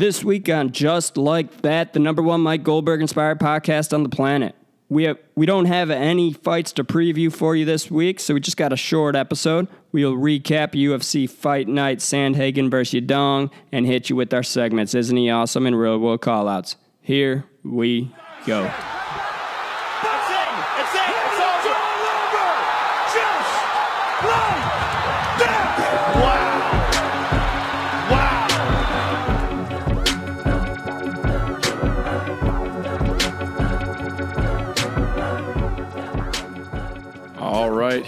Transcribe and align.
This 0.00 0.24
week 0.24 0.48
on 0.48 0.72
Just 0.72 1.18
Like 1.18 1.60
That, 1.60 1.92
the 1.92 1.98
number 1.98 2.22
one 2.22 2.40
Mike 2.40 2.62
Goldberg 2.62 3.02
inspired 3.02 3.38
podcast 3.38 3.92
on 3.92 4.02
the 4.02 4.08
planet. 4.08 4.54
We 4.88 5.04
have, 5.04 5.18
we 5.34 5.44
don't 5.44 5.66
have 5.66 5.90
any 5.90 6.32
fights 6.32 6.72
to 6.72 6.84
preview 6.84 7.30
for 7.30 7.54
you 7.54 7.66
this 7.66 7.90
week, 7.90 8.18
so 8.18 8.32
we 8.32 8.40
just 8.40 8.56
got 8.56 8.72
a 8.72 8.78
short 8.78 9.14
episode. 9.14 9.68
We'll 9.92 10.14
recap 10.14 10.72
UFC 10.72 11.28
Fight 11.28 11.68
Night 11.68 11.98
Sandhagen 11.98 12.70
versus 12.70 13.02
Yadong 13.02 13.50
and 13.72 13.84
hit 13.84 14.08
you 14.08 14.16
with 14.16 14.32
our 14.32 14.42
segments. 14.42 14.94
Isn't 14.94 15.18
he 15.18 15.28
awesome? 15.28 15.66
And 15.66 15.78
real 15.78 15.98
world 15.98 16.22
callouts. 16.22 16.76
Here 17.02 17.44
we 17.62 18.10
go. 18.46 18.72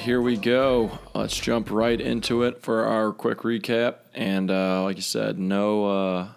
Here 0.03 0.21
we 0.21 0.37
go. 0.37 0.99
Let's 1.15 1.39
jump 1.39 1.71
right 1.71 2.01
into 2.01 2.43
it 2.43 2.61
for 2.61 2.85
our 2.87 3.13
quick 3.13 3.39
recap. 3.43 3.99
And 4.13 4.51
uh, 4.51 4.83
like 4.83 4.97
you 4.97 5.03
said, 5.03 5.39
no, 5.39 5.85
uh, 5.85 6.29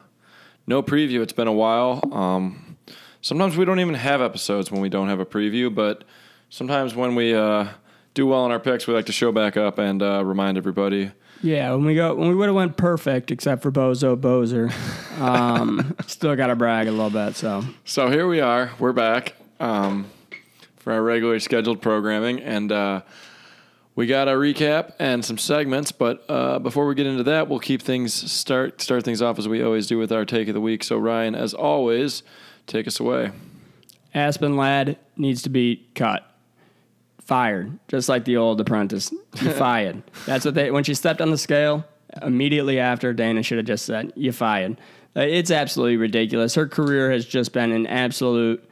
no 0.67 0.83
preview. 0.83 1.21
It's 1.21 1.33
been 1.33 1.47
a 1.47 1.51
while. 1.51 1.99
Um, 2.13 2.77
sometimes 3.21 3.57
we 3.57 3.65
don't 3.65 3.79
even 3.79 3.95
have 3.95 4.21
episodes 4.21 4.69
when 4.69 4.81
we 4.81 4.89
don't 4.89 5.09
have 5.09 5.19
a 5.19 5.25
preview, 5.25 5.73
but 5.73 6.03
sometimes 6.51 6.93
when 6.93 7.15
we 7.15 7.33
uh, 7.33 7.69
do 8.13 8.27
well 8.27 8.45
in 8.45 8.51
our 8.51 8.59
picks, 8.59 8.85
we 8.85 8.93
like 8.93 9.07
to 9.07 9.11
show 9.11 9.31
back 9.31 9.57
up 9.57 9.79
and 9.79 10.03
uh, 10.03 10.23
remind 10.23 10.59
everybody. 10.59 11.11
Yeah, 11.41 11.71
when 11.71 11.85
we 11.85 11.95
go 11.95 12.13
when 12.13 12.29
we 12.29 12.35
would 12.35 12.45
have 12.49 12.55
went 12.55 12.77
perfect 12.77 13.31
except 13.31 13.63
for 13.63 13.71
Bozo 13.71 14.15
Boser. 14.15 14.71
Um, 15.19 15.95
still 16.05 16.35
got 16.35 16.47
to 16.47 16.55
brag 16.55 16.87
a 16.87 16.91
little 16.91 17.09
bit. 17.09 17.35
So 17.35 17.63
So 17.83 18.11
here 18.11 18.27
we 18.27 18.41
are. 18.41 18.73
We're 18.77 18.93
back 18.93 19.33
um, 19.59 20.05
for 20.77 20.93
our 20.93 21.01
regularly 21.01 21.39
scheduled 21.39 21.81
programming, 21.81 22.41
and 22.41 22.71
uh, 22.71 23.01
we 23.95 24.05
got 24.07 24.27
a 24.27 24.31
recap 24.31 24.93
and 24.99 25.23
some 25.23 25.37
segments. 25.37 25.91
But 25.91 26.23
uh, 26.29 26.59
before 26.59 26.85
we 26.87 26.95
get 26.95 27.05
into 27.05 27.23
that, 27.23 27.47
we'll 27.47 27.59
keep 27.59 27.81
things 27.81 28.13
start 28.13 28.81
start 28.81 29.03
things 29.03 29.21
off 29.21 29.39
as 29.39 29.47
we 29.47 29.63
always 29.63 29.87
do 29.87 29.97
with 29.97 30.11
our 30.11 30.25
take 30.25 30.47
of 30.47 30.53
the 30.53 30.61
week. 30.61 30.83
So 30.83 30.97
Ryan, 30.97 31.35
as 31.35 31.53
always, 31.53 32.23
take 32.67 32.87
us 32.87 32.99
away. 32.99 33.31
Aspen 34.13 34.55
Ladd 34.55 34.97
needs 35.17 35.41
to 35.43 35.49
be 35.49 35.87
cut. 35.95 36.23
Fired, 37.21 37.79
just 37.87 38.07
like 38.07 38.23
the 38.25 38.37
old 38.37 38.61
apprentice. 38.61 39.11
You 39.41 39.49
fired. 39.51 40.03
That's 40.27 40.45
what 40.45 40.53
they. 40.53 40.69
When 40.69 40.83
she 40.83 40.93
stepped 40.93 41.21
on 41.21 41.31
the 41.31 41.39
scale, 41.39 41.83
immediately 42.21 42.79
after 42.79 43.13
Dana 43.13 43.41
should 43.41 43.57
have 43.57 43.65
just 43.65 43.85
said, 43.85 44.13
"You 44.15 44.31
fired." 44.31 44.77
Uh, 45.17 45.21
It's 45.21 45.49
absolutely 45.49 45.97
ridiculous. 45.97 46.53
Her 46.53 46.67
career 46.67 47.11
has 47.11 47.25
just 47.25 47.51
been 47.51 47.71
an 47.71 47.87
absolute 47.87 48.63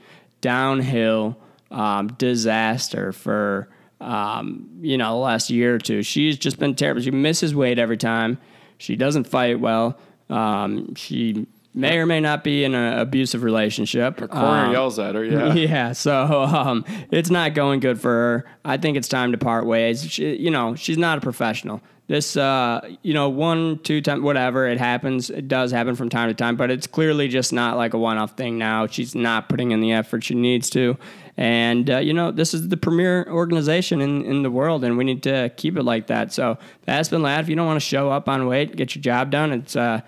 downhill 0.42 1.36
um, 1.72 2.08
disaster 2.20 3.12
for 3.12 3.70
um, 4.04 4.70
you 4.82 4.98
know 4.98 5.12
the 5.12 5.18
last 5.18 5.50
year 5.50 5.76
or 5.76 5.80
two. 5.80 6.04
She's 6.04 6.38
just 6.38 6.60
been 6.60 6.76
terrible. 6.76 7.02
She 7.02 7.12
misses 7.12 7.56
weight 7.56 7.80
every 7.80 7.98
time. 7.98 8.38
She 8.78 8.96
doesn't 8.96 9.26
fight 9.26 9.60
well. 9.60 9.98
Um, 10.30 10.96
she 10.96 11.48
may 11.74 11.98
or 11.98 12.06
may 12.06 12.20
not 12.20 12.44
be 12.44 12.64
in 12.64 12.76
an 12.76 13.00
abusive 13.00 13.44
relationship. 13.44 14.18
Corner 14.18 14.66
Um, 14.66 14.72
yells 14.72 15.00
at 15.00 15.16
her. 15.16 15.24
Yeah. 15.24 15.54
yeah, 15.54 15.92
so 15.94 16.44
um, 16.44 16.86
it's 17.12 17.30
not 17.30 17.54
going 17.54 17.80
good 17.80 18.00
for 18.00 18.10
her. 18.12 18.46
I 18.64 18.78
think 18.78 18.98
it's 18.98 19.08
time 19.08 19.32
to 19.32 19.38
part 19.38 19.66
ways. 19.66 20.06
She, 20.10 20.36
you 20.36 20.52
know, 20.52 20.76
she's 20.76 20.98
not 20.98 21.18
a 21.18 21.22
professional. 21.22 21.82
This, 22.08 22.36
uh, 22.36 22.82
you 23.02 23.14
know, 23.14 23.30
one, 23.30 23.80
two 23.80 24.02
times, 24.02 24.22
whatever, 24.22 24.68
it 24.68 24.78
happens. 24.78 25.30
It 25.30 25.48
does 25.48 25.72
happen 25.72 25.96
from 25.96 26.10
time 26.10 26.28
to 26.28 26.34
time, 26.36 26.58
but 26.58 26.70
it's 26.70 26.86
clearly 26.86 27.30
just 27.30 27.54
not 27.54 27.78
like 27.78 27.94
a 27.94 27.98
one 27.98 28.18
off 28.18 28.36
thing 28.36 28.58
now. 28.58 28.88
She's 28.88 29.16
not 29.16 29.48
putting 29.48 29.72
in 29.72 29.80
the 29.80 29.94
effort 29.94 30.24
she 30.26 30.36
needs 30.36 30.70
to. 30.72 30.98
And, 31.38 31.90
uh, 31.90 31.98
you 32.00 32.14
know, 32.14 32.30
this 32.32 32.54
is 32.54 32.68
the 32.68 32.78
premier 32.78 33.26
organization 33.30 34.02
in, 34.02 34.24
in 34.26 34.44
the 34.44 34.52
world, 34.52 34.84
and 34.84 34.98
we 34.98 35.06
need 35.06 35.24
to 35.24 35.50
keep 35.56 35.78
it 35.78 35.84
like 35.84 36.08
that. 36.08 36.34
So, 36.34 36.58
Aspen 36.88 37.24
Ladd, 37.24 37.46
if 37.46 37.50
you 37.50 37.56
don't 37.56 37.66
want 37.66 37.78
to 37.78 37.86
show 37.88 38.12
up 38.12 38.28
on 38.28 38.48
weight, 38.48 38.76
get 38.76 38.96
your 38.96 39.02
job 39.02 39.32
done, 39.32 39.52
it's, 39.54 39.76
uh, 39.76 40.02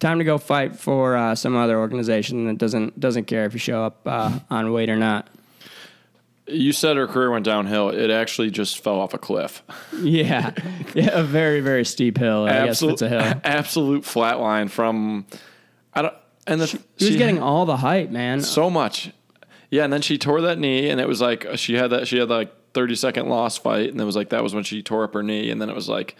time 0.00 0.18
to 0.18 0.24
go 0.24 0.38
fight 0.38 0.76
for 0.76 1.16
uh, 1.16 1.34
some 1.34 1.56
other 1.56 1.78
organization 1.78 2.46
that 2.46 2.58
doesn't 2.58 2.98
doesn't 2.98 3.24
care 3.24 3.44
if 3.44 3.52
you 3.52 3.58
show 3.58 3.82
up 3.84 4.00
uh, 4.06 4.38
on 4.50 4.72
weight 4.72 4.88
or 4.88 4.96
not. 4.96 5.28
You 6.46 6.72
said 6.72 6.96
her 6.96 7.06
career 7.06 7.30
went 7.30 7.44
downhill. 7.44 7.90
It 7.90 8.10
actually 8.10 8.50
just 8.50 8.82
fell 8.82 8.98
off 9.00 9.12
a 9.12 9.18
cliff. 9.18 9.62
Yeah, 10.00 10.52
yeah, 10.94 11.10
a 11.12 11.22
very 11.24 11.60
very 11.60 11.84
steep 11.84 12.18
hill. 12.18 12.44
I 12.44 12.66
guess 12.66 12.82
it's 12.82 13.02
a 13.02 13.08
hill. 13.08 13.40
absolute 13.44 14.04
flat 14.04 14.38
line 14.38 14.68
from. 14.68 15.26
I 15.92 16.02
don't. 16.02 16.14
And 16.46 16.60
the, 16.60 16.66
She 16.66 16.78
was 17.06 17.16
getting 17.16 17.42
all 17.42 17.66
the 17.66 17.76
hype, 17.76 18.10
man. 18.10 18.40
so 18.40 18.70
much. 18.70 19.10
Yeah, 19.70 19.84
and 19.84 19.92
then 19.92 20.00
she 20.00 20.16
tore 20.16 20.40
that 20.42 20.58
knee, 20.58 20.88
and 20.88 20.98
it 21.00 21.06
was 21.08 21.20
like 21.20 21.46
she 21.56 21.74
had 21.74 21.88
that 21.90 22.06
she 22.08 22.18
had 22.18 22.30
like 22.30 22.50
thirty 22.72 22.94
second 22.94 23.28
loss 23.28 23.58
fight, 23.58 23.90
and 23.90 24.00
it 24.00 24.04
was 24.04 24.16
like 24.16 24.30
that 24.30 24.42
was 24.42 24.54
when 24.54 24.64
she 24.64 24.82
tore 24.82 25.04
up 25.04 25.12
her 25.14 25.22
knee, 25.22 25.50
and 25.50 25.60
then 25.60 25.68
it 25.68 25.74
was 25.74 25.88
like, 25.88 26.16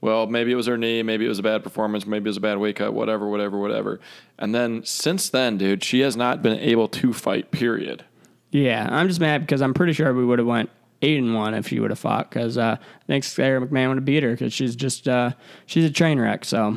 well, 0.00 0.26
maybe 0.26 0.52
it 0.52 0.56
was 0.56 0.66
her 0.66 0.76
knee, 0.76 1.02
maybe 1.02 1.24
it 1.24 1.28
was 1.28 1.38
a 1.38 1.42
bad 1.42 1.64
performance, 1.64 2.06
maybe 2.06 2.24
it 2.24 2.28
was 2.28 2.36
a 2.36 2.40
bad 2.40 2.58
wake 2.58 2.80
up, 2.80 2.92
whatever, 2.94 3.28
whatever, 3.28 3.58
whatever. 3.58 4.00
And 4.38 4.54
then 4.54 4.84
since 4.84 5.28
then, 5.30 5.58
dude, 5.58 5.82
she 5.82 6.00
has 6.00 6.16
not 6.16 6.42
been 6.42 6.58
able 6.58 6.88
to 6.88 7.12
fight. 7.12 7.50
Period. 7.50 8.04
Yeah, 8.50 8.88
I'm 8.90 9.08
just 9.08 9.20
mad 9.20 9.40
because 9.40 9.60
I'm 9.60 9.74
pretty 9.74 9.92
sure 9.92 10.12
we 10.14 10.24
would 10.24 10.38
have 10.38 10.46
went 10.46 10.70
eight 11.02 11.18
and 11.18 11.34
one 11.34 11.54
if 11.54 11.68
she 11.68 11.80
would 11.80 11.90
have 11.90 11.98
fought. 11.98 12.30
Because 12.30 12.56
uh, 12.56 12.76
I 12.80 13.06
think 13.06 13.24
Sara 13.24 13.60
McMann 13.60 13.88
would 13.88 13.98
have 13.98 14.04
beat 14.04 14.22
her 14.22 14.30
because 14.30 14.52
she's 14.52 14.76
just 14.76 15.08
uh, 15.08 15.32
she's 15.66 15.84
a 15.84 15.90
train 15.90 16.18
wreck. 16.20 16.44
So 16.44 16.76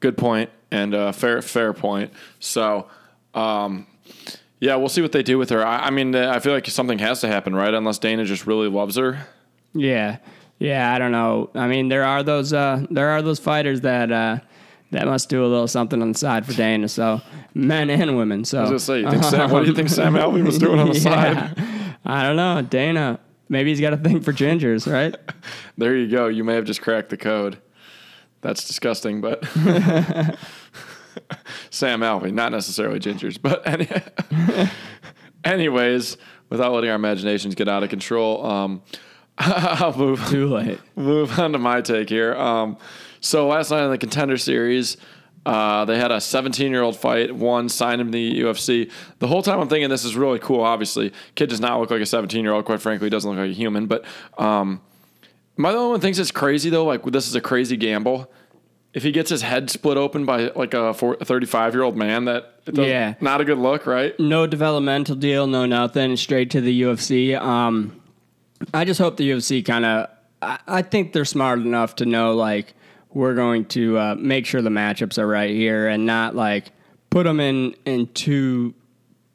Good 0.00 0.18
point 0.18 0.50
and 0.70 0.94
uh, 0.94 1.12
fair 1.12 1.40
fair 1.42 1.72
point. 1.72 2.12
So, 2.38 2.86
um, 3.34 3.86
yeah, 4.60 4.76
we'll 4.76 4.88
see 4.88 5.02
what 5.02 5.12
they 5.12 5.22
do 5.22 5.38
with 5.38 5.50
her. 5.50 5.64
I, 5.64 5.86
I 5.86 5.90
mean, 5.90 6.14
I 6.14 6.38
feel 6.38 6.52
like 6.52 6.66
something 6.66 6.98
has 6.98 7.20
to 7.22 7.28
happen, 7.28 7.54
right? 7.54 7.72
Unless 7.72 7.98
Dana 7.98 8.24
just 8.24 8.46
really 8.46 8.68
loves 8.68 8.96
her. 8.96 9.26
yeah, 9.72 10.18
yeah, 10.58 10.92
I 10.92 10.98
don't 10.98 11.12
know. 11.12 11.50
I 11.54 11.66
mean, 11.68 11.88
there 11.88 12.04
are 12.04 12.22
those 12.22 12.52
uh, 12.52 12.86
there 12.90 13.10
are 13.10 13.22
those 13.22 13.38
fighters 13.38 13.82
that. 13.82 14.10
Uh, 14.10 14.38
that 14.92 15.06
must 15.06 15.28
do 15.28 15.44
a 15.44 15.48
little 15.48 15.66
something 15.66 16.00
on 16.00 16.12
the 16.12 16.18
side 16.18 16.46
for 16.46 16.52
Dana. 16.52 16.88
So 16.88 17.20
men 17.54 17.90
and 17.90 18.16
women. 18.16 18.44
So 18.44 18.62
I 18.62 18.70
was 18.70 18.84
say, 18.84 19.00
you 19.00 19.10
think 19.10 19.24
Sam, 19.24 19.50
what 19.50 19.62
do 19.62 19.66
you 19.66 19.74
think 19.74 19.88
Sam 19.88 20.14
Alvey 20.16 20.44
was 20.44 20.58
doing 20.58 20.78
on 20.78 20.88
the 20.88 20.94
side? 20.94 21.54
I 22.04 22.22
don't 22.22 22.36
know. 22.36 22.62
Dana, 22.62 23.18
maybe 23.48 23.70
he's 23.70 23.80
got 23.80 23.92
a 23.92 23.96
thing 23.96 24.20
for 24.20 24.32
gingers, 24.32 24.90
right? 24.90 25.14
There 25.78 25.94
you 25.94 26.08
go. 26.08 26.28
You 26.28 26.42
may 26.42 26.54
have 26.54 26.64
just 26.64 26.80
cracked 26.80 27.10
the 27.10 27.18
code. 27.18 27.58
That's 28.40 28.66
disgusting, 28.66 29.20
but 29.20 29.44
Sam 31.70 32.00
Alvey, 32.00 32.32
not 32.32 32.50
necessarily 32.50 32.98
gingers, 32.98 33.38
but 33.40 33.66
any, 33.66 33.86
anyways, 35.44 36.16
without 36.48 36.72
letting 36.72 36.88
our 36.88 36.96
imaginations 36.96 37.54
get 37.54 37.68
out 37.68 37.82
of 37.82 37.90
control, 37.90 38.46
um, 38.46 38.82
I'll 39.38 39.92
move 39.96 40.26
Too 40.28 40.48
late. 40.48 40.80
move 40.96 41.38
on 41.38 41.52
to 41.52 41.58
my 41.58 41.80
take 41.80 42.08
here. 42.08 42.34
Um, 42.34 42.76
so 43.20 43.46
last 43.48 43.70
night 43.70 43.84
in 43.84 43.90
the 43.90 43.98
contender 43.98 44.36
series, 44.36 44.96
uh, 45.44 45.84
they 45.84 45.98
had 45.98 46.10
a 46.10 46.20
17 46.20 46.70
year 46.72 46.82
old 46.82 46.96
fight. 46.96 47.34
One 47.34 47.68
signed 47.68 48.00
him 48.00 48.08
to 48.08 48.12
the 48.12 48.40
UFC. 48.40 48.90
The 49.18 49.26
whole 49.26 49.42
time 49.42 49.60
I'm 49.60 49.68
thinking 49.68 49.88
this 49.90 50.04
is 50.04 50.16
really 50.16 50.38
cool. 50.38 50.60
Obviously, 50.62 51.12
kid 51.34 51.48
does 51.50 51.60
not 51.60 51.78
look 51.80 51.90
like 51.90 52.00
a 52.00 52.06
17 52.06 52.42
year 52.42 52.52
old. 52.52 52.64
Quite 52.64 52.80
frankly, 52.80 53.06
he 53.06 53.10
doesn't 53.10 53.28
look 53.30 53.38
like 53.38 53.50
a 53.50 53.54
human. 53.54 53.86
But 53.86 54.04
um, 54.38 54.80
my 55.56 55.70
the 55.72 55.78
only 55.78 55.90
one 55.92 56.00
thinks 56.00 56.18
it's 56.18 56.30
crazy 56.32 56.70
though. 56.70 56.84
Like 56.84 57.04
this 57.04 57.28
is 57.28 57.34
a 57.34 57.40
crazy 57.40 57.76
gamble. 57.76 58.30
If 58.94 59.02
he 59.02 59.12
gets 59.12 59.28
his 59.28 59.42
head 59.42 59.68
split 59.70 59.98
open 59.98 60.24
by 60.24 60.50
like 60.56 60.72
a 60.72 60.94
35 60.94 61.74
year 61.74 61.82
old 61.82 61.96
man, 61.96 62.24
that 62.24 62.54
Yeah. 62.72 63.14
not 63.20 63.40
a 63.42 63.44
good 63.44 63.58
look, 63.58 63.86
right? 63.86 64.18
No 64.18 64.46
developmental 64.46 65.14
deal, 65.16 65.46
no 65.46 65.66
nothing. 65.66 66.16
Straight 66.16 66.50
to 66.52 66.62
the 66.62 66.80
UFC. 66.82 67.38
Um, 67.38 68.00
I 68.72 68.84
just 68.84 69.00
hope 69.00 69.16
the 69.16 69.30
UFC 69.30 69.64
kind 69.64 69.84
of. 69.84 70.08
I, 70.42 70.58
I 70.66 70.82
think 70.82 71.12
they're 71.12 71.24
smart 71.24 71.60
enough 71.60 71.96
to 71.96 72.06
know 72.06 72.34
like 72.34 72.74
we're 73.10 73.34
going 73.34 73.64
to 73.66 73.98
uh, 73.98 74.14
make 74.18 74.46
sure 74.46 74.60
the 74.60 74.70
matchups 74.70 75.18
are 75.18 75.26
right 75.26 75.50
here 75.50 75.88
and 75.88 76.04
not 76.04 76.34
like 76.34 76.72
put 77.10 77.24
them 77.24 77.40
in 77.40 77.74
in 77.84 78.06
too 78.08 78.74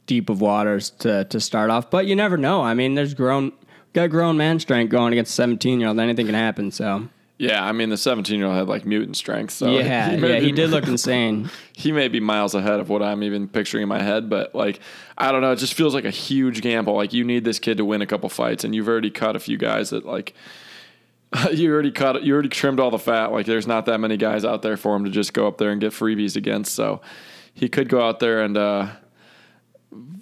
deep 0.05 0.29
of 0.29 0.41
waters 0.41 0.91
to 0.99 1.25
to 1.25 1.39
start 1.39 1.69
off. 1.69 1.89
But 1.89 2.05
you 2.05 2.15
never 2.15 2.37
know. 2.37 2.61
I 2.61 2.73
mean, 2.73 2.95
there's 2.95 3.13
grown 3.13 3.51
got 3.93 4.09
grown 4.09 4.37
man 4.37 4.59
strength 4.59 4.89
going 4.89 5.13
against 5.13 5.35
17 5.35 5.79
year 5.79 5.89
old. 5.89 5.99
Anything 5.99 6.25
can 6.25 6.35
happen. 6.35 6.71
So 6.71 7.07
Yeah, 7.41 7.65
I 7.65 7.71
mean 7.71 7.89
the 7.89 7.97
17 7.97 8.37
year 8.37 8.45
old 8.45 8.55
had 8.55 8.67
like 8.67 8.85
mutant 8.85 9.17
strength. 9.17 9.51
So 9.53 9.71
yeah, 9.71 10.15
may 10.15 10.33
yeah, 10.33 10.39
be- 10.39 10.45
he 10.45 10.51
did 10.51 10.69
look 10.69 10.87
insane. 10.87 11.49
he 11.73 11.91
may 11.91 12.07
be 12.07 12.19
miles 12.19 12.53
ahead 12.53 12.79
of 12.79 12.87
what 12.87 13.01
I'm 13.01 13.23
even 13.23 13.47
picturing 13.47 13.81
in 13.81 13.89
my 13.89 13.99
head, 13.99 14.29
but 14.29 14.53
like 14.53 14.79
I 15.17 15.31
don't 15.31 15.41
know, 15.41 15.51
it 15.51 15.55
just 15.55 15.73
feels 15.73 15.95
like 15.95 16.05
a 16.05 16.11
huge 16.11 16.61
gamble. 16.61 16.93
Like 16.93 17.13
you 17.13 17.23
need 17.23 17.43
this 17.43 17.57
kid 17.57 17.77
to 17.77 17.85
win 17.85 18.03
a 18.03 18.05
couple 18.05 18.29
fights, 18.29 18.63
and 18.63 18.75
you've 18.75 18.87
already 18.87 19.09
cut 19.09 19.35
a 19.35 19.39
few 19.39 19.57
guys 19.57 19.89
that 19.89 20.05
like 20.05 20.35
you 21.51 21.73
already 21.73 21.89
cut, 21.89 22.21
you 22.21 22.31
already 22.31 22.49
trimmed 22.49 22.79
all 22.79 22.91
the 22.91 22.99
fat. 22.99 23.31
Like 23.31 23.47
there's 23.47 23.65
not 23.65 23.87
that 23.87 23.99
many 23.99 24.17
guys 24.17 24.45
out 24.45 24.61
there 24.61 24.77
for 24.77 24.95
him 24.95 25.05
to 25.05 25.09
just 25.09 25.33
go 25.33 25.47
up 25.47 25.57
there 25.57 25.71
and 25.71 25.81
get 25.81 25.93
freebies 25.93 26.35
against. 26.35 26.75
So 26.75 27.01
he 27.55 27.69
could 27.69 27.89
go 27.89 28.07
out 28.07 28.19
there 28.19 28.43
and 28.43 28.55
uh, 28.55 28.89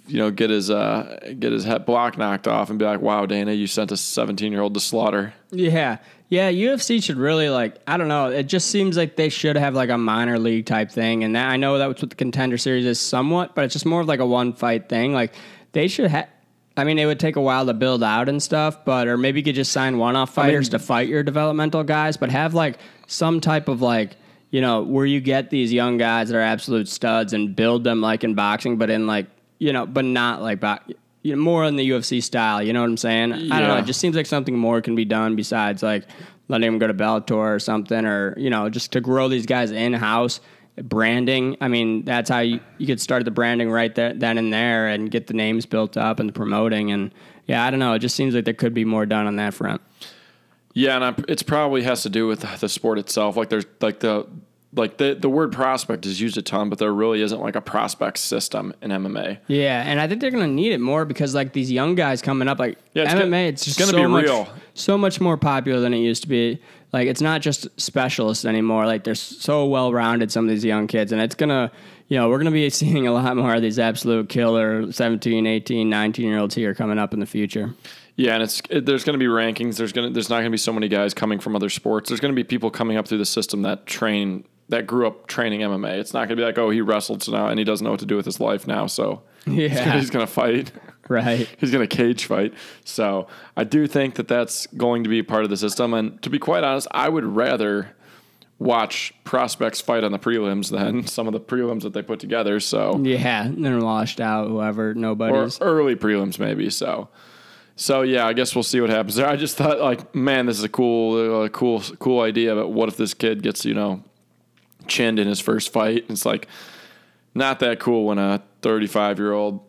you 0.06 0.18
know, 0.18 0.30
get 0.30 0.50
his 0.50 0.70
uh, 0.70 1.32
get 1.38 1.52
his 1.52 1.64
head 1.64 1.86
block 1.86 2.18
knocked 2.18 2.48
off 2.48 2.70
and 2.70 2.78
be 2.78 2.84
like, 2.84 3.00
"Wow, 3.00 3.26
Dana, 3.26 3.52
you 3.52 3.66
sent 3.66 3.92
a 3.92 3.96
17 3.96 4.50
year 4.50 4.60
old 4.60 4.74
to 4.74 4.80
slaughter." 4.80 5.34
Yeah. 5.50 5.98
Yeah, 6.28 6.52
UFC 6.52 7.02
should 7.02 7.16
really 7.16 7.48
like 7.50 7.76
I 7.88 7.96
don't 7.96 8.06
know, 8.06 8.30
it 8.30 8.44
just 8.44 8.70
seems 8.70 8.96
like 8.96 9.16
they 9.16 9.28
should 9.28 9.56
have 9.56 9.74
like 9.74 9.90
a 9.90 9.98
minor 9.98 10.38
league 10.38 10.64
type 10.64 10.92
thing 10.92 11.24
and 11.24 11.34
that 11.34 11.48
I 11.48 11.56
know 11.56 11.76
that's 11.76 12.00
what 12.00 12.10
the 12.10 12.16
contender 12.16 12.56
series 12.56 12.86
is 12.86 13.00
somewhat, 13.00 13.56
but 13.56 13.64
it's 13.64 13.72
just 13.72 13.84
more 13.84 14.00
of 14.00 14.06
like 14.06 14.20
a 14.20 14.26
one 14.26 14.52
fight 14.52 14.88
thing. 14.88 15.12
Like 15.12 15.34
they 15.72 15.88
should 15.88 16.08
have 16.08 16.28
I 16.76 16.84
mean, 16.84 16.98
it 17.00 17.06
would 17.06 17.18
take 17.18 17.34
a 17.34 17.40
while 17.40 17.66
to 17.66 17.74
build 17.74 18.04
out 18.04 18.28
and 18.28 18.40
stuff, 18.40 18.84
but 18.84 19.08
or 19.08 19.16
maybe 19.16 19.40
you 19.40 19.44
could 19.44 19.56
just 19.56 19.72
sign 19.72 19.98
one-off 19.98 20.32
fighters 20.32 20.68
to 20.70 20.78
fight 20.78 21.08
your 21.08 21.24
developmental 21.24 21.82
guys, 21.82 22.16
but 22.16 22.30
have 22.30 22.54
like 22.54 22.78
some 23.08 23.40
type 23.40 23.68
of 23.68 23.82
like, 23.82 24.16
you 24.50 24.60
know, 24.60 24.82
where 24.82 25.04
you 25.04 25.20
get 25.20 25.50
these 25.50 25.72
young 25.72 25.98
guys 25.98 26.28
that 26.28 26.38
are 26.38 26.40
absolute 26.40 26.88
studs 26.88 27.32
and 27.32 27.56
build 27.56 27.82
them 27.82 28.00
like 28.00 28.22
in 28.22 28.34
boxing, 28.34 28.76
but 28.78 28.88
in 28.88 29.06
like, 29.08 29.26
you 29.60 29.72
know, 29.72 29.86
but 29.86 30.04
not 30.04 30.42
like 30.42 30.58
bo- 30.58 30.78
you 31.22 31.36
know, 31.36 31.42
more 31.42 31.64
in 31.64 31.76
the 31.76 31.88
UFC 31.90 32.20
style. 32.20 32.60
You 32.60 32.72
know 32.72 32.80
what 32.80 32.88
I'm 32.90 32.96
saying? 32.96 33.32
I 33.32 33.60
don't 33.60 33.68
know. 33.68 33.76
It 33.76 33.84
just 33.84 34.00
seems 34.00 34.16
like 34.16 34.26
something 34.26 34.56
more 34.58 34.80
can 34.80 34.96
be 34.96 35.04
done 35.04 35.36
besides 35.36 35.82
like 35.84 36.06
letting 36.48 36.66
them 36.66 36.78
go 36.80 36.88
to 36.88 36.94
Bellator 36.94 37.36
or 37.36 37.58
something, 37.60 38.04
or 38.04 38.34
you 38.36 38.50
know, 38.50 38.68
just 38.68 38.90
to 38.92 39.00
grow 39.00 39.28
these 39.28 39.46
guys 39.46 39.70
in 39.70 39.92
house. 39.92 40.40
Branding. 40.82 41.58
I 41.60 41.68
mean, 41.68 42.04
that's 42.04 42.30
how 42.30 42.38
you, 42.38 42.60
you 42.78 42.86
could 42.86 43.02
start 43.02 43.26
the 43.26 43.30
branding 43.30 43.70
right 43.70 43.94
there, 43.94 44.14
then 44.14 44.38
and 44.38 44.50
there, 44.50 44.88
and 44.88 45.10
get 45.10 45.26
the 45.26 45.34
names 45.34 45.66
built 45.66 45.98
up 45.98 46.20
and 46.20 46.28
the 46.28 46.32
promoting. 46.32 46.90
And 46.90 47.12
yeah, 47.46 47.66
I 47.66 47.70
don't 47.70 47.80
know. 47.80 47.92
It 47.92 47.98
just 47.98 48.16
seems 48.16 48.34
like 48.34 48.46
there 48.46 48.54
could 48.54 48.72
be 48.72 48.86
more 48.86 49.04
done 49.04 49.26
on 49.26 49.36
that 49.36 49.52
front. 49.52 49.82
Yeah, 50.72 50.96
and 50.96 51.04
I, 51.04 51.14
it's 51.28 51.42
probably 51.42 51.82
has 51.82 52.02
to 52.04 52.08
do 52.08 52.26
with 52.26 52.40
the 52.60 52.68
sport 52.68 52.98
itself. 52.98 53.36
Like 53.36 53.50
there's 53.50 53.66
like 53.82 54.00
the 54.00 54.26
like 54.74 54.98
the 54.98 55.14
the 55.18 55.28
word 55.28 55.52
prospect 55.52 56.06
is 56.06 56.20
used 56.20 56.36
a 56.38 56.42
ton, 56.42 56.68
but 56.70 56.78
there 56.78 56.92
really 56.92 57.22
isn't 57.22 57.40
like 57.40 57.56
a 57.56 57.60
prospect 57.60 58.18
system 58.18 58.72
in 58.82 58.90
MMA. 58.90 59.38
Yeah, 59.48 59.82
and 59.84 60.00
I 60.00 60.06
think 60.06 60.20
they're 60.20 60.30
gonna 60.30 60.46
need 60.46 60.72
it 60.72 60.80
more 60.80 61.04
because 61.04 61.34
like 61.34 61.52
these 61.52 61.72
young 61.72 61.94
guys 61.96 62.22
coming 62.22 62.46
up, 62.48 62.58
like 62.58 62.78
Yeah, 62.94 63.04
it's 63.04 63.12
MMA, 63.14 63.18
gonna- 63.20 63.36
it's 63.48 63.66
it's 63.66 63.76
just 63.76 63.78
gonna 63.78 63.90
so 63.92 64.06
be 64.06 64.12
much, 64.12 64.24
real. 64.24 64.48
so 64.74 64.96
much 64.96 65.20
more 65.20 65.36
popular 65.36 65.80
than 65.80 65.92
it 65.92 65.98
used 65.98 66.22
to 66.22 66.28
be. 66.28 66.60
Like 66.92 67.08
it's 67.08 67.20
not 67.20 67.40
just 67.40 67.68
specialists 67.80 68.44
anymore. 68.44 68.86
Like 68.86 69.04
they're 69.04 69.14
so 69.14 69.66
well 69.66 69.92
rounded, 69.92 70.30
some 70.32 70.44
of 70.44 70.50
these 70.50 70.64
young 70.64 70.86
kids, 70.86 71.10
and 71.12 71.20
it's 71.20 71.34
gonna, 71.34 71.70
you 72.08 72.16
know, 72.16 72.28
we're 72.28 72.38
gonna 72.38 72.50
be 72.52 72.68
seeing 72.70 73.06
a 73.08 73.12
lot 73.12 73.36
more 73.36 73.54
of 73.54 73.62
these 73.62 73.78
absolute 73.78 74.28
killer 74.28 74.90
17, 74.92 75.46
18, 75.46 75.88
19 75.90 76.26
year 76.26 76.38
olds 76.38 76.54
here 76.54 76.74
coming 76.74 76.98
up 76.98 77.12
in 77.12 77.18
the 77.20 77.26
future. 77.26 77.74
Yeah, 78.16 78.34
and 78.34 78.42
it's 78.42 78.60
it, 78.70 78.84
there's 78.86 79.02
going 79.02 79.18
to 79.18 79.18
be 79.18 79.30
rankings. 79.30 79.78
There's 79.78 79.92
going 79.92 80.08
to 80.08 80.12
there's 80.12 80.28
not 80.28 80.36
going 80.36 80.46
to 80.46 80.50
be 80.50 80.58
so 80.58 80.72
many 80.74 80.88
guys 80.88 81.14
coming 81.14 81.38
from 81.38 81.56
other 81.56 81.70
sports. 81.70 82.10
There's 82.10 82.20
going 82.20 82.34
to 82.34 82.36
be 82.36 82.44
people 82.44 82.70
coming 82.70 82.98
up 82.98 83.08
through 83.08 83.16
the 83.18 83.24
system 83.24 83.62
that 83.62 83.86
train 83.86 84.44
that 84.70 84.86
grew 84.86 85.06
up 85.06 85.26
training 85.26 85.60
MMA. 85.60 85.98
It's 85.98 86.14
not 86.14 86.20
going 86.20 86.30
to 86.30 86.36
be 86.36 86.42
like 86.42 86.58
oh 86.58 86.70
he 86.70 86.80
wrestled 86.80 87.22
so 87.22 87.32
now 87.32 87.46
and 87.46 87.58
he 87.58 87.64
doesn't 87.64 87.84
know 87.84 87.90
what 87.90 88.00
to 88.00 88.06
do 88.06 88.16
with 88.16 88.26
his 88.26 88.40
life 88.40 88.66
now. 88.66 88.86
So 88.86 89.22
Yeah. 89.46 89.92
he's 89.98 90.10
going 90.10 90.26
to 90.26 90.32
fight. 90.32 90.72
Right. 91.10 91.48
He's 91.58 91.72
going 91.72 91.86
to 91.86 91.96
cage 91.96 92.26
fight. 92.26 92.54
So 92.84 93.26
I 93.56 93.64
do 93.64 93.88
think 93.88 94.14
that 94.14 94.28
that's 94.28 94.68
going 94.68 95.02
to 95.02 95.10
be 95.10 95.24
part 95.24 95.42
of 95.42 95.50
the 95.50 95.56
system. 95.56 95.92
And 95.92 96.22
to 96.22 96.30
be 96.30 96.38
quite 96.38 96.62
honest, 96.62 96.86
I 96.92 97.08
would 97.08 97.24
rather 97.24 97.96
watch 98.60 99.12
prospects 99.24 99.80
fight 99.80 100.04
on 100.04 100.12
the 100.12 100.20
prelims 100.20 100.70
than 100.70 101.04
some 101.08 101.26
of 101.26 101.32
the 101.32 101.40
prelims 101.40 101.82
that 101.82 101.94
they 101.94 102.02
put 102.02 102.20
together. 102.20 102.60
So 102.60 103.00
Yeah, 103.02 103.46
and 103.46 103.64
then 103.64 103.80
washed 103.82 104.20
out 104.20 104.46
whoever, 104.46 104.94
or 105.32 105.48
early 105.60 105.96
prelims 105.96 106.38
maybe. 106.38 106.70
So, 106.70 107.08
so 107.74 108.02
yeah, 108.02 108.24
I 108.26 108.32
guess 108.32 108.54
we'll 108.54 108.62
see 108.62 108.80
what 108.80 108.90
happens 108.90 109.16
there. 109.16 109.26
I 109.28 109.34
just 109.34 109.56
thought 109.56 109.80
like, 109.80 110.14
man, 110.14 110.46
this 110.46 110.58
is 110.58 110.64
a 110.64 110.68
cool, 110.68 111.42
uh, 111.42 111.48
cool, 111.48 111.82
cool 111.98 112.20
idea. 112.20 112.54
But 112.54 112.68
what 112.68 112.88
if 112.88 112.96
this 112.96 113.14
kid 113.14 113.42
gets 113.42 113.64
you 113.64 113.74
know 113.74 114.04
chinned 114.90 115.18
in 115.18 115.26
his 115.26 115.40
first 115.40 115.72
fight? 115.72 116.04
It's 116.08 116.26
like 116.26 116.46
not 117.34 117.60
that 117.60 117.80
cool 117.80 118.04
when 118.04 118.18
a 118.18 118.42
35 118.62 119.18
year 119.18 119.32
old 119.32 119.60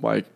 like 0.00 0.26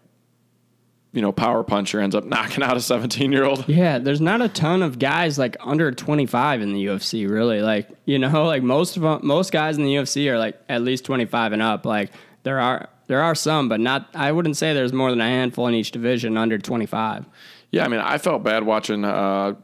you 1.12 1.20
know 1.20 1.32
power 1.32 1.62
puncher 1.62 2.00
ends 2.00 2.14
up 2.14 2.24
knocking 2.26 2.62
out 2.62 2.76
a 2.76 2.80
17 2.80 3.32
year 3.32 3.44
old. 3.44 3.68
Yeah, 3.68 3.98
there's 3.98 4.20
not 4.20 4.42
a 4.42 4.48
ton 4.48 4.82
of 4.82 4.98
guys 4.98 5.38
like 5.38 5.56
under 5.60 5.92
25 5.92 6.60
in 6.62 6.72
the 6.72 6.86
UFC, 6.86 7.28
really. 7.28 7.60
Like, 7.60 7.88
you 8.04 8.18
know, 8.18 8.44
like 8.46 8.62
most 8.62 8.96
of 8.96 9.22
most 9.22 9.52
guys 9.52 9.76
in 9.76 9.84
the 9.84 9.94
UFC 9.94 10.30
are 10.30 10.38
like 10.38 10.60
at 10.68 10.82
least 10.82 11.04
25 11.04 11.52
and 11.52 11.62
up. 11.62 11.86
Like 11.86 12.10
there 12.42 12.60
are 12.60 12.88
there 13.06 13.22
are 13.22 13.34
some, 13.34 13.68
but 13.68 13.80
not 13.80 14.08
I 14.14 14.32
wouldn't 14.32 14.56
say 14.56 14.72
there's 14.72 14.92
more 14.92 15.10
than 15.10 15.20
a 15.20 15.28
handful 15.28 15.66
in 15.66 15.74
each 15.74 15.90
division 15.90 16.36
under 16.36 16.58
25. 16.58 17.26
Yeah, 17.72 17.84
I 17.84 17.88
mean, 17.88 18.00
I 18.00 18.18
felt 18.18 18.42
bad 18.42 18.64
watching 18.64 19.04
uh, 19.04 19.54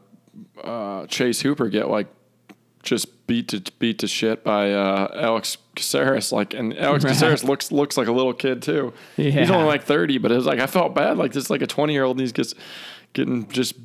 uh, 0.63 1.07
Chase 1.07 1.41
Hooper 1.41 1.67
get 1.67 1.89
like 1.89 2.07
just 2.83 3.07
beat 3.27 3.49
to 3.49 3.61
beat 3.79 3.99
to 3.99 4.07
shit 4.07 4.43
by 4.43 4.71
uh, 4.71 5.11
Alex 5.15 5.57
Caceres. 5.75 6.31
Like, 6.31 6.53
and 6.53 6.75
Alex 6.77 7.03
Right. 7.03 7.11
Caceres 7.13 7.43
looks 7.43 7.71
looks 7.71 7.97
like 7.97 8.07
a 8.07 8.11
little 8.11 8.33
kid 8.33 8.61
too. 8.61 8.93
Yeah. 9.17 9.31
He's 9.31 9.51
only 9.51 9.65
like 9.67 9.83
thirty, 9.83 10.17
but 10.17 10.31
it 10.31 10.35
was 10.35 10.45
like 10.45 10.59
I 10.59 10.67
felt 10.67 10.95
bad. 10.95 11.17
Like 11.17 11.33
this, 11.33 11.49
like 11.49 11.61
a 11.61 11.67
twenty 11.67 11.93
year 11.93 12.03
old, 12.03 12.15
and 12.17 12.21
he's 12.21 12.31
gets 12.31 12.53
getting 13.13 13.47
just 13.49 13.75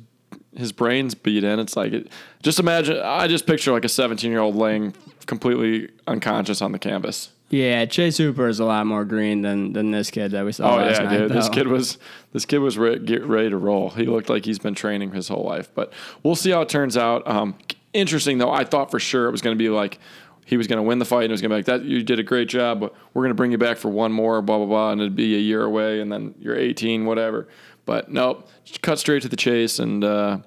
his 0.55 0.71
brains 0.71 1.13
beat 1.15 1.43
in. 1.43 1.59
It's 1.59 1.75
like 1.75 1.93
it, 1.93 2.07
just 2.41 2.59
imagine. 2.59 2.99
I 3.03 3.27
just 3.27 3.45
picture 3.45 3.71
like 3.71 3.85
a 3.85 3.89
seventeen 3.89 4.31
year 4.31 4.39
old 4.41 4.55
laying 4.55 4.93
completely 5.25 5.89
unconscious 6.07 6.61
on 6.61 6.71
the 6.71 6.79
canvas. 6.79 7.29
Yeah, 7.49 7.85
Chase 7.85 8.17
Hooper 8.17 8.47
is 8.47 8.59
a 8.59 8.65
lot 8.65 8.87
more 8.87 9.05
green 9.05 9.41
than 9.43 9.73
than 9.73 9.91
this 9.91 10.09
kid 10.09 10.31
that 10.31 10.43
we 10.43 10.51
saw 10.53 10.73
Oh 10.73 10.77
last 10.77 10.99
yeah, 11.01 11.07
night. 11.07 11.17
dude. 11.17 11.31
This 11.33 11.49
kid 11.49 11.67
was 11.67 11.99
this 12.31 12.45
kid 12.45 12.59
was 12.59 12.77
re- 12.79 12.97
get 12.97 13.23
ready 13.25 13.49
to 13.51 13.57
roll. 13.57 13.91
He 13.91 14.05
looked 14.05 14.27
like 14.29 14.43
he's 14.45 14.57
been 14.57 14.73
training 14.73 15.11
his 15.11 15.27
whole 15.27 15.43
life, 15.43 15.69
but 15.75 15.93
we'll 16.23 16.35
see 16.35 16.49
how 16.49 16.61
it 16.61 16.69
turns 16.69 16.97
out. 16.97 17.27
Um, 17.27 17.53
interesting 17.93 18.37
though. 18.37 18.51
I 18.51 18.63
thought 18.63 18.91
for 18.91 18.99
sure 18.99 19.27
it 19.27 19.31
was 19.31 19.41
going 19.41 19.57
to 19.57 19.61
be 19.63 19.69
like 19.69 19.99
he 20.45 20.57
was 20.57 20.67
going 20.67 20.77
to 20.77 20.83
win 20.83 20.99
the 20.99 21.05
fight 21.05 21.23
and 21.23 21.31
it 21.31 21.33
was 21.33 21.41
going 21.41 21.49
to 21.51 21.55
be 21.55 21.59
like 21.59 21.65
that. 21.65 21.85
You 21.85 22.03
did 22.03 22.19
a 22.19 22.23
great 22.23 22.49
job, 22.49 22.79
but 22.79 22.93
we're 23.13 23.21
going 23.21 23.29
to 23.29 23.35
bring 23.35 23.51
you 23.51 23.57
back 23.57 23.77
for 23.77 23.89
one 23.89 24.11
more, 24.11 24.41
blah 24.41 24.57
blah 24.57 24.67
blah, 24.67 24.91
and 24.91 25.01
it'd 25.01 25.15
be 25.15 25.35
a 25.35 25.39
year 25.39 25.63
away, 25.63 26.01
and 26.01 26.11
then 26.11 26.35
you're 26.39 26.57
18, 26.57 27.05
whatever. 27.05 27.47
But 27.85 28.11
nope, 28.11 28.49
just 28.63 28.81
cut 28.81 28.99
straight 28.99 29.21
to 29.23 29.29
the 29.29 29.37
chase 29.37 29.79
and. 29.79 30.03
Uh, 30.03 30.39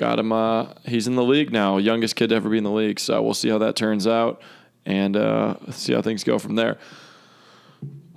Got 0.00 0.18
him. 0.18 0.32
Uh, 0.32 0.68
he's 0.86 1.06
in 1.06 1.14
the 1.14 1.22
league 1.22 1.52
now, 1.52 1.76
youngest 1.76 2.16
kid 2.16 2.28
to 2.28 2.34
ever 2.34 2.48
be 2.48 2.56
in 2.56 2.64
the 2.64 2.70
league. 2.70 2.98
So 2.98 3.20
we'll 3.20 3.34
see 3.34 3.50
how 3.50 3.58
that 3.58 3.76
turns 3.76 4.06
out, 4.06 4.40
and 4.86 5.14
uh, 5.14 5.56
see 5.72 5.92
how 5.92 6.00
things 6.00 6.24
go 6.24 6.38
from 6.38 6.54
there. 6.54 6.78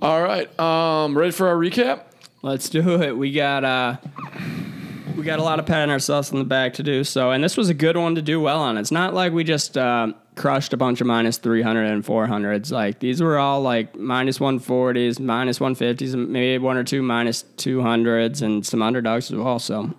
All 0.00 0.22
right, 0.22 0.58
um, 0.58 1.14
ready 1.14 1.30
for 1.30 1.46
our 1.46 1.56
recap? 1.56 2.04
Let's 2.40 2.70
do 2.70 3.02
it. 3.02 3.14
We 3.14 3.32
got 3.32 3.64
uh 3.64 3.96
we 5.16 5.22
got 5.24 5.38
a 5.38 5.42
lot 5.42 5.58
of 5.58 5.66
patting 5.66 5.90
ourselves 5.90 6.32
on 6.32 6.38
the 6.38 6.44
back 6.44 6.74
to 6.74 6.82
do 6.82 7.04
so, 7.04 7.30
and 7.30 7.42
this 7.42 7.56
was 7.56 7.68
a 7.68 7.74
good 7.74 7.96
one 7.96 8.14
to 8.14 8.22
do 8.22 8.40
well 8.40 8.60
on. 8.60 8.76
It's 8.76 8.90
not 8.90 9.14
like 9.14 9.32
we 9.32 9.44
just 9.44 9.76
uh, 9.78 10.12
crushed 10.34 10.72
a 10.72 10.76
bunch 10.76 11.00
of 11.00 11.06
minus 11.06 11.38
300 11.38 11.84
and 11.84 12.04
400s. 12.04 12.70
Like 12.70 12.98
these 12.98 13.22
were 13.22 13.38
all 13.38 13.60
like 13.62 13.96
minus 13.96 14.38
140s, 14.38 15.20
minus 15.20 15.58
150s, 15.58 16.14
and 16.14 16.28
maybe 16.30 16.58
one 16.62 16.76
or 16.76 16.84
two 16.84 17.02
minus 17.02 17.44
200s, 17.56 18.42
and 18.42 18.66
some 18.66 18.82
underdogs 18.82 19.30
as 19.30 19.38
well. 19.38 19.58
So 19.58 19.94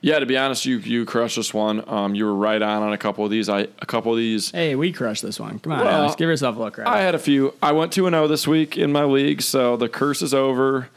Yeah, 0.00 0.18
to 0.18 0.26
be 0.26 0.36
honest, 0.38 0.64
you 0.64 0.78
you 0.78 1.04
crushed 1.04 1.36
this 1.36 1.52
one. 1.52 1.86
Um, 1.88 2.14
you 2.14 2.24
were 2.24 2.34
right 2.34 2.62
on 2.62 2.82
on 2.82 2.92
a 2.92 2.98
couple 2.98 3.24
of 3.24 3.30
these. 3.30 3.48
I 3.48 3.60
a 3.80 3.86
couple 3.86 4.12
of 4.12 4.18
these. 4.18 4.50
hey, 4.50 4.74
we 4.74 4.92
crushed 4.92 5.22
this 5.22 5.38
one. 5.38 5.58
Come 5.58 5.72
on, 5.72 5.80
Well, 5.80 5.88
Alex, 5.88 6.16
give 6.16 6.28
yourself 6.28 6.56
a 6.56 6.58
look. 6.58 6.78
Right. 6.78 6.86
I 6.88 7.00
had 7.02 7.14
a 7.14 7.18
few. 7.18 7.54
I 7.62 7.72
went 7.72 7.92
two 7.92 8.06
and 8.06 8.14
zero 8.14 8.26
this 8.26 8.46
week 8.46 8.78
in 8.78 8.90
my 8.92 9.04
league, 9.04 9.42
so 9.42 9.76
the 9.76 9.88
curse 9.88 10.22
is 10.22 10.32
over. 10.32 10.88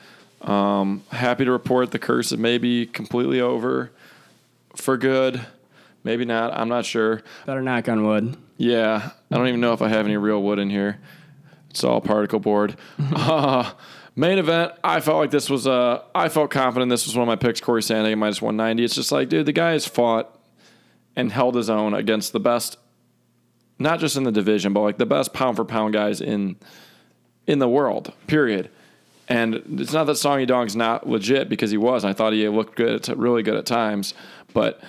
Um, 0.44 1.04
happy 1.12 1.46
to 1.46 1.52
report 1.52 1.92
the 1.92 2.00
curse 2.00 2.32
is 2.32 2.38
maybe 2.38 2.86
completely 2.86 3.40
over 3.40 3.92
for 4.76 4.98
good. 4.98 5.46
Maybe 6.04 6.26
not. 6.26 6.54
I'm 6.54 6.68
not 6.68 6.86
sure. 6.86 7.22
Better 7.46 7.62
knock 7.62 7.88
on 7.88 8.04
wood. 8.04 8.36
Yeah, 8.58 9.12
I 9.32 9.38
don't 9.38 9.48
even 9.48 9.62
know 9.62 9.74
if 9.74 9.82
I 9.82 9.88
have 9.88 10.06
any 10.06 10.18
real 10.18 10.42
wood 10.42 10.60
in 10.60 10.70
here. 10.70 11.00
It's 11.70 11.84
all 11.84 12.02
particle 12.02 12.40
board. 12.40 12.76
uh, 13.16 13.72
main 14.16 14.38
event. 14.38 14.74
I 14.84 15.00
felt 15.00 15.18
like 15.18 15.32
this 15.32 15.50
was 15.50 15.66
Uh, 15.66 16.02
I 16.14 16.30
felt 16.30 16.52
confident 16.52 16.90
this 16.90 17.06
was 17.06 17.16
one 17.16 17.24
of 17.24 17.28
my 17.28 17.36
picks. 17.36 17.62
Corey 17.62 17.82
Sandhagen 17.82 18.18
minus 18.18 18.42
190. 18.42 18.84
It's 18.84 18.96
just 18.96 19.12
like, 19.12 19.30
dude, 19.30 19.46
the 19.46 19.54
guy 19.54 19.72
has 19.72 19.88
fought 19.88 20.38
and 21.16 21.32
held 21.32 21.56
his 21.56 21.70
own 21.70 21.94
against 21.94 22.34
the 22.34 22.40
best, 22.40 22.78
not 23.80 24.00
just 24.00 24.18
in 24.18 24.24
the 24.24 24.32
division, 24.32 24.74
but 24.74 24.82
like 24.82 24.98
the 24.98 25.06
best 25.06 25.34
pound 25.34 25.56
for 25.56 25.66
pound 25.66 25.94
guys 25.94 26.20
in 26.22 26.58
in 27.48 27.60
the 27.60 27.68
world. 27.68 28.14
Period. 28.28 28.70
And 29.30 29.80
it's 29.80 29.94
not 29.94 30.06
that 30.06 30.16
Song 30.16 30.40
Yadong's 30.40 30.76
not 30.76 31.08
legit 31.08 31.50
because 31.50 31.72
he 31.72 31.78
was. 31.78 32.04
I 32.04 32.14
thought 32.14 32.34
he 32.34 32.48
looked 32.50 32.76
good, 32.76 33.10
at, 33.10 33.18
really 33.18 33.44
good 33.44 33.56
at 33.56 33.66
times, 33.66 34.14
but. 34.54 34.82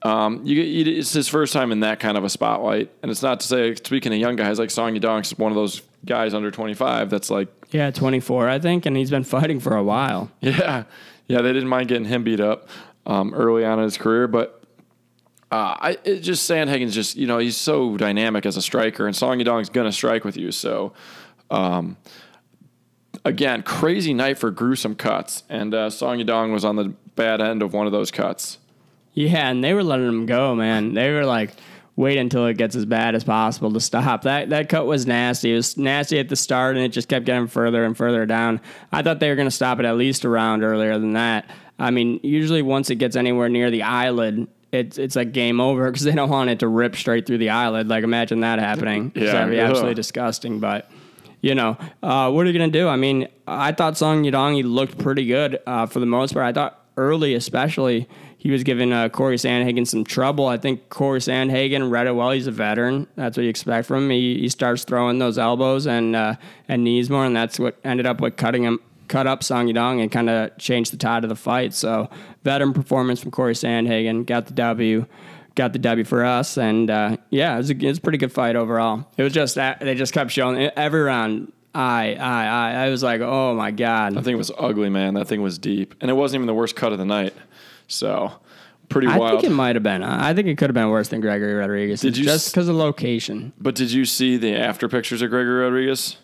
Um, 0.00 0.42
you, 0.46 0.62
you, 0.62 0.98
it's 0.98 1.12
his 1.12 1.26
first 1.26 1.52
time 1.52 1.72
in 1.72 1.80
that 1.80 1.98
kind 1.98 2.16
of 2.16 2.22
a 2.22 2.28
spotlight, 2.28 2.88
and 3.02 3.10
it's 3.10 3.20
not 3.20 3.40
to 3.40 3.46
say 3.48 3.74
speaking 3.74 4.12
of 4.12 4.18
young 4.20 4.36
guys 4.36 4.56
like 4.60 4.70
Song 4.70 4.94
Yadong's 4.94 5.36
one 5.36 5.50
of 5.50 5.56
those 5.56 5.82
guys 6.06 6.34
under 6.34 6.52
twenty 6.52 6.74
five 6.74 7.10
that's 7.10 7.30
like, 7.30 7.48
Yeah, 7.72 7.90
24, 7.90 8.48
I 8.48 8.60
think, 8.60 8.86
and 8.86 8.96
he's 8.96 9.10
been 9.10 9.24
fighting 9.24 9.58
for 9.58 9.74
a 9.74 9.82
while. 9.82 10.30
yeah, 10.40 10.84
yeah, 11.26 11.42
they 11.42 11.52
didn't 11.52 11.68
mind 11.68 11.88
getting 11.88 12.04
him 12.04 12.22
beat 12.22 12.38
up 12.38 12.68
um, 13.06 13.34
early 13.34 13.64
on 13.64 13.80
in 13.80 13.84
his 13.86 13.98
career, 13.98 14.28
but 14.28 14.62
uh, 15.50 15.76
I 15.80 15.98
it 16.04 16.20
just 16.20 16.48
Sandhagen's 16.48 16.94
just 16.94 17.16
you 17.16 17.26
know 17.26 17.38
he's 17.38 17.56
so 17.56 17.96
dynamic 17.96 18.44
as 18.46 18.56
a 18.56 18.62
striker, 18.62 19.06
and 19.06 19.16
Song 19.16 19.38
Yadong's 19.38 19.70
gonna 19.70 19.92
strike 19.92 20.24
with 20.24 20.36
you. 20.36 20.52
So, 20.52 20.92
um, 21.50 21.96
again, 23.24 23.62
crazy 23.62 24.14
night 24.14 24.38
for 24.38 24.50
gruesome 24.50 24.94
cuts, 24.94 25.42
and 25.48 25.74
uh, 25.74 25.90
Song 25.90 26.18
Yadong 26.18 26.52
was 26.52 26.64
on 26.64 26.76
the 26.76 26.92
bad 27.16 27.40
end 27.40 27.62
of 27.62 27.72
one 27.72 27.86
of 27.86 27.92
those 27.92 28.10
cuts. 28.10 28.58
Yeah, 29.14 29.48
and 29.48 29.64
they 29.64 29.74
were 29.74 29.82
letting 29.82 30.06
him 30.06 30.26
go, 30.26 30.54
man. 30.54 30.94
They 30.94 31.10
were 31.10 31.24
like 31.24 31.50
wait 31.98 32.16
until 32.16 32.46
it 32.46 32.56
gets 32.56 32.76
as 32.76 32.86
bad 32.86 33.16
as 33.16 33.24
possible 33.24 33.72
to 33.72 33.80
stop. 33.80 34.22
That 34.22 34.50
that 34.50 34.68
cut 34.68 34.86
was 34.86 35.06
nasty. 35.06 35.52
It 35.52 35.56
was 35.56 35.76
nasty 35.76 36.18
at 36.18 36.28
the 36.28 36.36
start, 36.36 36.76
and 36.76 36.84
it 36.84 36.90
just 36.90 37.08
kept 37.08 37.26
getting 37.26 37.48
further 37.48 37.84
and 37.84 37.96
further 37.96 38.24
down. 38.24 38.60
I 38.92 39.02
thought 39.02 39.20
they 39.20 39.28
were 39.28 39.34
going 39.34 39.48
to 39.48 39.54
stop 39.54 39.80
it 39.80 39.84
at 39.84 39.96
least 39.96 40.24
a 40.24 40.28
round 40.28 40.62
earlier 40.62 40.98
than 40.98 41.12
that. 41.14 41.50
I 41.78 41.90
mean, 41.90 42.20
usually 42.22 42.62
once 42.62 42.88
it 42.88 42.96
gets 42.96 43.16
anywhere 43.16 43.48
near 43.48 43.70
the 43.70 43.82
eyelid, 43.82 44.46
it's 44.72 44.96
it's 44.96 45.16
like 45.16 45.32
game 45.32 45.60
over 45.60 45.90
because 45.90 46.04
they 46.04 46.12
don't 46.12 46.30
want 46.30 46.50
it 46.50 46.60
to 46.60 46.68
rip 46.68 46.94
straight 46.96 47.26
through 47.26 47.38
the 47.38 47.50
eyelid. 47.50 47.88
Like 47.88 48.04
imagine 48.04 48.40
that 48.40 48.60
happening. 48.60 49.12
Yeah, 49.14 49.32
that'd 49.32 49.50
be 49.50 49.60
ugh. 49.60 49.68
absolutely 49.68 49.94
disgusting. 49.94 50.60
But 50.60 50.88
you 51.40 51.54
know, 51.54 51.76
uh, 52.02 52.30
what 52.30 52.46
are 52.46 52.50
you 52.50 52.58
gonna 52.58 52.70
do? 52.70 52.88
I 52.88 52.96
mean, 52.96 53.28
I 53.46 53.72
thought 53.72 53.96
Song 53.96 54.24
Yadong 54.24 54.54
he 54.56 54.62
looked 54.62 54.98
pretty 54.98 55.26
good 55.26 55.60
uh, 55.66 55.86
for 55.86 56.00
the 56.00 56.06
most 56.06 56.34
part. 56.34 56.46
I 56.46 56.52
thought 56.52 56.84
early, 56.96 57.34
especially, 57.34 58.08
he 58.38 58.50
was 58.50 58.62
giving 58.62 58.92
uh, 58.92 59.08
Corey 59.08 59.36
Sandhagen 59.36 59.86
some 59.86 60.04
trouble. 60.04 60.46
I 60.46 60.58
think 60.58 60.88
Corey 60.90 61.20
Sandhagen 61.20 61.90
read 61.90 62.06
it 62.06 62.12
well. 62.12 62.30
He's 62.30 62.46
a 62.46 62.52
veteran. 62.52 63.08
That's 63.16 63.36
what 63.36 63.42
you 63.42 63.50
expect 63.50 63.86
from 63.86 64.04
him. 64.04 64.10
He, 64.10 64.38
he 64.40 64.48
starts 64.48 64.84
throwing 64.84 65.18
those 65.18 65.38
elbows 65.38 65.86
and 65.86 66.14
uh, 66.14 66.34
and 66.68 66.84
knees 66.84 67.10
more, 67.10 67.24
and 67.24 67.34
that's 67.34 67.58
what 67.58 67.76
ended 67.84 68.06
up 68.06 68.20
with 68.20 68.36
cutting 68.36 68.64
him. 68.64 68.80
Cut 69.08 69.26
up 69.26 69.42
Song 69.42 69.68
Yadong 69.68 70.02
and 70.02 70.12
kind 70.12 70.28
of 70.28 70.56
changed 70.58 70.92
the 70.92 70.98
tide 70.98 71.24
of 71.24 71.30
the 71.30 71.36
fight. 71.36 71.72
So, 71.72 72.10
veteran 72.44 72.74
performance 72.74 73.20
from 73.20 73.30
Corey 73.30 73.54
Sandhagen 73.54 74.26
got 74.26 74.46
the 74.46 74.52
W 74.52 75.06
got 75.58 75.74
the 75.74 75.78
W 75.78 76.04
for 76.04 76.24
us. 76.24 76.56
And 76.56 76.88
uh, 76.88 77.16
yeah, 77.28 77.54
it 77.54 77.58
was, 77.58 77.70
a, 77.70 77.74
it 77.74 77.82
was 77.82 77.98
a 77.98 78.00
pretty 78.00 78.16
good 78.16 78.32
fight 78.32 78.56
overall. 78.56 79.06
It 79.18 79.22
was 79.22 79.34
just 79.34 79.56
that 79.56 79.80
they 79.80 79.94
just 79.94 80.14
kept 80.14 80.30
showing 80.30 80.58
every 80.76 81.02
round. 81.02 81.52
I, 81.74 82.14
I, 82.14 82.46
I, 82.46 82.72
I 82.86 82.88
was 82.90 83.02
like, 83.02 83.20
oh 83.20 83.54
my 83.54 83.70
god. 83.70 84.16
I 84.16 84.22
think 84.22 84.34
it 84.34 84.38
was 84.38 84.50
ugly, 84.58 84.88
man. 84.88 85.14
That 85.14 85.28
thing 85.28 85.42
was 85.42 85.58
deep, 85.58 85.94
and 86.00 86.10
it 86.10 86.14
wasn't 86.14 86.38
even 86.38 86.46
the 86.46 86.54
worst 86.54 86.76
cut 86.76 86.92
of 86.92 86.98
the 86.98 87.04
night. 87.04 87.34
So, 87.88 88.32
pretty 88.88 89.06
wild. 89.06 89.22
I 89.22 89.30
think 89.32 89.44
it 89.44 89.50
might 89.50 89.76
have 89.76 89.82
been. 89.82 90.02
I 90.02 90.32
think 90.32 90.48
it 90.48 90.56
could 90.56 90.70
have 90.70 90.74
been 90.74 90.88
worse 90.88 91.08
than 91.08 91.20
Gregory 91.20 91.52
Rodrigues. 91.54 92.00
Did 92.00 92.16
you 92.16 92.24
just 92.24 92.52
because 92.52 92.68
of 92.68 92.76
location? 92.76 93.52
but 93.60 93.74
did 93.74 93.92
you 93.92 94.06
see 94.06 94.36
the 94.38 94.56
after 94.56 94.88
pictures 94.88 95.20
of 95.22 95.30
Gregory 95.30 95.60
Rodrigues? 95.62 96.16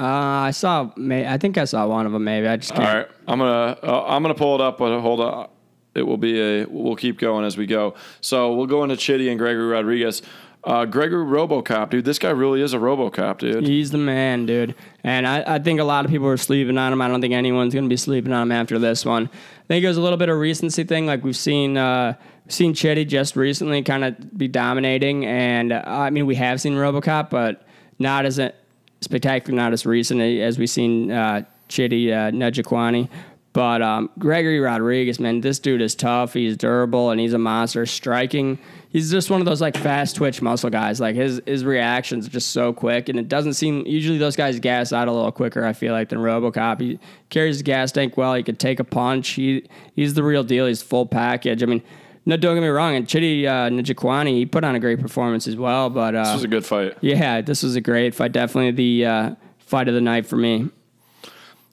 Uh, 0.00 0.04
I 0.04 0.50
saw. 0.50 0.90
May, 0.96 1.26
I 1.26 1.38
think 1.38 1.56
I 1.58 1.64
saw 1.64 1.86
one 1.86 2.06
of 2.06 2.12
them. 2.12 2.24
Maybe 2.24 2.46
I 2.48 2.56
just 2.56 2.72
All 2.72 2.78
can't. 2.78 3.08
right, 3.08 3.16
I'm 3.28 3.38
gonna 3.38 3.78
uh, 3.82 4.04
I'm 4.08 4.22
gonna 4.22 4.34
pull 4.34 4.54
it 4.56 4.60
up, 4.60 4.78
but 4.78 4.98
hold 5.00 5.20
on. 5.20 5.48
It 5.94 6.02
will 6.02 6.18
be 6.18 6.40
a. 6.40 6.66
We'll 6.66 6.96
keep 6.96 7.18
going 7.18 7.44
as 7.44 7.56
we 7.56 7.66
go. 7.66 7.94
So 8.20 8.54
we'll 8.54 8.66
go 8.66 8.82
into 8.84 8.96
Chidi 8.96 9.28
and 9.30 9.38
Gregory 9.38 9.66
Rodrigues. 9.66 10.22
Uh, 10.62 10.84
Gregory 10.84 11.24
RoboCop, 11.24 11.88
dude. 11.88 12.04
This 12.04 12.18
guy 12.18 12.30
really 12.30 12.60
is 12.60 12.74
a 12.74 12.78
RoboCop, 12.78 13.38
dude. 13.38 13.66
He's 13.66 13.90
the 13.90 13.98
man, 13.98 14.44
dude. 14.44 14.74
And 15.02 15.26
I, 15.26 15.54
I 15.54 15.58
think 15.58 15.80
a 15.80 15.84
lot 15.84 16.04
of 16.04 16.10
people 16.10 16.28
are 16.28 16.36
sleeping 16.36 16.76
on 16.76 16.92
him. 16.92 17.00
I 17.00 17.08
don't 17.08 17.22
think 17.22 17.32
anyone's 17.32 17.72
going 17.72 17.86
to 17.86 17.88
be 17.88 17.96
sleeping 17.96 18.32
on 18.32 18.42
him 18.42 18.52
after 18.52 18.78
this 18.78 19.04
one. 19.06 19.30
I 19.32 19.66
think 19.68 19.84
it 19.84 19.88
was 19.88 19.96
a 19.96 20.02
little 20.02 20.18
bit 20.18 20.28
of 20.28 20.36
recency 20.38 20.84
thing. 20.84 21.06
Like 21.06 21.24
we've 21.24 21.34
seen, 21.34 21.78
uh, 21.78 22.12
seen 22.48 22.74
Chidi 22.74 23.08
just 23.08 23.36
recently 23.36 23.82
kind 23.82 24.04
of 24.04 24.36
be 24.36 24.48
dominating. 24.48 25.24
And 25.24 25.72
uh, 25.72 25.82
I 25.86 26.10
mean, 26.10 26.26
we 26.26 26.34
have 26.34 26.60
seen 26.60 26.74
Robocop, 26.74 27.30
but 27.30 27.66
not 27.98 28.26
as 28.26 28.38
a, 28.38 28.52
spectacular, 29.00 29.56
not 29.56 29.72
as 29.72 29.86
recent 29.86 30.20
as 30.20 30.58
we've 30.58 30.70
seen 30.70 31.10
uh, 31.10 31.42
Chidi 31.68 32.10
uh, 32.10 32.30
Njokuani. 32.30 33.08
But 33.52 33.82
um, 33.82 34.10
Gregory 34.16 34.60
Rodrigues, 34.60 35.18
man, 35.18 35.40
this 35.40 35.58
dude 35.58 35.82
is 35.82 35.96
tough. 35.96 36.34
He's 36.34 36.56
durable 36.56 37.10
and 37.10 37.18
he's 37.20 37.32
a 37.32 37.38
monster. 37.38 37.84
Striking, 37.84 38.60
he's 38.90 39.10
just 39.10 39.28
one 39.28 39.40
of 39.40 39.44
those 39.44 39.60
like 39.60 39.76
fast 39.76 40.14
twitch 40.14 40.40
muscle 40.40 40.70
guys. 40.70 41.00
Like 41.00 41.16
his 41.16 41.42
his 41.46 41.64
reactions 41.64 42.28
are 42.28 42.30
just 42.30 42.50
so 42.50 42.72
quick, 42.72 43.08
and 43.08 43.18
it 43.18 43.28
doesn't 43.28 43.54
seem 43.54 43.84
usually 43.86 44.18
those 44.18 44.36
guys 44.36 44.60
gas 44.60 44.92
out 44.92 45.08
a 45.08 45.12
little 45.12 45.32
quicker. 45.32 45.64
I 45.64 45.72
feel 45.72 45.92
like 45.92 46.10
than 46.10 46.20
RoboCop. 46.20 46.80
He 46.80 47.00
carries 47.28 47.58
the 47.58 47.64
gas 47.64 47.90
tank 47.90 48.16
well. 48.16 48.34
He 48.34 48.44
could 48.44 48.60
take 48.60 48.78
a 48.78 48.84
punch. 48.84 49.30
He 49.30 49.66
he's 49.96 50.14
the 50.14 50.22
real 50.22 50.44
deal. 50.44 50.66
He's 50.66 50.80
full 50.82 51.06
package. 51.06 51.62
I 51.62 51.66
mean. 51.66 51.82
No, 52.26 52.36
don't 52.36 52.54
get 52.54 52.60
me 52.60 52.68
wrong. 52.68 52.94
And 52.96 53.06
Chidi 53.06 53.46
uh, 53.46 53.70
Njokuani, 53.70 54.34
he 54.34 54.44
put 54.44 54.62
on 54.62 54.74
a 54.74 54.78
great 54.78 55.00
performance 55.00 55.48
as 55.48 55.56
well. 55.56 55.88
But 55.88 56.14
uh, 56.14 56.24
This 56.24 56.34
was 56.34 56.44
a 56.44 56.48
good 56.48 56.66
fight. 56.66 56.98
yeah, 57.00 57.40
this 57.40 57.62
was 57.62 57.76
a 57.76 57.80
great 57.80 58.14
fight. 58.14 58.32
Definitely 58.32 58.72
the 58.72 59.06
uh, 59.06 59.34
fight 59.58 59.88
of 59.88 59.94
the 59.94 60.02
night 60.02 60.26
for 60.26 60.36
me. 60.36 60.68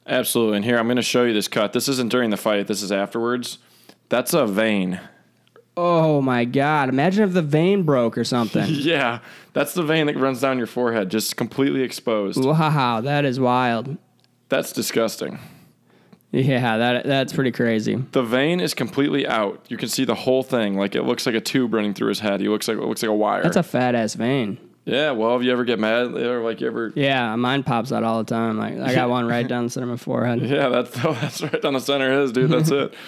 Absolutely. 0.08 0.58
And 0.58 0.66
here 0.66 0.78
I'm 0.78 0.88
going 0.88 0.96
to 0.96 1.02
show 1.02 1.24
you 1.24 1.34
this 1.34 1.48
cut. 1.48 1.74
This 1.74 1.88
isn't 1.88 2.10
during 2.10 2.30
the 2.30 2.38
fight. 2.38 2.68
This 2.68 2.82
is 2.82 2.92
afterwards. 2.92 3.60
That's 4.10 4.34
a 4.34 4.48
vein. 4.48 5.02
Oh 5.80 6.22
my 6.22 6.44
God! 6.44 6.90
Imagine 6.90 7.24
if 7.26 7.34
the 7.34 7.42
vein 7.44 7.84
broke 7.84 8.18
or 8.18 8.24
something. 8.24 8.66
Yeah, 8.68 9.20
that's 9.54 9.74
the 9.76 9.84
vein 9.84 10.08
that 10.08 10.18
runs 10.18 10.42
down 10.42 10.58
your 10.58 10.66
forehead, 10.66 11.12
just 11.12 11.36
completely 11.38 11.84
exposed. 11.84 12.44
wow, 12.44 13.02
that 13.02 13.26
is 13.26 13.40
wild. 13.40 13.98
That's 14.50 14.72
disgusting. 14.72 15.38
Yeah, 16.32 16.78
that 16.78 17.06
that's 17.06 17.32
pretty 17.32 17.52
crazy. 17.52 17.96
The 18.12 18.24
vein 18.24 18.60
is 18.60 18.74
completely 18.74 19.28
out. 19.28 19.64
You 19.70 19.78
can 19.78 19.88
see 19.88 20.04
the 20.04 20.16
whole 20.16 20.42
thing. 20.42 20.78
Like 20.78 20.96
it 20.96 21.04
looks 21.04 21.26
like 21.28 21.36
a 21.36 21.42
tube 21.42 21.74
running 21.74 21.94
through 21.94 22.10
his 22.10 22.20
head. 22.20 22.42
He 22.42 22.48
looks 22.50 22.68
like 22.68 22.78
it 22.78 22.84
looks 22.84 23.04
like 23.04 23.10
a 23.10 23.14
wire. 23.14 23.44
That's 23.44 23.56
a 23.58 23.64
fat 23.64 23.94
ass 23.94 24.16
vein. 24.16 24.58
Yeah. 24.88 25.12
Well, 25.12 25.36
if 25.38 25.44
you 25.44 25.52
ever 25.52 25.66
get 25.66 25.80
mad 25.80 26.08
or 26.16 26.42
like 26.44 26.62
you 26.62 26.68
ever. 26.68 26.92
Yeah, 26.96 27.36
mine 27.36 27.64
pops 27.64 27.92
out 27.92 28.04
all 28.04 28.24
the 28.24 28.30
time. 28.34 28.58
Like 28.58 28.80
I 28.80 28.96
got 28.96 29.10
one 29.10 29.28
right 29.28 29.48
down 29.48 29.66
the 29.66 29.70
center 29.70 29.86
of 29.86 29.90
my 29.92 29.98
forehead. 29.98 30.42
Yeah, 30.50 30.70
that's 30.70 30.92
that's 31.02 31.42
right 31.44 31.62
down 31.62 31.74
the 31.74 31.80
center 31.80 32.12
of 32.14 32.22
his 32.22 32.32
dude. 32.32 32.50
That's 32.50 32.72
it. 32.72 32.94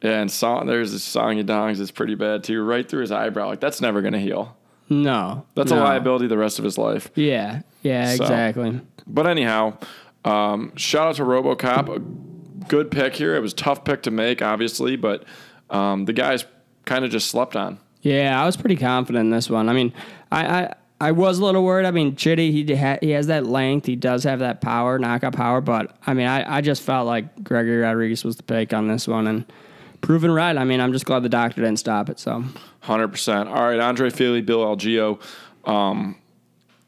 Yeah, 0.00 0.20
and 0.20 0.30
song 0.30 0.66
there's 0.68 0.92
this 0.92 1.02
song 1.02 1.34
dongs 1.42 1.80
is 1.80 1.90
pretty 1.90 2.14
bad 2.14 2.44
too, 2.44 2.62
right 2.62 2.88
through 2.88 3.00
his 3.00 3.10
eyebrow. 3.10 3.48
Like 3.48 3.58
that's 3.58 3.80
never 3.80 4.00
gonna 4.00 4.20
heal. 4.20 4.56
No, 4.88 5.44
That's 5.56 5.72
a 5.72 5.74
liability 5.74 6.28
the 6.28 6.38
rest 6.38 6.60
of 6.60 6.64
his 6.64 6.78
life. 6.78 7.10
Yeah, 7.16 7.62
yeah, 7.82 8.14
So. 8.14 8.22
exactly. 8.22 8.80
But 9.08 9.26
anyhow, 9.26 9.76
um, 10.24 10.72
shout 10.76 11.08
out 11.08 11.16
to 11.16 11.24
RoboCop. 11.24 11.96
A 11.96 12.64
good 12.68 12.90
pick 12.92 13.16
here. 13.16 13.34
It 13.34 13.40
was 13.40 13.52
a 13.52 13.56
tough 13.56 13.84
pick 13.84 14.02
to 14.04 14.10
make, 14.12 14.40
obviously, 14.40 14.94
but 14.96 15.24
um, 15.68 16.04
the 16.04 16.12
guys 16.12 16.44
kind 16.84 17.04
of 17.04 17.10
just 17.10 17.28
slept 17.28 17.56
on. 17.56 17.78
Yeah, 18.02 18.40
I 18.40 18.46
was 18.46 18.56
pretty 18.56 18.76
confident 18.76 19.24
in 19.26 19.30
this 19.30 19.50
one. 19.50 19.68
I 19.68 19.72
mean, 19.72 19.92
I 20.30 20.46
I, 20.62 20.74
I 21.00 21.12
was 21.12 21.38
a 21.38 21.44
little 21.44 21.64
worried. 21.64 21.86
I 21.86 21.92
mean, 21.92 22.16
Chidi, 22.16 22.50
he 22.50 22.74
ha- 22.74 22.98
he 23.00 23.10
has 23.10 23.28
that 23.28 23.46
length. 23.46 23.86
He 23.86 23.94
does 23.94 24.24
have 24.24 24.40
that 24.40 24.60
power, 24.60 24.98
knockout 24.98 25.34
power. 25.34 25.60
But 25.60 25.96
I 26.06 26.14
mean, 26.14 26.26
I, 26.26 26.56
I 26.56 26.60
just 26.60 26.82
felt 26.82 27.06
like 27.06 27.44
Gregory 27.44 27.78
Rodrigues 27.78 28.24
was 28.24 28.36
the 28.36 28.42
pick 28.42 28.72
on 28.72 28.88
this 28.88 29.06
one, 29.06 29.26
and 29.28 29.44
proven 30.00 30.30
right. 30.30 30.56
I 30.56 30.64
mean, 30.64 30.80
I'm 30.80 30.92
just 30.92 31.04
glad 31.04 31.22
the 31.22 31.28
doctor 31.28 31.62
didn't 31.62 31.78
stop 31.78 32.08
it. 32.08 32.18
So 32.18 32.44
Hundred 32.80 33.08
percent. 33.08 33.48
All 33.48 33.62
right, 33.68 33.78
Andre 33.78 34.10
Fili, 34.10 34.40
Bill 34.40 34.64
Algeo. 34.64 35.20
Um, 35.64 36.16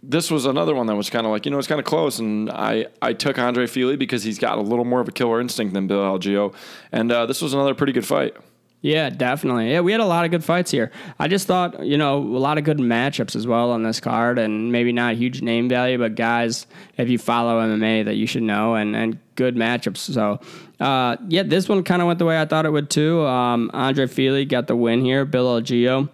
this 0.03 0.31
was 0.31 0.47
another 0.47 0.75
one 0.75 0.87
that 0.87 0.97
was 0.97 1.11
kind 1.11 1.27
of 1.27 1.31
like 1.31 1.45
you 1.45 1.53
know 1.53 1.59
it's 1.59 1.69
kind 1.69 1.79
of 1.79 1.85
close, 1.85 2.19
and 2.19 2.51
I 2.51 2.87
I 3.03 3.13
took 3.13 3.39
Andre 3.39 3.67
Fili 3.67 3.97
because 3.97 4.23
he's 4.23 4.39
got 4.39 4.59
a 4.59 4.63
little 4.63 4.85
more 4.85 5.01
of 5.01 5.09
a 5.09 5.13
killer 5.13 5.41
instinct 5.41 5.75
than 5.75 5.87
Bill 5.87 6.01
Algeo, 6.01 6.55
and 6.91 7.13
uh, 7.13 7.27
this 7.27 7.43
was 7.43 7.55
another 7.55 7.75
pretty 7.75 7.93
good 7.93 8.07
fight. 8.07 8.35
Yeah, 8.83 9.11
definitely. 9.11 9.73
Yeah, 9.73 9.81
we 9.81 9.93
had 9.93 10.01
a 10.01 10.07
lot 10.07 10.25
of 10.25 10.31
good 10.31 10.43
fights 10.43 10.71
here. 10.71 10.91
I 11.19 11.29
just 11.29 11.47
thought, 11.47 11.85
you 11.85 11.99
know, 11.99 12.17
a 12.17 12.41
lot 12.41 12.57
of 12.57 12.65
good 12.65 12.79
matchups 12.79 13.37
as 13.37 13.47
well 13.47 13.73
on 13.73 13.83
this 13.83 14.01
card, 14.01 14.39
and 14.39 14.73
maybe 14.73 14.91
not 14.91 15.17
huge 15.17 15.43
name 15.43 15.69
value, 15.69 15.99
but 15.99 16.15
guys, 16.15 16.67
if 16.97 17.11
you 17.11 17.19
follow 17.19 17.61
MMA, 17.61 18.07
that 18.07 18.15
you 18.15 18.27
should 18.27 18.43
know, 18.43 18.75
and 18.77 18.97
and 18.97 19.19
good 19.35 19.55
matchups. 19.55 19.99
So, 19.99 20.41
uh, 20.83 21.17
yeah, 21.29 21.43
this 21.43 21.69
one 21.69 21.83
kind 21.85 22.01
of 22.01 22.09
went 22.09 22.19
the 22.19 22.25
way 22.25 22.41
I 22.41 22.47
thought 22.47 22.65
it 22.65 22.71
would 22.71 22.89
too. 22.89 23.21
Um, 23.27 23.71
Andre 23.75 24.07
Fili 24.07 24.47
got 24.47 24.67
the 24.67 24.77
win 24.77 25.05
here. 25.05 25.27
Bill 25.27 25.61
Algeo, 25.61 26.09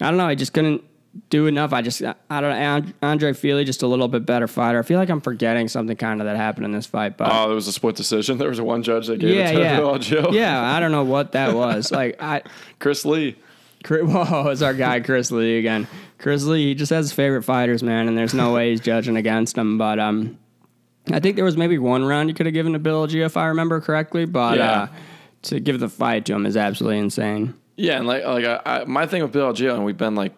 I 0.00 0.08
don't 0.08 0.16
know, 0.16 0.26
I 0.26 0.36
just 0.36 0.52
couldn't 0.52 0.84
do 1.30 1.46
enough. 1.46 1.72
I 1.72 1.82
just, 1.82 2.02
I 2.02 2.40
don't 2.40 2.86
know, 2.86 2.92
Andre 3.02 3.32
Fili, 3.32 3.64
just 3.64 3.82
a 3.82 3.86
little 3.86 4.08
bit 4.08 4.26
better 4.26 4.48
fighter. 4.48 4.78
I 4.78 4.82
feel 4.82 4.98
like 4.98 5.08
I'm 5.10 5.20
forgetting 5.20 5.68
something 5.68 5.96
kind 5.96 6.20
of 6.20 6.26
that 6.26 6.36
happened 6.36 6.64
in 6.66 6.72
this 6.72 6.86
fight, 6.86 7.16
but. 7.16 7.28
Oh, 7.32 7.46
there 7.46 7.54
was 7.54 7.68
a 7.68 7.72
split 7.72 7.96
decision. 7.96 8.38
There 8.44 8.48
was 8.48 8.58
a 8.58 8.64
one 8.64 8.82
judge 8.82 9.06
that 9.06 9.18
gave 9.18 9.34
yeah, 9.34 9.50
it 9.50 9.52
to 9.54 9.60
yeah, 9.60 9.76
Bill 9.76 9.94
Algeo. 9.98 10.32
yeah. 10.32 10.60
I 10.74 10.80
don't 10.80 10.92
know 10.92 11.04
what 11.04 11.32
that 11.32 11.54
was. 11.54 11.90
Like, 11.92 12.20
I, 12.20 12.42
Chris 12.78 13.04
Lee. 13.04 13.36
Chris- 13.84 14.02
Whoa, 14.10 14.48
it's 14.48 14.62
our 14.62 14.74
guy 14.74 15.00
Chris 15.00 15.30
Lee 15.30 15.58
again. 15.58 15.86
Chris 16.18 16.42
Lee, 16.44 16.66
he 16.68 16.74
just 16.74 16.90
has 16.90 17.06
his 17.06 17.12
favorite 17.12 17.42
fighters, 17.42 17.82
man, 17.82 18.08
and 18.08 18.16
there's 18.18 18.34
no 18.34 18.52
way 18.52 18.70
he's 18.70 18.80
judging 18.80 19.16
against 19.16 19.54
them. 19.56 19.78
But 19.78 19.98
um, 19.98 20.38
I 21.12 21.20
think 21.20 21.36
there 21.36 21.44
was 21.44 21.56
maybe 21.56 21.78
one 21.78 22.04
round 22.04 22.28
you 22.28 22.34
could 22.34 22.46
have 22.46 22.54
given 22.54 22.72
to 22.72 22.78
Bill 22.78 23.06
G 23.06 23.20
if 23.20 23.36
I 23.36 23.46
remember 23.46 23.80
correctly. 23.80 24.24
But 24.24 24.58
Yeah. 24.58 24.70
uh, 24.82 24.86
to 25.42 25.60
give 25.60 25.78
the 25.80 25.88
fight 25.90 26.24
to 26.26 26.34
him 26.34 26.46
is 26.46 26.56
absolutely 26.56 26.98
insane. 26.98 27.54
Yeah, 27.76 27.98
and 27.98 28.06
like 28.06 28.24
like 28.24 28.44
I, 28.44 28.60
I, 28.64 28.84
my 28.84 29.06
thing 29.06 29.20
with 29.22 29.32
Bill 29.32 29.52
Algeo, 29.52 29.74
and 29.74 29.84
we've 29.84 29.96
been 29.98 30.14
like 30.14 30.32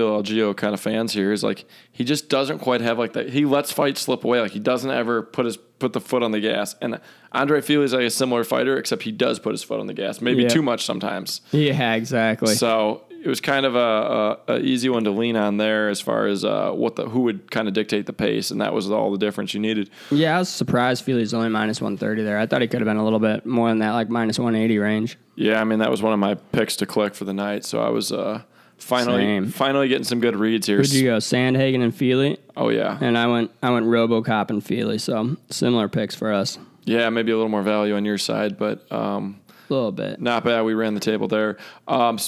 Bill 0.00 0.22
Algeo 0.22 0.56
kind 0.56 0.72
of 0.72 0.80
fans 0.80 1.12
here, 1.12 1.30
is 1.30 1.42
like 1.44 1.66
he 1.92 2.04
just 2.04 2.30
doesn't 2.30 2.60
quite 2.60 2.80
have 2.80 2.98
like 2.98 3.12
that. 3.12 3.28
He 3.30 3.44
lets 3.44 3.70
fights 3.70 4.00
slip 4.00 4.24
away. 4.24 4.40
Like 4.40 4.52
he 4.52 4.58
doesn't 4.58 4.90
ever 4.90 5.22
put 5.22 5.44
his 5.44 5.56
put 5.58 5.92
the 5.92 6.00
foot 6.00 6.22
on 6.22 6.30
the 6.30 6.40
gas. 6.40 6.74
And 6.80 7.00
Andre 7.32 7.60
Fili 7.60 7.84
is 7.84 7.92
like 7.92 8.04
a 8.04 8.10
similar 8.10 8.44
fighter, 8.44 8.78
except 8.78 9.02
he 9.02 9.12
does 9.12 9.38
put 9.38 9.52
his 9.52 9.62
foot 9.62 9.78
on 9.80 9.86
the 9.86 9.94
gas, 9.94 10.20
maybe 10.22 10.42
Yeah. 10.44 10.48
too 10.48 10.62
much 10.62 10.84
sometimes. 10.84 11.40
Yeah, 11.52 11.94
exactly. 11.94 12.54
So 12.54 13.04
it 13.22 13.28
was 13.28 13.40
kind 13.42 13.66
of 13.66 13.74
a, 13.76 14.38
a, 14.48 14.54
a 14.54 14.60
easy 14.60 14.88
one 14.88 15.04
to 15.04 15.10
lean 15.10 15.36
on 15.36 15.58
there 15.58 15.88
as 15.90 16.00
far 16.00 16.26
as 16.26 16.42
uh, 16.44 16.70
what 16.72 16.96
the 16.96 17.06
who 17.08 17.20
would 17.20 17.50
kind 17.50 17.68
of 17.68 17.74
dictate 17.74 18.06
the 18.06 18.12
pace, 18.14 18.50
and 18.50 18.60
that 18.62 18.72
was 18.72 18.90
all 18.90 19.10
the 19.12 19.18
difference 19.18 19.52
you 19.54 19.60
needed. 19.60 19.90
yeah, 20.10 20.36
I 20.36 20.38
was 20.38 20.48
surprised 20.48 21.04
Fili's 21.04 21.34
only 21.34 21.50
minus 21.50 21.80
130 21.82 22.22
there. 22.24 22.38
I 22.38 22.46
thought 22.46 22.62
he 22.62 22.68
could 22.68 22.80
have 22.80 22.86
been 22.86 22.96
a 22.96 23.04
little 23.04 23.18
bit 23.18 23.44
more 23.44 23.68
than 23.68 23.78
that, 23.80 23.90
like 23.92 24.08
minus 24.08 24.38
180 24.38 24.78
range. 24.78 25.18
Yeah, 25.36 25.60
I 25.60 25.64
mean 25.64 25.78
that 25.80 25.90
was 25.90 26.00
one 26.02 26.14
of 26.14 26.18
my 26.18 26.34
picks 26.34 26.76
to 26.76 26.86
click 26.86 27.14
for 27.14 27.24
the 27.26 27.34
night, 27.34 27.64
so 27.66 27.80
I 27.82 27.88
was 27.90 28.10
uh, 28.12 28.42
finally 28.80 29.22
Same. 29.22 29.48
finally 29.50 29.88
getting 29.88 30.04
some 30.04 30.20
good 30.20 30.36
reads 30.36 30.66
here. 30.66 30.78
Who'd 30.78 30.92
you 30.92 31.04
go, 31.04 31.18
Sandhagen 31.18 31.82
and 31.82 31.94
Fili? 31.94 32.38
Oh 32.56 32.68
yeah, 32.68 32.98
And 33.00 33.16
I 33.16 33.26
went, 33.26 33.50
I 33.62 33.70
went 33.70 33.86
RoboCop 33.86 34.50
and 34.50 34.64
Fili. 34.64 34.98
So 34.98 35.36
similar 35.50 35.88
picks 35.88 36.14
for 36.14 36.32
us, 36.32 36.58
yeah, 36.84 37.08
maybe 37.10 37.32
a 37.32 37.36
little 37.36 37.48
more 37.50 37.62
value 37.62 37.94
on 37.94 38.04
your 38.04 38.18
side, 38.18 38.58
but 38.58 38.90
um, 38.90 39.40
a 39.68 39.72
little 39.72 39.92
bit. 39.92 40.20
not 40.20 40.44
bad. 40.44 40.62
We 40.62 40.74
ran 40.74 40.94
the 40.94 41.00
table 41.00 41.28
there. 41.28 41.56
Um, 41.86 42.18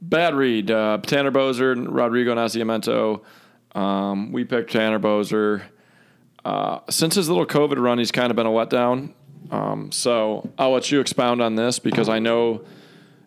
bad 0.00 0.34
read. 0.34 0.70
Uh, 0.70 0.98
Tanner 1.02 1.32
Boser 1.32 1.72
and 1.72 1.92
Rodrigo 1.94 2.34
Nascimento. 2.34 3.22
Um, 3.74 4.32
we 4.32 4.44
picked 4.44 4.72
Tanner 4.72 4.98
Boser. 5.00 5.62
Uh, 6.44 6.80
since 6.90 7.14
his 7.14 7.28
little 7.28 7.46
COVID 7.46 7.78
run, 7.80 7.98
he's 7.98 8.12
kind 8.12 8.30
of 8.30 8.36
been 8.36 8.46
a 8.46 8.50
letdown. 8.50 9.12
Um, 9.50 9.92
so 9.92 10.50
I'll 10.58 10.72
let 10.72 10.90
you 10.90 11.00
expound 11.00 11.40
on 11.42 11.54
this 11.56 11.78
because 11.78 12.08
I 12.08 12.18
know. 12.18 12.64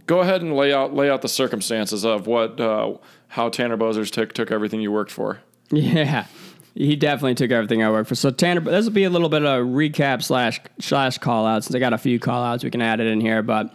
Go 0.06 0.20
ahead 0.20 0.42
and 0.42 0.56
lay 0.56 0.74
out 0.74 0.94
lay 0.94 1.10
out 1.10 1.22
the 1.22 1.30
circumstances 1.30 2.06
of 2.06 2.28
what 2.28 2.60
uh, 2.60 2.98
how 3.30 3.50
Tanner 3.50 3.78
Boser's 3.78 4.12
took 4.12 4.34
took 4.34 4.52
everything 4.52 4.82
you 4.82 4.92
worked 4.92 5.12
for. 5.12 5.40
Yeah, 5.72 6.28
he 6.76 6.96
definitely 6.96 7.34
took 7.36 7.52
everything 7.52 7.82
I 7.82 7.90
worked 7.90 8.10
for. 8.10 8.16
So 8.16 8.30
Tanner, 8.30 8.62
this 8.62 8.86
will 8.86 8.92
be 8.92 9.06
a 9.06 9.10
little 9.10 9.30
bit 9.30 9.44
of 9.44 9.62
a 9.62 9.64
recap 9.66 10.22
slash 10.22 10.60
slash 10.80 11.18
call 11.18 11.48
out 11.48 11.64
since 11.64 11.74
I 11.76 11.80
got 11.80 11.94
a 11.94 11.98
few 11.98 12.20
call 12.20 12.44
outs. 12.44 12.64
We 12.64 12.70
can 12.70 12.82
add 12.82 13.00
it 13.00 13.08
in 13.08 13.20
here, 13.20 13.42
but 13.42 13.74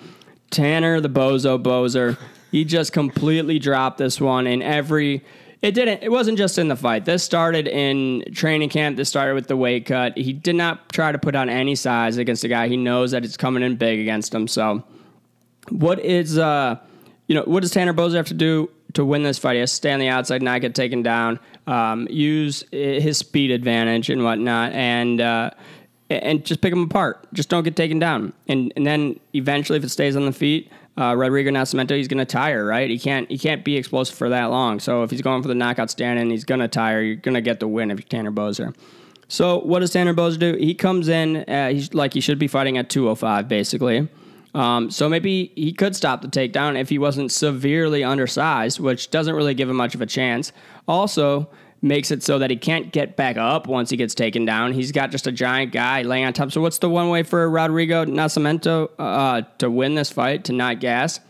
Tanner 0.51 1.01
the 1.01 1.09
Bozo 1.09 1.61
Boser, 1.61 2.19
he 2.51 2.65
just 2.65 2.93
completely 2.93 3.59
dropped 3.59 3.99
this 3.99 4.21
one 4.21 4.47
in 4.47 4.63
every. 4.63 5.25
It 5.63 5.73
didn't. 5.73 6.03
It 6.03 6.11
wasn't 6.11 6.39
just 6.39 6.59
in 6.59 6.69
the 6.69 6.77
fight. 6.77 7.05
This 7.05 7.23
started 7.23 7.67
in 7.67 8.25
training 8.33 8.71
camp. 8.71 8.97
This 8.97 9.09
started 9.09 9.35
with 9.35 9.47
the 9.47 9.57
weight 9.57 9.85
cut. 9.85 10.17
He 10.17 10.33
did 10.33 10.57
not 10.57 10.91
try 10.91 11.13
to 11.13 11.19
put 11.19 11.35
on 11.35 11.51
any 11.51 11.75
size 11.75 12.17
against 12.17 12.45
a 12.45 12.49
guy. 12.49 12.69
He 12.69 12.77
knows 12.77 13.11
that 13.11 13.25
it's 13.25 13.37
coming 13.37 13.63
in 13.63 13.77
big 13.77 14.01
against 14.01 14.35
him. 14.35 14.49
So, 14.49 14.85
what 15.71 15.99
is 16.01 16.39
uh, 16.39 16.77
you 17.31 17.37
know, 17.37 17.45
what 17.45 17.61
does 17.61 17.71
Tanner 17.71 17.95
Boser 17.95 18.15
have 18.15 18.27
to 18.27 18.35
do 18.35 18.71
to 18.95 19.05
win 19.05 19.23
this 19.23 19.39
fight? 19.39 19.55
He 19.55 19.61
has 19.61 19.71
to 19.71 19.77
stay 19.77 19.93
on 19.93 20.01
the 20.01 20.09
outside, 20.09 20.43
not 20.43 20.61
get 20.61 20.75
taken 20.75 21.03
down, 21.03 21.39
um, 21.69 22.09
use 22.11 22.65
his 22.73 23.19
speed 23.19 23.53
advantage 23.53 24.11
and 24.11 24.25
whatnot, 24.25 24.73
and 24.73 25.21
uh, 25.21 25.51
and 26.11 26.45
just 26.45 26.61
pick 26.61 26.73
him 26.73 26.83
apart. 26.83 27.25
Just 27.33 27.49
don't 27.49 27.63
get 27.63 27.77
taken 27.77 28.01
down. 28.01 28.33
And 28.49 28.73
and 28.75 28.85
then 28.85 29.21
eventually, 29.33 29.79
if 29.79 29.85
it 29.85 29.91
stays 29.91 30.17
on 30.17 30.27
the 30.27 30.33
feet, 30.33 30.73
uh, 30.99 31.15
Rodrigo 31.17 31.53
Nascimento, 31.53 31.97
he's 31.97 32.09
going 32.09 32.19
to 32.19 32.25
tire, 32.25 32.65
right? 32.65 32.91
He 32.91 32.99
can't 32.99 33.31
he 33.31 33.39
can't 33.39 33.65
be 33.65 33.77
explosive 33.77 34.17
for 34.17 34.29
that 34.29 34.47
long. 34.47 34.81
So 34.81 35.05
if 35.05 35.13
he's 35.13 35.23
going 35.23 35.43
for 35.43 35.49
the 35.49 35.55
knockout 35.55 35.89
stand 35.89 36.19
and 36.19 36.33
he's 36.33 36.45
going 36.45 36.61
to 36.61 36.67
tire, 36.67 37.01
you're 37.01 37.15
going 37.15 37.37
to 37.37 37.41
get 37.41 37.61
the 37.61 37.69
win 37.69 37.93
if 37.93 37.99
you're 37.99 38.09
Tanner 38.09 38.33
Boser. 38.33 38.75
So 39.29 39.61
what 39.61 39.79
does 39.79 39.93
Tanner 39.93 40.15
Boser 40.15 40.41
do? 40.41 40.57
He 40.57 40.75
comes 40.75 41.07
in, 41.07 41.45
uh, 41.49 41.69
he's 41.69 41.95
like 41.95 42.13
he 42.13 42.21
should 42.21 42.41
be 42.41 42.49
fighting 42.49 42.77
at 42.77 42.91
205, 42.91 43.47
basically. 43.47 44.09
Um, 44.55 44.91
so 44.91 45.09
maybe 45.09 45.53
he 45.55 45.73
could 45.73 45.95
stop 45.95 46.23
the 46.23 46.29
takedown 46.29 46.79
if 46.79 46.89
he 46.89 46.99
wasn't 46.99 47.31
severely 47.31 48.03
undersized, 48.03 48.81
which 48.81 49.11
doesn't 49.11 49.35
really 49.35 49.55
give 49.55 49.69
him 49.69 49.77
much 49.77 49.95
of 49.95 50.01
a 50.01 50.07
chance. 50.07 50.53
Also, 50.89 51.49
makes 51.83 52.11
it 52.11 52.23
so 52.23 52.39
that 52.39 52.51
he 52.51 52.57
can't 52.57 52.93
get 52.93 53.17
back 53.17 53.37
up 53.37 53.67
once 53.67 53.91
he 53.91 53.97
gets 53.97 54.15
taken 54.15 54.45
down. 54.45 54.73
He's 54.73 54.93
got 54.93 55.11
just 55.11 55.27
a 55.27 55.33
giant 55.33 55.73
guy 55.73 56.03
laying 56.03 56.25
on 56.25 56.33
top. 56.33 56.53
So 56.53 56.61
what's 56.61 56.79
the 56.79 56.91
one 56.91 57.09
way 57.09 57.23
for 57.23 57.49
Rodrigo 57.49 58.05
Nascimento 58.05 58.91
uh, 58.99 59.43
to 59.59 59.71
win 59.71 59.95
this 59.95 60.11
fight, 60.11 60.45
to 60.45 60.53
not 60.53 60.81
gas? 60.81 61.21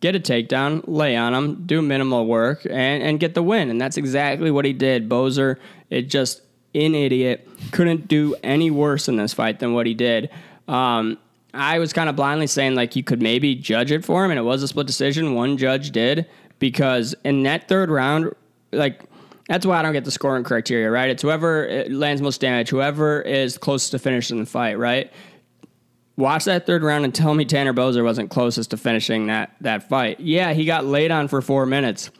Get 0.00 0.14
a 0.14 0.20
takedown, 0.20 0.84
lay 0.86 1.16
on 1.16 1.34
him, 1.34 1.66
do 1.66 1.82
minimal 1.82 2.26
work, 2.26 2.64
and, 2.64 3.02
and 3.02 3.20
get 3.20 3.34
the 3.34 3.42
win. 3.42 3.68
And 3.68 3.80
that's 3.80 3.96
exactly 3.96 4.50
what 4.50 4.64
he 4.64 4.72
did. 4.72 5.08
Boser, 5.08 5.56
it 5.90 6.02
just 6.02 6.40
an 6.74 6.94
idiot, 6.94 7.48
couldn't 7.72 8.06
do 8.06 8.36
any 8.42 8.70
worse 8.70 9.08
in 9.08 9.16
this 9.16 9.34
fight 9.34 9.58
than 9.58 9.74
what 9.74 9.86
he 9.86 9.94
did. 9.94 10.30
Um, 10.68 11.18
I 11.54 11.78
was 11.78 11.92
kind 11.92 12.08
of 12.08 12.16
blindly 12.16 12.46
saying 12.46 12.74
like 12.74 12.94
you 12.96 13.02
could 13.02 13.22
maybe 13.22 13.54
judge 13.54 13.90
it 13.90 14.04
for 14.04 14.24
him, 14.24 14.30
and 14.30 14.38
it 14.38 14.42
was 14.42 14.62
a 14.62 14.68
split 14.68 14.86
decision. 14.86 15.34
One 15.34 15.56
judge 15.56 15.90
did 15.90 16.26
because 16.58 17.14
in 17.24 17.42
that 17.44 17.68
third 17.68 17.90
round, 17.90 18.34
like 18.72 19.02
that's 19.48 19.64
why 19.64 19.78
I 19.78 19.82
don't 19.82 19.94
get 19.94 20.04
the 20.04 20.10
scoring 20.10 20.44
criteria, 20.44 20.90
right? 20.90 21.08
It's 21.08 21.22
whoever 21.22 21.68
uh, 21.68 21.88
lands 21.88 22.20
most 22.20 22.40
damage, 22.40 22.68
whoever 22.68 23.22
is 23.22 23.56
closest 23.56 23.92
to 23.92 23.98
finishing 23.98 24.38
the 24.40 24.46
fight, 24.46 24.78
right? 24.78 25.10
Watch 26.16 26.44
that 26.44 26.66
third 26.66 26.82
round 26.82 27.04
and 27.04 27.14
tell 27.14 27.32
me 27.34 27.44
Tanner 27.44 27.72
Boser 27.72 28.04
wasn't 28.04 28.30
closest 28.30 28.70
to 28.70 28.76
finishing 28.76 29.28
that 29.28 29.54
that 29.60 29.88
fight. 29.88 30.20
Yeah, 30.20 30.52
he 30.52 30.64
got 30.64 30.84
laid 30.84 31.10
on 31.10 31.28
for 31.28 31.40
four 31.40 31.64
minutes. 31.64 32.10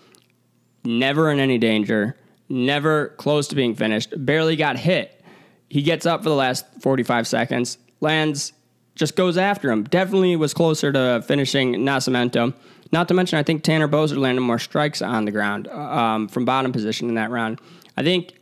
Never 0.85 1.31
in 1.31 1.39
any 1.39 1.59
danger. 1.59 2.17
Never 2.49 3.09
close 3.19 3.49
to 3.49 3.57
being 3.57 3.75
finished. 3.75 4.15
Barely 4.17 4.57
got 4.57 4.79
hit. 4.79 5.23
He 5.69 5.83
gets 5.83 6.07
up 6.07 6.23
for 6.23 6.31
the 6.31 6.35
last 6.35 6.65
45 6.81 7.27
seconds, 7.27 7.77
lands, 8.01 8.55
just 8.99 9.17
goes 9.17 9.39
after 9.39 9.71
him. 9.71 9.85
Definitely 9.85 10.37
was 10.37 10.53
closer 10.53 10.93
to 10.93 11.23
finishing 11.27 11.75
Nascimento. 11.77 12.53
Not 12.91 13.09
to 13.09 13.15
mention, 13.15 13.39
I 13.39 13.43
think 13.43 13.63
Tanner 13.63 13.89
Boser 13.89 14.19
landed 14.19 14.41
more 14.41 14.59
strikes 14.59 15.01
on 15.01 15.25
the 15.25 15.31
ground 15.31 15.69
um, 15.69 16.29
from 16.29 16.45
bottom 16.45 16.73
position 16.73 17.09
in 17.09 17.15
that 17.15 17.31
round. 17.31 17.61
I 17.97 18.03
think 18.03 18.35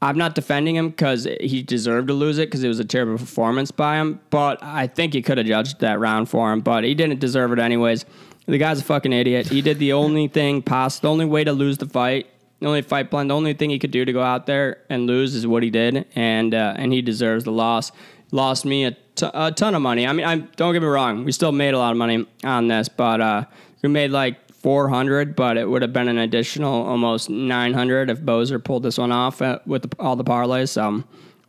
I'm 0.00 0.16
not 0.16 0.34
defending 0.34 0.76
him 0.76 0.88
because 0.90 1.28
he 1.40 1.62
deserved 1.62 2.08
to 2.08 2.14
lose 2.14 2.38
it 2.38 2.48
because 2.48 2.64
it 2.64 2.68
was 2.68 2.80
a 2.80 2.84
terrible 2.84 3.18
performance 3.18 3.70
by 3.70 3.96
him. 3.96 4.20
But 4.30 4.62
I 4.62 4.86
think 4.86 5.12
he 5.12 5.22
could 5.22 5.38
have 5.38 5.46
judged 5.46 5.80
that 5.80 6.00
round 6.00 6.28
for 6.28 6.52
him, 6.52 6.60
but 6.60 6.84
he 6.84 6.94
didn't 6.94 7.20
deserve 7.20 7.52
it 7.52 7.58
anyways. 7.58 8.04
The 8.46 8.58
guy's 8.58 8.80
a 8.80 8.84
fucking 8.84 9.12
idiot. 9.12 9.48
He 9.48 9.62
did 9.62 9.78
the 9.78 9.92
only 9.92 10.26
thing 10.26 10.62
possible, 10.62 11.08
the 11.08 11.12
only 11.12 11.24
way 11.26 11.44
to 11.44 11.52
lose 11.52 11.78
the 11.78 11.86
fight, 11.86 12.26
the 12.60 12.66
only 12.66 12.82
fight 12.82 13.10
plan, 13.10 13.28
the 13.28 13.34
only 13.34 13.54
thing 13.54 13.70
he 13.70 13.78
could 13.78 13.92
do 13.92 14.04
to 14.04 14.12
go 14.12 14.22
out 14.22 14.46
there 14.46 14.78
and 14.88 15.06
lose 15.06 15.34
is 15.34 15.46
what 15.46 15.62
he 15.62 15.70
did, 15.70 16.06
and 16.16 16.54
uh, 16.54 16.74
and 16.76 16.92
he 16.92 17.02
deserves 17.02 17.44
the 17.44 17.52
loss. 17.52 17.92
Lost 18.32 18.64
me 18.64 18.86
a, 18.86 18.96
t- 19.14 19.30
a 19.32 19.52
ton 19.52 19.74
of 19.74 19.82
money. 19.82 20.06
I 20.06 20.12
mean, 20.12 20.26
I 20.26 20.36
don't 20.36 20.72
get 20.72 20.82
me 20.82 20.88
wrong, 20.88 21.24
we 21.24 21.32
still 21.32 21.52
made 21.52 21.74
a 21.74 21.78
lot 21.78 21.90
of 21.90 21.96
money 21.96 22.26
on 22.44 22.68
this, 22.68 22.88
but 22.88 23.20
uh, 23.20 23.44
we 23.82 23.88
made 23.88 24.10
like 24.10 24.52
400, 24.52 25.34
but 25.34 25.56
it 25.56 25.68
would 25.68 25.82
have 25.82 25.92
been 25.92 26.08
an 26.08 26.18
additional 26.18 26.86
almost 26.86 27.28
900 27.28 28.10
if 28.10 28.20
Boser 28.20 28.62
pulled 28.62 28.84
this 28.84 28.98
one 28.98 29.10
off 29.10 29.42
at, 29.42 29.66
with 29.66 29.90
the, 29.90 29.96
all 29.98 30.14
the 30.14 30.24
parlays. 30.24 30.70
So, 30.70 31.02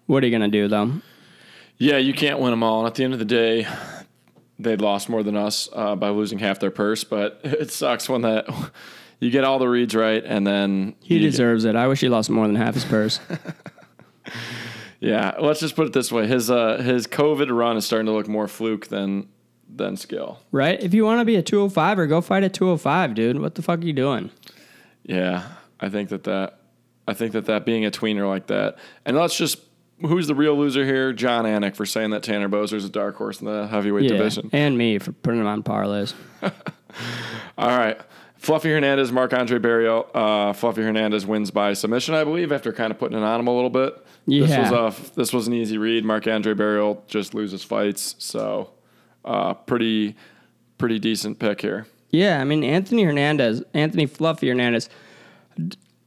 what 0.07 0.23
are 0.23 0.27
you 0.27 0.37
going 0.37 0.51
to 0.51 0.57
do, 0.57 0.67
though? 0.67 0.93
Yeah, 1.77 1.97
you 1.97 2.13
can't 2.13 2.39
win 2.39 2.51
them 2.51 2.63
all. 2.63 2.79
And 2.79 2.87
at 2.87 2.95
the 2.95 3.03
end 3.03 3.13
of 3.13 3.19
the 3.19 3.25
day, 3.25 3.67
they'd 4.57 4.81
lost 4.81 5.09
more 5.09 5.21
than 5.21 5.35
us 5.35 5.69
uh, 5.73 5.95
by 5.95 6.09
losing 6.09 6.39
half 6.39 6.59
their 6.59 6.71
purse. 6.71 7.03
But 7.03 7.39
it 7.43 7.71
sucks 7.71 8.09
when 8.09 8.21
that 8.21 8.45
you 9.19 9.29
get 9.29 9.43
all 9.43 9.59
the 9.59 9.67
reads 9.67 9.95
right 9.95 10.23
and 10.25 10.45
then 10.45 10.95
He 11.01 11.19
deserves 11.19 11.65
it. 11.65 11.75
I 11.75 11.87
wish 11.87 12.01
he 12.01 12.09
lost 12.09 12.29
more 12.29 12.47
than 12.47 12.55
half 12.55 12.73
his 12.73 12.85
purse. 12.85 13.19
Yeah, 15.03 15.35
let's 15.39 15.59
just 15.59 15.75
put 15.75 15.87
it 15.87 15.93
this 15.93 16.11
way: 16.11 16.27
his 16.27 16.49
uh, 16.49 16.77
his 16.77 17.07
COVID 17.07 17.55
run 17.55 17.77
is 17.77 17.85
starting 17.85 18.05
to 18.05 18.13
look 18.13 18.27
more 18.27 18.47
fluke 18.47 18.87
than 18.87 19.27
than 19.67 19.97
skill. 19.97 20.39
right? 20.51 20.81
If 20.81 20.93
you 20.93 21.03
want 21.03 21.19
to 21.19 21.25
be 21.25 21.35
a 21.35 21.41
205 21.41 21.99
or 21.99 22.07
go 22.07 22.21
fight 22.21 22.43
at 22.43 22.53
205, 22.53 23.15
dude. 23.15 23.39
What 23.39 23.55
the 23.55 23.61
fuck 23.61 23.79
are 23.79 23.83
you 23.83 23.93
doing? 23.93 24.29
Yeah, 25.03 25.43
I 25.79 25.89
think 25.89 26.09
that 26.09 26.23
that 26.23 26.59
I 27.07 27.13
think 27.13 27.33
that 27.33 27.45
that 27.45 27.65
being 27.65 27.85
a 27.85 27.91
tweener 27.91 28.27
like 28.27 28.47
that, 28.47 28.77
and 29.05 29.17
let's 29.17 29.35
just 29.35 29.59
who's 30.01 30.27
the 30.27 30.35
real 30.35 30.55
loser 30.55 30.85
here? 30.85 31.11
Jon 31.13 31.45
Anik 31.45 31.75
for 31.75 31.85
saying 31.85 32.11
that 32.11 32.23
Tanner 32.23 32.49
Boser 32.49 32.73
is 32.73 32.85
a 32.85 32.89
dark 32.89 33.15
horse 33.15 33.41
in 33.41 33.45
the 33.45 33.67
heavyweight 33.67 34.07
division. 34.07 34.49
And 34.53 34.77
me 34.77 34.99
for 34.99 35.11
putting 35.11 35.39
him 35.41 35.47
on 35.47 35.63
parlays. 35.63 36.13
All 37.57 37.77
right. 37.77 37.99
Fluffy 38.43 38.69
Hernandez, 38.71 39.09
Marc 39.09 39.31
Andre 39.33 39.57
Barriault. 39.57 40.07
Uh, 40.13 40.51
Fluffy 40.51 40.81
Hernandez 40.81 41.25
wins 41.25 41.49
by 41.49 41.71
submission, 41.71 42.13
I 42.13 42.25
believe, 42.25 42.51
after 42.51 42.73
kind 42.73 42.91
of 42.91 42.99
putting 42.99 43.17
it 43.17 43.23
on 43.23 43.39
him 43.39 43.47
a 43.47 43.55
little 43.55 43.69
bit. 43.69 43.95
This 44.27 44.49
Yeah. 44.49 44.69
was 44.69 44.99
a 45.09 45.15
this 45.15 45.31
was 45.31 45.47
an 45.47 45.53
easy 45.53 45.77
read. 45.77 46.03
Marc 46.03 46.27
Andre 46.27 46.53
Barriault 46.53 47.07
just 47.07 47.33
loses 47.33 47.63
fights, 47.63 48.15
so 48.19 48.71
uh, 49.23 49.53
pretty 49.53 50.17
pretty 50.77 50.99
decent 50.99 51.39
pick 51.39 51.61
here. 51.61 51.87
Yeah, 52.09 52.41
I 52.41 52.43
mean 52.43 52.65
Anthony 52.65 53.03
Hernandez, 53.03 53.63
Anthony 53.73 54.05
Fluffy 54.07 54.49
Hernandez. 54.49 54.89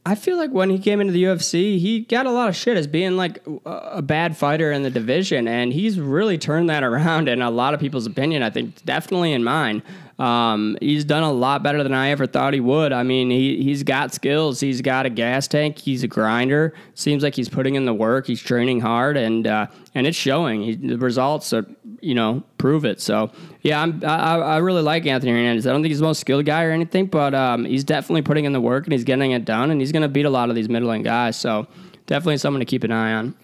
I 0.05 0.13
feel 0.15 0.37
like 0.37 0.51
when 0.51 0.69
he 0.69 0.77
came 0.79 1.01
into 1.01 1.11
the 1.11 1.23
UFC, 1.23 1.79
he 1.79 2.01
got 2.01 2.25
a 2.27 2.31
lot 2.31 2.47
of 2.49 2.55
shit 2.55 2.77
as 2.77 2.85
being 2.87 3.17
like 3.17 3.43
a 3.65 4.01
bad 4.03 4.37
fighter 4.37 4.71
in 4.71 4.83
the 4.83 4.91
division, 4.91 5.47
and 5.47 5.73
he's 5.73 5.99
really 5.99 6.37
turned 6.37 6.69
that 6.69 6.83
around 6.91 7.27
in 7.27 7.41
a 7.41 7.49
lot 7.49 7.73
of 7.73 7.79
people's 7.79 8.05
opinion. 8.05 8.43
I 8.43 8.51
think 8.51 8.85
definitely 8.85 9.33
in 9.33 9.43
mine. 9.43 9.81
Um, 10.19 10.77
he's 10.81 11.05
done 11.05 11.21
a 11.21 11.31
lot 11.31 11.61
better 11.61 11.83
than 11.83 11.93
I 11.93 12.09
ever 12.09 12.25
thought 12.25 12.53
he 12.53 12.59
would. 12.59 12.91
I 12.91 13.03
mean, 13.03 13.29
he 13.29 13.61
he's 13.61 13.83
got 13.83 14.13
skills. 14.13 14.59
He's 14.59 14.81
got 14.81 15.05
a 15.05 15.11
gas 15.11 15.47
tank. 15.47 15.77
He's 15.77 16.01
a 16.03 16.07
grinder. 16.07 16.73
Seems 16.95 17.21
like 17.21 17.35
he's 17.35 17.49
putting 17.49 17.75
in 17.75 17.85
the 17.85 17.93
work. 17.93 18.25
He's 18.25 18.41
training 18.41 18.79
hard, 18.79 19.15
and 19.15 19.45
uh, 19.45 19.67
and 19.93 20.07
it's 20.07 20.17
showing. 20.17 20.63
He, 20.63 20.75
the 20.75 20.97
results 20.97 21.53
are 21.53 21.67
you 22.01 22.15
know 22.15 22.43
prove 22.57 22.83
it. 22.83 22.99
So 22.99 23.31
yeah, 23.61 23.79
I'm, 23.79 24.03
I 24.03 24.37
I 24.37 24.57
really 24.57 24.81
like 24.81 25.05
Anthony 25.05 25.31
Hernandez. 25.33 25.67
I 25.67 25.71
don't 25.71 25.83
think 25.83 25.91
he's 25.91 25.99
the 25.99 26.05
most 26.05 26.19
skilled 26.19 26.45
guy 26.45 26.63
or 26.63 26.71
anything, 26.71 27.05
but 27.05 27.35
um, 27.35 27.65
he's 27.65 27.83
definitely 27.83 28.23
putting 28.23 28.45
in 28.45 28.53
the 28.53 28.61
work 28.61 28.85
and 28.85 28.93
he's 28.93 29.03
getting 29.03 29.31
it 29.31 29.45
done, 29.45 29.69
and 29.69 29.79
he's 29.79 29.91
going 29.91 30.01
to 30.01 30.09
beat 30.09 30.25
a 30.25 30.31
lot 30.31 30.49
of 30.49 30.55
these 30.55 30.67
middling 30.67 31.03
guys. 31.03 31.37
So 31.37 31.67
definitely 32.07 32.37
someone 32.37 32.59
to 32.59 32.65
keep 32.65 32.83
an 32.83 32.91
eye 32.91 33.13
on. 33.13 33.35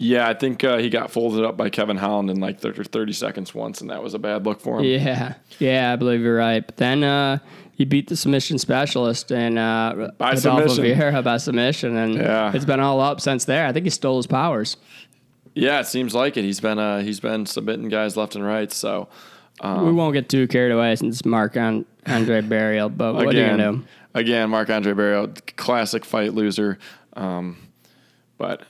Yeah, 0.00 0.28
I 0.28 0.34
think 0.34 0.62
uh, 0.62 0.78
he 0.78 0.90
got 0.90 1.10
folded 1.10 1.44
up 1.44 1.56
by 1.56 1.70
Kevin 1.70 1.96
Holland 1.96 2.30
in 2.30 2.38
like 2.38 2.60
30, 2.60 2.84
30 2.84 3.12
seconds 3.12 3.52
once, 3.52 3.80
and 3.80 3.90
that 3.90 4.00
was 4.00 4.14
a 4.14 4.18
bad 4.20 4.46
look 4.46 4.60
for 4.60 4.78
him. 4.78 4.84
Yeah, 4.84 5.34
yeah, 5.58 5.92
I 5.92 5.96
believe 5.96 6.20
you're 6.20 6.36
right. 6.36 6.64
But 6.64 6.76
then 6.76 7.02
uh, 7.02 7.38
he 7.72 7.84
beat 7.84 8.08
the 8.08 8.16
submission 8.16 8.58
specialist 8.58 9.32
and 9.32 9.58
uh, 9.58 10.10
By 10.16 10.34
Rodolfo 10.34 10.68
submission. 10.68 11.00
Vieira 11.00 11.24
by 11.24 11.36
submission, 11.38 11.96
and 11.96 12.14
Yeah. 12.14 12.52
it's 12.54 12.64
been 12.64 12.78
all 12.78 13.00
up 13.00 13.20
since 13.20 13.44
there. 13.44 13.66
I 13.66 13.72
think 13.72 13.86
he 13.86 13.90
stole 13.90 14.18
his 14.18 14.28
powers. 14.28 14.76
Yeah, 15.54 15.80
it 15.80 15.86
seems 15.86 16.14
like 16.14 16.36
it. 16.36 16.44
He's 16.44 16.60
been 16.60 16.78
uh, 16.78 17.00
he's 17.00 17.18
been 17.18 17.44
submitting 17.44 17.88
guys 17.88 18.16
left 18.16 18.36
and 18.36 18.44
right. 18.46 18.70
So 18.70 19.08
um, 19.60 19.84
we 19.84 19.92
won't 19.92 20.12
get 20.14 20.28
too 20.28 20.46
carried 20.46 20.70
away 20.70 20.94
since 20.94 21.24
Mark 21.24 21.56
on 21.56 21.84
Andre 22.06 22.40
Barriault, 22.42 22.96
but 22.96 23.14
what 23.14 23.22
are 23.26 23.32
you 23.32 23.42
again, 23.42 23.58
gonna 23.58 23.72
do? 23.78 23.84
again, 24.14 24.50
Marc 24.50 24.70
Andre 24.70 24.92
Barriault, 24.92 25.56
classic 25.56 26.04
fight 26.04 26.34
loser. 26.34 26.78
Um, 27.14 27.56
but 28.36 28.62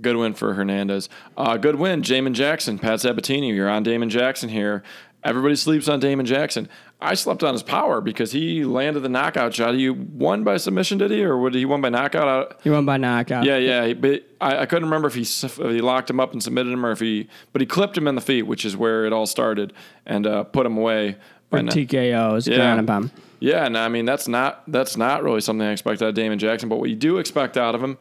good 0.00 0.16
win 0.16 0.34
for 0.34 0.54
Hernandez. 0.54 1.08
Uh, 1.36 1.56
good 1.56 1.76
win, 1.76 2.00
Damon 2.02 2.34
Jackson, 2.34 2.78
Pat 2.78 3.00
Sabatini. 3.00 3.52
You're 3.52 3.68
on 3.70 3.82
Damon 3.82 4.10
Jackson 4.10 4.48
here. 4.48 4.82
Everybody 5.22 5.54
sleeps 5.56 5.86
on 5.88 6.00
Damon 6.00 6.24
Jackson. 6.24 6.68
I 7.02 7.14
slept 7.14 7.42
on 7.42 7.52
his 7.54 7.62
power 7.62 8.00
because 8.00 8.32
he 8.32 8.64
landed 8.64 9.00
the 9.00 9.08
knockout 9.08 9.54
shot. 9.54 9.74
He 9.74 9.88
won 9.90 10.44
by 10.44 10.56
submission, 10.56 10.96
did 10.98 11.10
he, 11.10 11.22
or 11.24 11.36
would 11.38 11.54
he 11.54 11.64
won 11.66 11.80
by 11.82 11.88
knockout? 11.90 12.58
He 12.62 12.70
won 12.70 12.84
by 12.86 12.96
knockout. 12.96 13.44
Yeah, 13.44 13.56
yeah. 13.58 13.92
But 13.94 14.24
I, 14.40 14.58
I 14.58 14.66
couldn't 14.66 14.84
remember 14.86 15.08
if 15.08 15.14
he 15.14 15.22
if 15.22 15.56
he 15.56 15.80
locked 15.82 16.08
him 16.08 16.20
up 16.20 16.32
and 16.32 16.42
submitted 16.42 16.72
him, 16.72 16.84
or 16.84 16.90
if 16.92 17.00
he. 17.00 17.28
But 17.52 17.60
he 17.60 17.66
clipped 17.66 17.96
him 17.98 18.06
in 18.08 18.14
the 18.14 18.20
feet, 18.22 18.42
which 18.42 18.64
is 18.64 18.76
where 18.76 19.04
it 19.06 19.12
all 19.12 19.26
started, 19.26 19.72
and 20.06 20.26
uh, 20.26 20.44
put 20.44 20.64
him 20.66 20.76
away. 20.78 21.16
And, 21.52 21.68
uh, 21.68 21.72
TKOs, 21.72 22.48
Yeah. 22.48 22.56
ground 22.56 22.78
and 22.78 22.88
pound. 22.88 23.10
yeah, 23.40 23.66
and 23.66 23.76
I 23.76 23.88
mean 23.88 24.04
that's 24.06 24.28
not 24.28 24.62
that's 24.70 24.96
not 24.96 25.22
really 25.22 25.40
something 25.40 25.66
I 25.66 25.72
expect 25.72 26.00
out 26.00 26.10
of 26.10 26.14
Damon 26.14 26.38
Jackson. 26.38 26.68
But 26.68 26.76
what 26.78 26.88
you 26.90 26.96
do 26.96 27.18
expect 27.18 27.56
out 27.58 27.74
of 27.74 27.82
him 27.82 27.98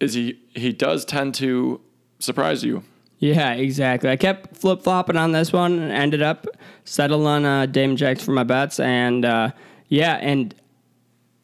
is 0.00 0.14
he 0.14 0.40
he 0.54 0.72
does 0.72 1.04
tend 1.04 1.34
to 1.36 1.80
surprise 2.18 2.64
you. 2.64 2.82
Yeah, 3.18 3.52
exactly. 3.54 4.10
I 4.10 4.16
kept 4.16 4.56
flip 4.56 4.82
flopping 4.82 5.16
on 5.16 5.32
this 5.32 5.52
one 5.52 5.78
and 5.78 5.90
ended 5.90 6.22
up 6.22 6.46
settling 6.84 7.26
on 7.26 7.44
uh, 7.44 7.66
Damon 7.66 7.96
Jackson 7.96 8.24
for 8.24 8.32
my 8.32 8.44
bets. 8.44 8.78
And 8.78 9.24
uh, 9.24 9.50
yeah, 9.88 10.14
and 10.14 10.54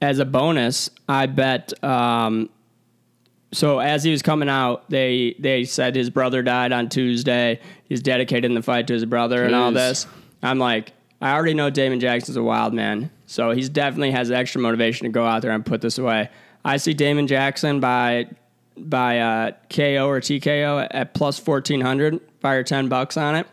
as 0.00 0.20
a 0.20 0.24
bonus, 0.24 0.90
I 1.08 1.26
bet. 1.26 1.72
Um, 1.82 2.48
so 3.52 3.78
as 3.80 4.04
he 4.04 4.10
was 4.10 4.22
coming 4.22 4.48
out, 4.48 4.88
they 4.88 5.34
they 5.38 5.64
said 5.64 5.96
his 5.96 6.10
brother 6.10 6.42
died 6.42 6.72
on 6.72 6.88
Tuesday. 6.88 7.60
He's 7.88 8.02
dedicating 8.02 8.54
the 8.54 8.62
fight 8.62 8.86
to 8.88 8.92
his 8.92 9.04
brother 9.04 9.44
and 9.44 9.54
all 9.54 9.72
this. 9.72 10.06
I'm 10.42 10.58
like, 10.58 10.92
I 11.20 11.32
already 11.32 11.54
know 11.54 11.70
Damon 11.70 12.00
Jackson's 12.00 12.36
a 12.36 12.42
wild 12.42 12.74
man, 12.74 13.10
so 13.26 13.50
he's 13.52 13.68
definitely 13.68 14.10
has 14.12 14.30
extra 14.30 14.60
motivation 14.60 15.04
to 15.06 15.10
go 15.10 15.24
out 15.24 15.42
there 15.42 15.52
and 15.52 15.64
put 15.64 15.80
this 15.80 15.98
away. 15.98 16.30
I 16.64 16.76
see 16.78 16.94
Damon 16.94 17.26
Jackson 17.26 17.80
by 17.80 18.28
by 18.76 19.18
uh, 19.18 19.50
KO 19.70 20.08
or 20.08 20.20
TKO 20.20 20.86
at 20.90 21.14
plus 21.14 21.38
fourteen 21.38 21.80
hundred. 21.80 22.20
Fire 22.40 22.62
ten 22.62 22.88
bucks 22.88 23.16
on 23.16 23.36
it. 23.36 23.46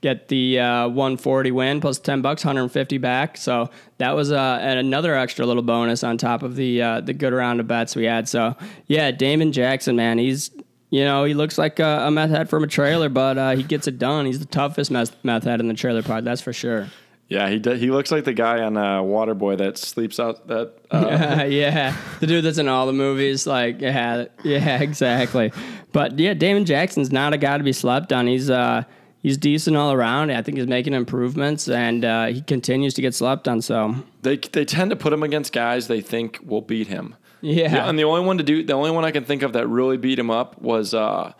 Get 0.00 0.28
the 0.28 0.60
uh, 0.60 0.88
one 0.88 1.16
forty 1.16 1.50
win 1.50 1.80
plus 1.80 1.98
ten 1.98 2.20
bucks, 2.22 2.42
hundred 2.42 2.62
and 2.62 2.72
fifty 2.72 2.98
back. 2.98 3.36
So 3.36 3.70
that 3.98 4.12
was 4.14 4.32
uh, 4.32 4.58
another 4.60 5.14
extra 5.14 5.46
little 5.46 5.62
bonus 5.62 6.04
on 6.04 6.18
top 6.18 6.42
of 6.42 6.56
the 6.56 6.82
uh, 6.82 7.00
the 7.00 7.14
good 7.14 7.32
round 7.32 7.60
of 7.60 7.66
bets 7.66 7.96
we 7.96 8.04
had. 8.04 8.28
So 8.28 8.56
yeah, 8.86 9.10
Damon 9.10 9.52
Jackson, 9.52 9.96
man, 9.96 10.18
he's 10.18 10.50
you 10.90 11.04
know 11.04 11.24
he 11.24 11.34
looks 11.34 11.56
like 11.56 11.78
a, 11.78 12.04
a 12.06 12.10
meth 12.10 12.30
head 12.30 12.50
from 12.50 12.64
a 12.64 12.66
trailer, 12.68 13.08
but 13.08 13.38
uh, 13.38 13.56
he 13.56 13.62
gets 13.62 13.86
it 13.86 13.98
done. 13.98 14.26
He's 14.26 14.40
the 14.40 14.44
toughest 14.44 14.90
meth, 14.90 15.16
meth 15.24 15.44
head 15.44 15.60
in 15.60 15.68
the 15.68 15.74
trailer 15.74 16.02
park, 16.02 16.24
that's 16.24 16.42
for 16.42 16.52
sure. 16.52 16.88
Yeah, 17.34 17.48
he 17.48 17.58
d- 17.58 17.76
he 17.78 17.90
looks 17.90 18.12
like 18.12 18.22
the 18.22 18.32
guy 18.32 18.62
on 18.62 18.76
uh, 18.76 19.00
Waterboy 19.02 19.58
that 19.58 19.76
sleeps 19.76 20.20
out 20.20 20.46
that. 20.46 20.72
Uh, 20.88 21.44
yeah, 21.48 21.96
the 22.20 22.28
dude 22.28 22.44
that's 22.44 22.58
in 22.58 22.68
all 22.68 22.86
the 22.86 22.92
movies. 22.92 23.44
Like, 23.44 23.80
yeah, 23.80 24.26
yeah, 24.44 24.80
exactly. 24.80 25.52
But 25.92 26.16
yeah, 26.16 26.34
Damon 26.34 26.64
Jackson's 26.64 27.10
not 27.10 27.32
a 27.32 27.36
guy 27.36 27.58
to 27.58 27.64
be 27.64 27.72
slept 27.72 28.12
on. 28.12 28.28
He's 28.28 28.50
uh, 28.50 28.84
he's 29.20 29.36
decent 29.36 29.76
all 29.76 29.92
around. 29.92 30.30
I 30.30 30.42
think 30.42 30.58
he's 30.58 30.68
making 30.68 30.94
improvements, 30.94 31.68
and 31.68 32.04
uh, 32.04 32.26
he 32.26 32.40
continues 32.40 32.94
to 32.94 33.02
get 33.02 33.16
slept 33.16 33.48
on. 33.48 33.60
So 33.62 33.96
they 34.22 34.36
they 34.36 34.64
tend 34.64 34.90
to 34.90 34.96
put 34.96 35.12
him 35.12 35.24
against 35.24 35.52
guys 35.52 35.88
they 35.88 36.02
think 36.02 36.38
will 36.44 36.62
beat 36.62 36.86
him. 36.86 37.16
yeah, 37.40 37.74
Yeah, 37.74 37.88
and 37.88 37.98
the 37.98 38.04
only 38.04 38.24
one 38.24 38.38
to 38.38 38.44
do 38.44 38.62
the 38.62 38.74
only 38.74 38.92
one 38.92 39.04
I 39.04 39.10
can 39.10 39.24
think 39.24 39.42
of 39.42 39.54
that 39.54 39.66
really 39.66 39.96
beat 39.96 40.20
him 40.20 40.30
up 40.30 40.62
was 40.62 40.94
uh, 40.94 41.32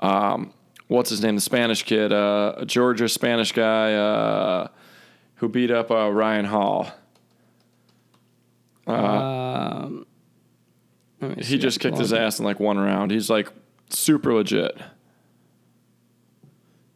um, 0.00 0.52
what's 0.88 1.10
his 1.10 1.22
name, 1.22 1.36
the 1.36 1.40
Spanish 1.40 1.84
kid, 1.84 2.12
uh, 2.12 2.54
a 2.56 2.66
Georgia 2.66 3.08
Spanish 3.08 3.52
guy 3.52 3.94
uh, 3.94 4.68
who 5.38 5.48
beat 5.48 5.70
up 5.70 5.90
uh, 5.90 6.10
Ryan 6.10 6.44
Hall. 6.44 6.90
um, 8.86 10.06
He 11.38 11.58
just 11.58 11.80
kicked 11.80 11.98
his 11.98 12.12
ass 12.12 12.38
in 12.38 12.44
like 12.44 12.60
one 12.60 12.78
round. 12.78 13.10
He's 13.10 13.28
like 13.30 13.50
super 13.90 14.32
legit. 14.34 14.76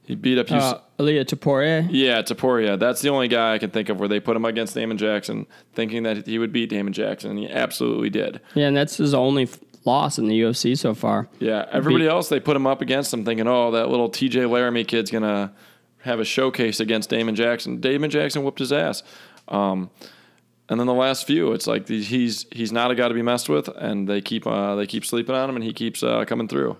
He 0.04 0.14
beat 0.16 0.38
up. 0.38 0.50
Uh, 0.50 0.78
Ilia 0.98 1.24
Topuria. 1.24 1.86
yeah, 1.90 2.22
Topuria. 2.22 2.78
That's 2.78 3.00
the 3.02 3.08
only 3.08 3.28
guy 3.28 3.54
I 3.54 3.58
can 3.58 3.70
think 3.70 3.88
of 3.88 3.98
where 4.00 4.08
they 4.08 4.20
put 4.20 4.36
him 4.36 4.44
against 4.44 4.74
Damon 4.74 4.98
Jackson, 4.98 5.46
thinking 5.74 6.02
that 6.02 6.26
he 6.26 6.38
would 6.38 6.52
beat 6.52 6.70
Damon 6.70 6.92
Jackson, 6.92 7.30
and 7.30 7.38
he 7.38 7.48
absolutely 7.48 8.10
did. 8.10 8.40
Yeah, 8.54 8.66
and 8.66 8.76
that's 8.76 8.96
his 8.96 9.14
only 9.14 9.44
f- 9.44 9.58
loss 9.84 10.18
in 10.18 10.26
the 10.26 10.40
UFC 10.40 10.76
so 10.76 10.92
far. 10.94 11.28
Yeah, 11.38 11.66
everybody 11.70 12.04
Beat- 12.04 12.10
else 12.10 12.28
they 12.28 12.40
put 12.40 12.56
him 12.56 12.66
up 12.66 12.80
against 12.82 13.12
him, 13.14 13.24
thinking, 13.24 13.46
"Oh, 13.46 13.70
that 13.70 13.88
little 13.90 14.08
T.J. 14.08 14.46
Laramie 14.46 14.84
kid's 14.84 15.10
gonna 15.10 15.52
have 16.02 16.20
a 16.20 16.24
showcase 16.24 16.80
against 16.80 17.10
Damon 17.10 17.34
Jackson." 17.34 17.80
Damon 17.80 18.10
Jackson 18.10 18.42
whooped 18.44 18.58
his 18.58 18.72
ass. 18.72 19.02
Um, 19.48 19.90
and 20.68 20.80
then 20.80 20.86
the 20.86 20.94
last 20.94 21.26
few, 21.26 21.52
it's 21.52 21.66
like 21.66 21.86
the, 21.86 22.02
he's 22.02 22.46
he's 22.50 22.72
not 22.72 22.90
a 22.90 22.94
guy 22.94 23.08
to 23.08 23.14
be 23.14 23.22
messed 23.22 23.48
with, 23.48 23.68
and 23.68 24.08
they 24.08 24.20
keep 24.20 24.46
uh, 24.46 24.74
they 24.76 24.86
keep 24.86 25.04
sleeping 25.04 25.34
on 25.34 25.50
him, 25.50 25.56
and 25.56 25.64
he 25.64 25.72
keeps 25.72 26.02
uh, 26.02 26.24
coming 26.24 26.48
through. 26.48 26.76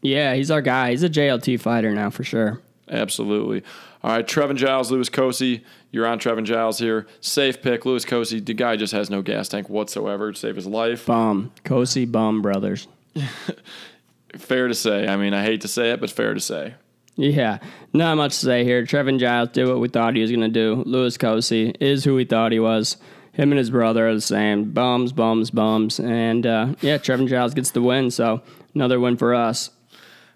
Yeah, 0.00 0.34
he's 0.34 0.50
our 0.50 0.60
guy. 0.60 0.90
He's 0.90 1.02
a 1.02 1.08
JLT 1.08 1.60
fighter 1.60 1.92
now 1.92 2.10
for 2.10 2.24
sure. 2.24 2.60
Absolutely. 2.88 3.62
All 4.02 4.10
right, 4.10 4.26
Trevin 4.26 4.56
Giles, 4.56 4.90
Louis 4.90 5.08
Cosce. 5.08 5.62
You're 5.92 6.06
on 6.06 6.18
Trevin 6.18 6.44
Giles 6.44 6.78
here. 6.78 7.06
Safe 7.20 7.62
pick. 7.62 7.86
Louis 7.86 8.04
Cosce, 8.04 8.44
the 8.44 8.54
guy 8.54 8.76
just 8.76 8.92
has 8.92 9.10
no 9.10 9.22
gas 9.22 9.48
tank 9.48 9.68
whatsoever 9.68 10.32
to 10.32 10.38
save 10.38 10.56
his 10.56 10.66
life. 10.66 11.06
Bum, 11.06 11.52
Cosce 11.64 12.10
Bum 12.10 12.42
brothers. 12.42 12.88
Fair 14.36 14.68
to 14.68 14.74
say. 14.74 15.06
I 15.06 15.16
mean, 15.16 15.34
I 15.34 15.42
hate 15.42 15.60
to 15.60 15.68
say 15.68 15.90
it, 15.90 16.00
but 16.00 16.10
fair 16.10 16.32
to 16.32 16.40
say. 16.40 16.74
Yeah, 17.16 17.58
not 17.92 18.16
much 18.16 18.38
to 18.38 18.46
say 18.46 18.64
here. 18.64 18.84
Trevin 18.84 19.18
Giles 19.18 19.50
did 19.50 19.68
what 19.68 19.80
we 19.80 19.88
thought 19.88 20.14
he 20.16 20.22
was 20.22 20.30
going 20.30 20.40
to 20.40 20.48
do. 20.48 20.82
Louis 20.86 21.16
Cosce 21.18 21.76
is 21.78 22.04
who 22.04 22.14
we 22.14 22.24
thought 22.24 22.52
he 22.52 22.60
was. 22.60 22.96
Him 23.32 23.50
and 23.50 23.58
his 23.58 23.70
brother 23.70 24.08
are 24.08 24.14
the 24.14 24.20
same. 24.20 24.72
Bums, 24.72 25.12
bums, 25.12 25.50
bums. 25.50 25.98
And 26.00 26.46
uh, 26.46 26.74
yeah, 26.80 26.98
Trevin 26.98 27.28
Giles 27.28 27.54
gets 27.54 27.70
the 27.70 27.82
win. 27.82 28.10
So 28.10 28.42
another 28.74 29.00
win 29.00 29.16
for 29.16 29.34
us. 29.34 29.70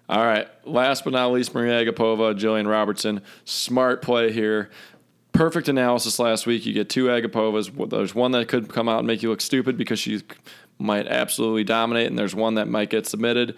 All 0.09 0.25
right. 0.25 0.47
Last 0.65 1.03
but 1.03 1.13
not 1.13 1.31
least, 1.31 1.53
Maria 1.53 1.85
Agapova, 1.85 2.37
Jillian 2.37 2.69
Robertson. 2.69 3.21
Smart 3.45 4.01
play 4.01 4.31
here. 4.31 4.69
Perfect 5.33 5.67
analysis 5.67 6.17
last 6.17 6.47
week. 6.47 6.65
You 6.65 6.73
get 6.73 6.89
two 6.89 7.05
Agapovas. 7.05 7.89
There's 7.89 8.15
one 8.15 8.31
that 8.31 8.47
could 8.47 8.69
come 8.69 8.89
out 8.89 8.99
and 8.99 9.07
make 9.07 9.21
you 9.21 9.29
look 9.29 9.41
stupid 9.41 9.77
because 9.77 9.99
she 9.99 10.21
might 10.79 11.07
absolutely 11.07 11.63
dominate, 11.63 12.07
and 12.07 12.17
there's 12.17 12.33
one 12.33 12.55
that 12.55 12.67
might 12.67 12.89
get 12.89 13.05
submitted. 13.05 13.55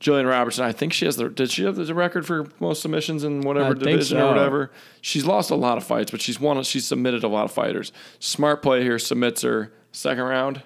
Jillian 0.00 0.28
Robertson, 0.28 0.64
I 0.64 0.72
think 0.72 0.94
she 0.94 1.04
has 1.04 1.16
the. 1.16 1.28
Did 1.28 1.50
she 1.50 1.64
have 1.64 1.76
the 1.76 1.94
record 1.94 2.26
for 2.26 2.46
most 2.58 2.80
submissions 2.80 3.22
in 3.22 3.42
whatever 3.42 3.70
I 3.70 3.74
division 3.74 4.18
or 4.18 4.28
whatever? 4.28 4.70
She's 5.02 5.26
lost 5.26 5.50
a 5.50 5.54
lot 5.54 5.76
of 5.76 5.84
fights, 5.84 6.10
but 6.10 6.22
she's 6.22 6.40
won. 6.40 6.62
She's 6.62 6.86
submitted 6.86 7.22
a 7.22 7.28
lot 7.28 7.44
of 7.44 7.52
fighters. 7.52 7.92
Smart 8.18 8.62
play 8.62 8.82
here. 8.82 8.98
Submits 8.98 9.42
her 9.42 9.72
second 9.92 10.24
round. 10.24 10.62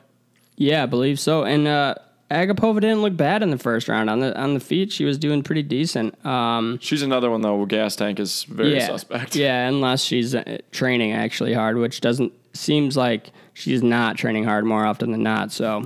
Yeah, 0.56 0.84
I 0.84 0.86
believe 0.86 1.18
so. 1.18 1.42
And 1.42 1.66
uh, 1.66 1.96
Agapova 2.30 2.80
didn't 2.80 3.02
look 3.02 3.16
bad 3.16 3.42
in 3.42 3.50
the 3.50 3.58
first 3.58 3.88
round 3.88 4.08
on 4.08 4.20
the 4.20 4.38
on 4.38 4.54
the 4.54 4.60
feet. 4.60 4.92
She 4.92 5.04
was 5.04 5.18
doing 5.18 5.42
pretty 5.42 5.62
decent. 5.62 6.24
Um, 6.24 6.78
She's 6.80 7.02
another 7.02 7.30
one 7.30 7.42
though. 7.42 7.56
Where 7.56 7.66
gas 7.66 7.96
tank 7.96 8.18
is 8.18 8.44
very 8.44 8.76
yeah, 8.76 8.86
suspect. 8.86 9.36
yeah, 9.36 9.66
unless 9.68 10.02
she's 10.02 10.34
uh, 10.34 10.58
training 10.70 11.12
actually 11.12 11.54
hard, 11.54 11.76
which 11.76 12.00
doesn't 12.00 12.32
seems 12.52 12.96
like 12.96 13.30
she's 13.52 13.82
not 13.82 14.16
training 14.16 14.44
hard 14.44 14.64
more 14.64 14.86
often 14.86 15.10
than 15.10 15.22
not. 15.22 15.52
So, 15.52 15.84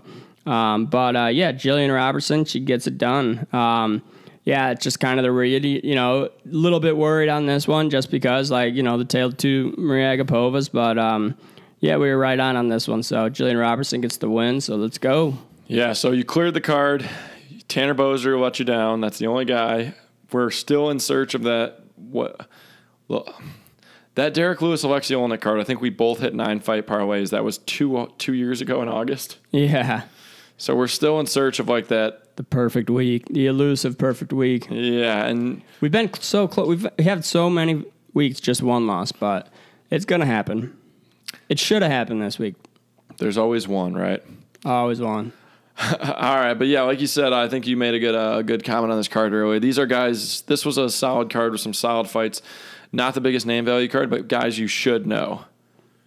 um, 0.49 0.87
but 0.87 1.17
uh, 1.17 1.27
yeah, 1.27 1.53
Jillian 1.53 1.95
Robertson, 1.95 2.45
she 2.45 2.61
gets 2.61 2.87
it 2.87 2.99
done. 2.99 3.47
Um, 3.53 4.03
yeah, 4.45 4.71
it's 4.71 4.83
just 4.83 4.99
kind 4.99 5.19
of 5.19 5.25
the 5.25 5.33
read. 5.33 5.65
You 5.65 5.95
know, 5.95 6.25
a 6.25 6.31
little 6.45 6.81
bit 6.81 6.97
worried 6.97 7.29
on 7.29 7.47
this 7.47 7.69
one 7.69 7.91
just 7.91 8.11
because, 8.11 8.51
like, 8.51 8.75
you 8.75 8.83
know, 8.83 8.97
the 8.97 9.05
tail 9.05 9.31
to 9.31 9.75
Maria 9.77 10.17
Agapovas, 10.17 10.71
but 10.73 10.97
um, 10.97 11.37
yeah, 11.81 11.97
we 11.97 12.09
were 12.09 12.19
right 12.19 12.41
on 12.41 12.57
on 12.57 12.69
this 12.69 12.89
one. 12.89 13.03
So 13.03 13.29
Jillian 13.29 13.61
Robertson 13.61 14.01
gets 14.01 14.17
the 14.17 14.31
win. 14.31 14.61
So 14.61 14.77
let's 14.77 14.99
go. 14.99 15.37
Yeah, 15.67 15.93
so 15.93 16.13
you 16.13 16.25
cleared 16.25 16.55
the 16.55 16.63
card. 16.63 17.09
Tanner 17.69 17.95
Boser 17.95 18.41
let 18.41 18.59
you 18.59 18.65
down. 18.65 19.03
That's 19.03 19.19
the 19.19 19.27
only 19.27 19.45
guy. 19.45 19.95
We're 20.33 20.51
still 20.51 20.89
in 20.89 20.99
search 20.99 21.35
of 21.35 21.43
that. 21.43 21.81
What? 21.97 22.49
Well, 23.07 23.39
that 24.15 24.33
Derrick 24.35 24.63
Lewis 24.63 24.83
Aleksei 24.83 25.15
Oleinik 25.15 25.43
card. 25.43 25.61
I 25.61 25.65
think 25.65 25.83
we 25.83 25.91
both 25.91 26.21
hit 26.21 26.35
nine 26.35 26.61
fight 26.61 26.87
parlays. 26.87 27.31
That 27.31 27.45
was 27.45 27.59
two 27.59 28.11
two 28.17 28.33
years 28.33 28.63
ago 28.63 28.81
in 28.81 28.89
August. 28.89 29.39
Yeah, 29.51 30.05
So 30.59 30.75
we're 30.75 30.89
still 30.89 31.19
in 31.21 31.27
search 31.27 31.61
of 31.61 31.69
like 31.69 31.89
that. 31.89 32.37
the 32.37 32.43
perfect 32.45 32.91
week, 32.91 33.27
the 33.29 33.47
elusive 33.47 33.97
perfect 33.97 34.33
week. 34.33 34.67
Yeah, 34.71 35.25
and 35.25 35.63
We've 35.81 35.93
been 35.93 36.13
so 36.15 36.47
close. 36.49 36.69
We've 36.69 36.87
we 36.99 37.05
had 37.05 37.25
so 37.25 37.49
many 37.49 37.85
weeks, 38.13 38.41
just 38.41 38.63
one 38.63 38.87
loss, 38.87 39.13
but 39.13 39.49
it's 39.91 40.05
gonna 40.05 40.27
happen. 40.27 40.77
It 41.49 41.59
should 41.59 41.83
have 41.83 41.91
happened 41.93 42.21
this 42.23 42.39
week. 42.39 42.57
there's 43.19 43.39
always 43.39 43.67
one, 43.69 43.95
right? 43.95 44.23
Always 44.65 45.01
one. 45.01 45.33
All 46.01 46.35
right, 46.37 46.55
but 46.55 46.67
yeah, 46.67 46.83
like 46.83 47.01
you 47.01 47.07
said, 47.07 47.33
I 47.33 47.49
think 47.49 47.67
you 47.69 47.77
made 47.77 47.95
a 47.95 48.01
good 48.01 48.17
uh, 48.17 48.43
good 48.43 48.65
comment 48.65 48.91
on 48.91 48.99
this 48.99 49.07
card 49.09 49.33
earlier. 49.33 49.61
These 49.61 49.79
are 49.79 49.87
guys. 49.87 50.43
This 50.43 50.67
was 50.67 50.77
a 50.77 50.91
solid 50.91 51.31
card 51.31 51.53
with 51.53 51.61
some 51.61 51.73
solid 51.75 52.09
fights. 52.09 52.43
Not 52.91 53.15
the 53.15 53.21
biggest 53.21 53.47
name 53.47 53.65
value 53.65 53.87
card, 53.89 54.11
but 54.11 54.27
guys 54.27 54.59
you 54.59 54.67
should 54.67 55.07
know. 55.07 55.45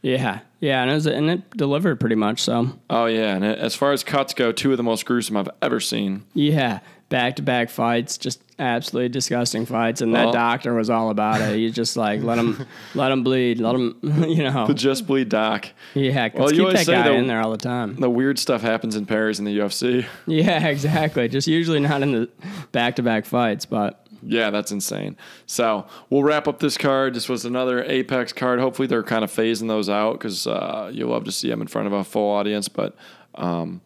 Yeah, 0.02 0.40
yeah, 0.60 0.82
and 0.82 0.90
it, 0.92 0.94
was, 0.96 1.06
and 1.06 1.30
it 1.30 1.56
delivered 1.58 2.00
pretty 2.00 2.16
much. 2.16 2.42
So 2.42 2.80
Oh 2.90 3.06
yeah, 3.06 3.36
and 3.36 3.46
as 3.46 3.76
far 3.76 3.92
as 3.92 4.04
cuts 4.04 4.34
go, 4.34 4.52
two 4.52 4.72
of 4.72 4.78
the 4.78 4.84
most 4.84 5.06
gruesome 5.06 5.38
I've 5.38 5.50
ever 5.62 5.80
seen. 5.80 6.24
yeah, 6.34 6.80
back 7.10 7.36
to 7.36 7.42
back 7.44 7.70
fights, 7.70 8.18
just 8.18 8.42
absolutely 8.58 9.10
disgusting 9.10 9.66
fights. 9.66 10.02
And 10.02 10.12
Well- 10.14 10.32
that 10.32 10.38
doctor 10.38 10.74
was 10.74 10.90
all 10.90 11.10
about 11.12 11.42
it. 11.42 11.56
He's 11.58 11.74
just 11.76 11.98
like 11.98 12.24
let 12.24 12.40
him, 12.40 12.66
let 12.96 13.12
him 13.12 13.24
bleed, 13.24 13.60
let 13.60 13.76
him, 13.76 13.96
you 14.28 14.44
know. 14.44 14.66
The 14.66 14.74
Just 14.74 15.06
Bleed 15.08 15.30
Doc. 15.30 15.68
Yeah, 15.94 16.30
Well, 16.34 16.50
you 16.52 16.58
keep 16.58 16.62
always 16.62 16.78
that 16.80 16.86
say 16.86 16.94
guy 16.94 17.10
the- 17.10 17.14
in 17.16 17.28
there 17.28 17.42
all 17.42 17.52
the 17.52 17.58
time. 17.58 17.96
The 17.98 18.10
weird 18.10 18.40
stuff 18.40 18.62
happens 18.62 18.96
in 18.96 19.06
pairs 19.06 19.38
in 19.40 19.46
the 19.46 19.56
UFC. 19.60 20.06
Yeah, 20.26 20.68
exactly. 20.68 21.28
Just 21.28 21.48
usually 21.48 21.80
not 21.80 22.02
in 22.02 22.12
the 22.12 22.30
back 22.72 22.96
to 22.96 23.04
back 23.04 23.26
fights, 23.26 23.66
but 23.68 24.08
Yeah, 24.24 24.50
that's 24.50 24.72
insane. 24.72 25.18
So 25.46 25.88
we'll 26.10 26.24
wrap 26.24 26.48
up 26.48 26.60
this 26.60 26.78
card. 26.78 27.14
This 27.14 27.28
was 27.28 27.46
another 27.46 27.84
Apex 27.84 28.34
card. 28.34 28.60
Hopefully, 28.60 28.88
they're 28.88 29.04
kind 29.04 29.24
of 29.24 29.32
phasing 29.32 29.68
those 29.68 29.90
out 29.90 30.14
because 30.14 30.48
uh, 30.48 30.92
you'll 30.94 31.10
love 31.10 31.24
to 31.26 31.32
see 31.32 31.50
them 31.50 31.62
in 31.62 31.68
front 31.68 31.88
of 31.88 31.94
a 31.94 32.04
full 32.04 32.30
audience. 32.32 32.68
But 32.68 32.96
um, 33.36 33.82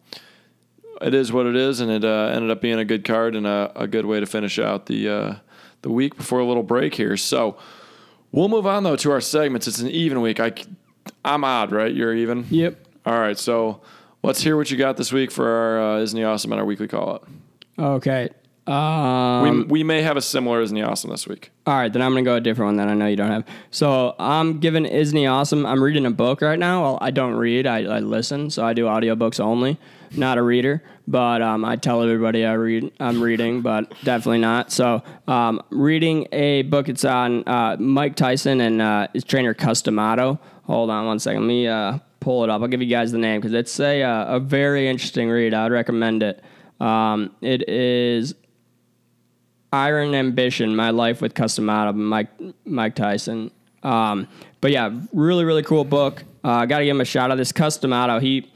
it 1.02 1.14
is 1.14 1.32
what 1.32 1.46
it 1.46 1.56
is, 1.56 1.80
and 1.80 1.92
it 1.92 2.04
uh, 2.04 2.32
ended 2.34 2.52
up 2.52 2.62
being 2.62 2.80
a 2.80 2.86
good 2.86 3.04
card 3.04 3.36
and 3.36 3.48
a, 3.48 3.72
a 3.76 3.88
good 3.88 4.06
way 4.06 4.20
to 4.20 4.26
finish 4.26 4.60
out 4.60 4.86
the 4.88 5.10
uh, 5.10 5.36
the 5.82 5.92
week 5.92 6.18
before 6.18 6.40
a 6.40 6.46
little 6.46 6.64
break 6.64 6.96
here. 6.96 7.18
So 7.18 7.58
we'll 8.32 8.50
move 8.50 8.66
on 8.66 8.84
though 8.84 8.96
to 8.98 9.12
our 9.12 9.22
segments. 9.22 9.68
It's 9.68 9.80
an 9.80 9.90
even 9.90 10.22
week. 10.22 10.40
I 10.40 10.54
I'm 11.24 11.44
odd, 11.44 11.72
right? 11.72 11.94
You're 11.94 12.14
even. 12.16 12.46
Yep. 12.50 12.78
All 13.06 13.20
right, 13.20 13.38
so 13.38 13.82
let's 14.24 14.42
hear 14.42 14.58
what 14.58 14.72
you 14.72 14.78
got 14.78 14.98
this 14.98 15.14
week 15.14 15.30
for 15.30 15.48
our 15.48 15.80
uh, 15.80 16.00
Isn't 16.00 16.18
He 16.18 16.24
Awesome 16.24 16.52
and 16.52 16.60
our 16.60 16.66
weekly 16.66 16.88
call 16.88 17.10
out. 17.10 17.28
Okay. 17.78 18.30
Um, 18.68 19.44
We, 19.44 19.64
we 19.64 19.84
may 19.84 20.02
have 20.02 20.18
a 20.18 20.22
similar 20.22 20.62
Isn't 20.62 20.76
He 20.76 20.82
Awesome 20.82 21.12
this 21.12 21.28
week. 21.28 21.52
All 21.68 21.76
right, 21.76 21.92
then 21.92 22.02
I'm 22.02 22.12
gonna 22.12 22.24
go 22.24 22.36
a 22.36 22.42
different 22.42 22.70
one 22.70 22.76
that 22.78 22.88
I 22.88 22.94
know 22.96 23.08
you 23.08 23.16
don't 23.16 23.30
have. 23.32 23.46
So 23.70 24.16
I'm 24.18 24.60
giving 24.60 24.86
Isn't 24.86 25.18
he 25.18 25.28
awesome? 25.28 25.66
I'm 25.66 25.84
reading 25.84 26.06
a 26.06 26.12
book 26.12 26.42
right 26.42 26.58
now. 26.58 26.82
Well, 26.84 26.98
I 27.02 27.12
don't 27.12 27.36
read, 27.36 27.68
I, 27.68 27.84
I 27.84 28.00
listen, 28.00 28.50
so 28.50 28.66
I 28.66 28.74
do 28.74 28.86
audiobooks 28.86 29.40
only. 29.40 29.78
Not 30.16 30.38
a 30.38 30.42
reader, 30.42 30.82
but 31.08 31.42
um, 31.42 31.66
I 31.66 31.76
tell 31.76 32.02
everybody 32.02 32.46
I 32.46 32.54
read. 32.54 32.92
I'm 33.00 33.22
reading, 33.22 33.62
but 33.62 33.92
definitely 34.04 34.38
not. 34.40 34.72
So 34.72 35.04
um, 35.28 35.62
reading 35.72 36.28
a 36.32 36.62
book. 36.64 36.88
It's 36.88 37.04
on 37.04 37.44
uh, 37.48 37.76
Mike 37.80 38.16
Tyson 38.16 38.62
and 38.62 38.82
uh, 38.82 39.08
his 39.14 39.24
trainer 39.24 39.54
Cus 39.54 39.82
D'Amato. 39.82 40.40
Hold 40.64 40.90
on 40.90 41.06
one 41.06 41.20
second. 41.20 41.42
Let 41.42 41.48
me 41.48 41.68
uh, 41.68 42.00
pull 42.20 42.44
it 42.44 42.50
up. 42.50 42.62
I'll 42.62 42.68
give 42.68 42.82
you 42.82 42.88
guys 42.88 43.12
the 43.12 43.18
name 43.18 43.42
because 43.42 43.54
it's 43.54 43.78
a 43.80 44.04
uh, 44.04 44.36
a 44.36 44.40
very 44.40 44.88
interesting 44.88 45.30
read. 45.30 45.54
I'd 45.54 45.72
recommend 45.72 46.24
it. 46.24 46.42
Um, 46.80 47.36
it 47.42 47.68
is 47.68 48.36
Iron 49.74 50.14
Ambition: 50.16 50.76
My 50.76 50.90
Life 50.92 51.22
with 51.22 51.34
Cus 51.34 51.56
D'Amato, 51.56 51.92
by 51.94 51.98
Mike 51.98 52.28
Mike 52.66 52.96
Tyson. 52.96 53.52
Um, 53.84 54.28
but 54.62 54.72
yeah, 54.72 54.92
really 55.14 55.46
really 55.46 55.64
cool 55.64 55.84
book. 55.84 56.24
Uh, 56.44 56.66
Got 56.66 56.80
to 56.80 56.86
give 56.86 56.96
him 56.96 57.02
a 57.02 57.06
shout 57.06 57.32
out. 57.32 57.38
This 57.38 57.52
Cus 57.52 57.78
D'Amato, 57.78 58.20
he 58.20 58.52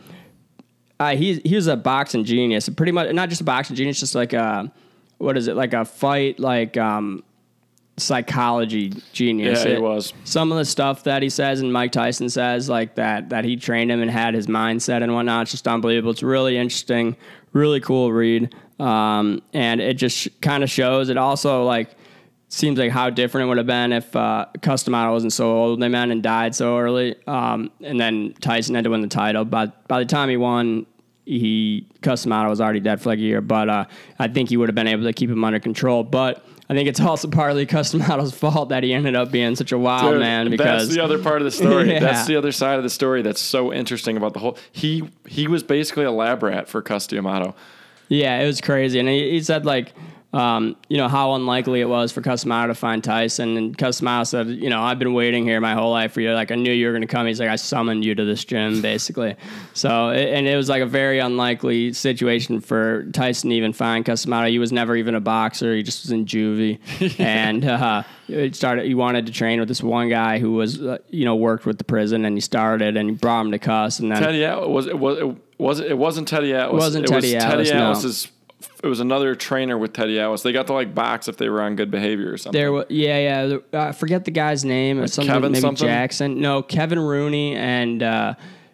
uh, 0.99 1.15
he 1.15 1.35
he 1.45 1.55
was 1.55 1.67
a 1.67 1.75
boxing 1.77 2.23
genius. 2.23 2.69
Pretty 2.69 2.91
much 2.91 3.11
not 3.13 3.29
just 3.29 3.41
a 3.41 3.43
boxing 3.43 3.75
genius, 3.75 3.99
just 3.99 4.15
like 4.15 4.33
a 4.33 4.71
what 5.17 5.37
is 5.37 5.47
it 5.47 5.55
like 5.55 5.73
a 5.73 5.83
fight 5.85 6.39
like 6.39 6.77
um, 6.77 7.23
psychology 7.97 8.93
genius. 9.13 9.59
Yeah, 9.63 9.69
he 9.69 9.73
It- 9.75 9.81
was. 9.81 10.13
Some 10.23 10.51
of 10.51 10.57
the 10.57 10.65
stuff 10.65 11.03
that 11.03 11.21
he 11.21 11.29
says 11.29 11.59
and 11.61 11.71
Mike 11.71 11.91
Tyson 11.91 12.29
says 12.29 12.69
like 12.69 12.95
that 12.95 13.29
that 13.29 13.43
he 13.45 13.55
trained 13.57 13.91
him 13.91 14.01
and 14.01 14.09
had 14.09 14.33
his 14.33 14.47
mindset 14.47 15.03
and 15.03 15.13
whatnot. 15.13 15.43
It's 15.43 15.51
just 15.51 15.67
unbelievable. 15.67 16.11
It's 16.11 16.23
really 16.23 16.57
interesting, 16.57 17.15
really 17.53 17.79
cool 17.79 18.11
read, 18.11 18.55
um, 18.79 19.41
and 19.53 19.81
it 19.81 19.95
just 19.95 20.17
sh- 20.17 20.27
kind 20.41 20.63
of 20.63 20.69
shows. 20.69 21.09
It 21.09 21.17
also 21.17 21.63
like 21.63 21.89
seems 22.49 22.79
like 22.79 22.91
how 22.91 23.09
different 23.09 23.45
it 23.45 23.47
would 23.49 23.57
have 23.57 23.67
been 23.67 23.93
if 23.93 24.15
uh, 24.15 24.47
Cus 24.61 24.83
D'Amato 24.83 25.11
wasn't 25.11 25.33
so 25.33 25.51
old, 25.51 25.79
they 25.79 25.87
man, 25.87 26.11
and 26.11 26.23
died 26.23 26.55
so 26.55 26.77
early. 26.77 27.15
Um, 27.27 27.71
and 27.81 27.99
then 27.99 28.33
Tyson 28.41 28.75
had 28.75 28.83
to 28.85 28.89
win 28.89 29.01
the 29.01 29.07
title. 29.07 29.45
But 29.45 29.87
by 29.87 29.99
the 29.99 30.05
time 30.05 30.29
he 30.29 30.37
won, 30.37 30.85
he 31.25 31.87
Cus 32.01 32.23
D'Amato 32.23 32.49
was 32.49 32.59
already 32.59 32.79
dead 32.79 33.01
for 33.01 33.09
like 33.09 33.19
a 33.19 33.21
year. 33.21 33.41
But 33.41 33.69
uh, 33.69 33.85
I 34.17 34.27
think 34.27 34.49
he 34.49 34.57
would 34.57 34.67
have 34.69 34.75
been 34.75 34.87
able 34.87 35.03
to 35.03 35.13
keep 35.13 35.29
him 35.29 35.43
under 35.43 35.59
control. 35.59 36.03
But 36.03 36.43
I 36.69 36.73
think 36.73 36.89
it's 36.89 36.99
also 37.01 37.27
partly 37.27 37.65
Cus 37.67 37.91
D'Amato's 37.91 38.33
fault 38.33 38.69
that 38.69 38.83
he 38.83 38.93
ended 38.93 39.15
up 39.15 39.31
being 39.31 39.55
such 39.55 39.71
a 39.71 39.77
wild 39.77 40.13
Dude, 40.13 40.21
man 40.21 40.49
because 40.49 40.87
that's 40.87 40.95
the 40.95 41.03
other 41.03 41.21
part 41.21 41.41
of 41.41 41.45
the 41.45 41.51
story. 41.51 41.89
Yeah. 41.89 41.99
That's 41.99 42.27
the 42.27 42.35
other 42.35 42.51
side 42.51 42.77
of 42.77 42.83
the 42.83 42.89
story 42.89 43.21
that's 43.21 43.41
so 43.41 43.73
interesting 43.73 44.17
about 44.17 44.33
the 44.33 44.39
whole. 44.39 44.57
He 44.71 45.09
he 45.27 45.47
was 45.47 45.63
basically 45.63 46.05
a 46.05 46.11
lab 46.11 46.41
rat 46.43 46.67
for 46.67 46.81
Cus 46.81 47.07
D'Amato. 47.07 47.55
Yeah, 48.09 48.39
it 48.39 48.45
was 48.45 48.59
crazy. 48.59 48.99
And 48.99 49.07
he, 49.07 49.31
he 49.31 49.41
said, 49.41 49.65
like, 49.65 49.93
um, 50.31 50.75
you 50.89 50.97
know, 50.97 51.07
how 51.07 51.33
unlikely 51.33 51.81
it 51.81 51.89
was 51.89 52.11
for 52.11 52.21
Cus 52.21 52.43
D'Amato 52.43 52.67
to 52.67 52.75
find 52.75 53.03
Tyson. 53.03 53.57
And 53.57 53.77
Cus 53.77 53.99
D'Amato 53.99 54.25
said, 54.25 54.47
you 54.47 54.69
know, 54.69 54.81
I've 54.81 54.99
been 54.99 55.13
waiting 55.13 55.43
here 55.43 55.59
my 55.59 55.73
whole 55.73 55.91
life 55.91 56.11
for 56.11 56.21
you. 56.21 56.33
Like, 56.33 56.51
I 56.51 56.55
knew 56.55 56.71
you 56.71 56.85
were 56.85 56.91
going 56.91 57.01
to 57.01 57.07
come. 57.07 57.25
He's 57.25 57.39
like, 57.39 57.49
I 57.49 57.55
summoned 57.55 58.05
you 58.05 58.13
to 58.13 58.25
this 58.25 58.45
gym, 58.45 58.81
basically. 58.83 59.35
So, 59.73 60.09
it, 60.09 60.29
and 60.29 60.47
it 60.47 60.55
was 60.55 60.69
like 60.69 60.83
a 60.83 60.85
very 60.85 61.17
unlikely 61.17 61.93
situation 61.93 62.61
for 62.61 63.05
Tyson 63.11 63.49
to 63.49 63.55
even 63.55 63.73
find 63.73 64.05
Cus 64.05 64.23
D'Amato. 64.23 64.49
He 64.49 64.59
was 64.59 64.71
never 64.71 64.95
even 64.95 65.15
a 65.15 65.21
boxer. 65.21 65.75
He 65.75 65.81
just 65.81 66.03
was 66.03 66.11
in 66.11 66.25
juvie. 66.25 66.79
and 67.19 67.65
uh, 67.65 68.03
it 68.27 68.55
started, 68.55 68.85
he 68.85 68.93
wanted 68.93 69.25
to 69.25 69.31
train 69.31 69.59
with 69.59 69.67
this 69.67 69.81
one 69.81 70.09
guy 70.09 70.37
who 70.37 70.51
was, 70.51 70.79
uh, 70.79 70.99
you 71.09 71.25
know, 71.25 71.35
worked 71.35 71.65
with 71.65 71.79
the 71.79 71.83
prison. 71.83 72.23
And 72.25 72.37
he 72.37 72.41
started 72.41 72.97
and 72.97 73.09
he 73.09 73.15
brought 73.15 73.41
him 73.41 73.51
to 73.51 73.59
Cus. 73.59 73.97
And 73.97 74.11
then. 74.11 74.21
Teddy 74.21 74.45
Atlas 74.45 74.67
was 74.69 74.85
it 74.85 74.99
was 74.99 75.17
it 75.17 75.48
was 75.59 75.79
it 75.79 75.97
wasn't 75.97 76.27
Teddy 76.27 76.53
Atlas. 76.53 76.81
It 76.81 76.85
wasn't 76.85 77.05
it 77.05 77.07
Teddy 77.09 77.35
was 77.35 77.43
Atlas, 77.43 77.67
Teddy 77.69 77.79
no. 77.79 77.89
Atlas's. 77.91 78.31
It 78.83 78.87
was 78.87 78.99
another 78.99 79.35
trainer 79.35 79.77
with 79.77 79.93
Teddy 79.93 80.19
Atlas. 80.19 80.41
They 80.41 80.51
got 80.51 80.67
to 80.67 80.73
like 80.73 80.95
box 80.95 81.27
if 81.27 81.37
they 81.37 81.49
were 81.49 81.61
on 81.61 81.75
good 81.75 81.91
behavior 81.91 82.33
or 82.33 82.37
something. 82.37 82.59
There, 82.59 82.71
wa- 82.71 82.85
yeah, 82.89 83.49
yeah. 83.49 83.57
I 83.73 83.91
forget 83.91 84.25
the 84.25 84.31
guy's 84.31 84.65
name. 84.65 85.01
It's 85.03 85.13
something 85.13 85.33
Kevin 85.33 85.51
maybe 85.51 85.61
something? 85.61 85.87
Jackson. 85.87 86.41
No, 86.41 86.61
Kevin 86.61 86.99
Rooney 86.99 87.55
and 87.55 88.01
uh, 88.01 88.33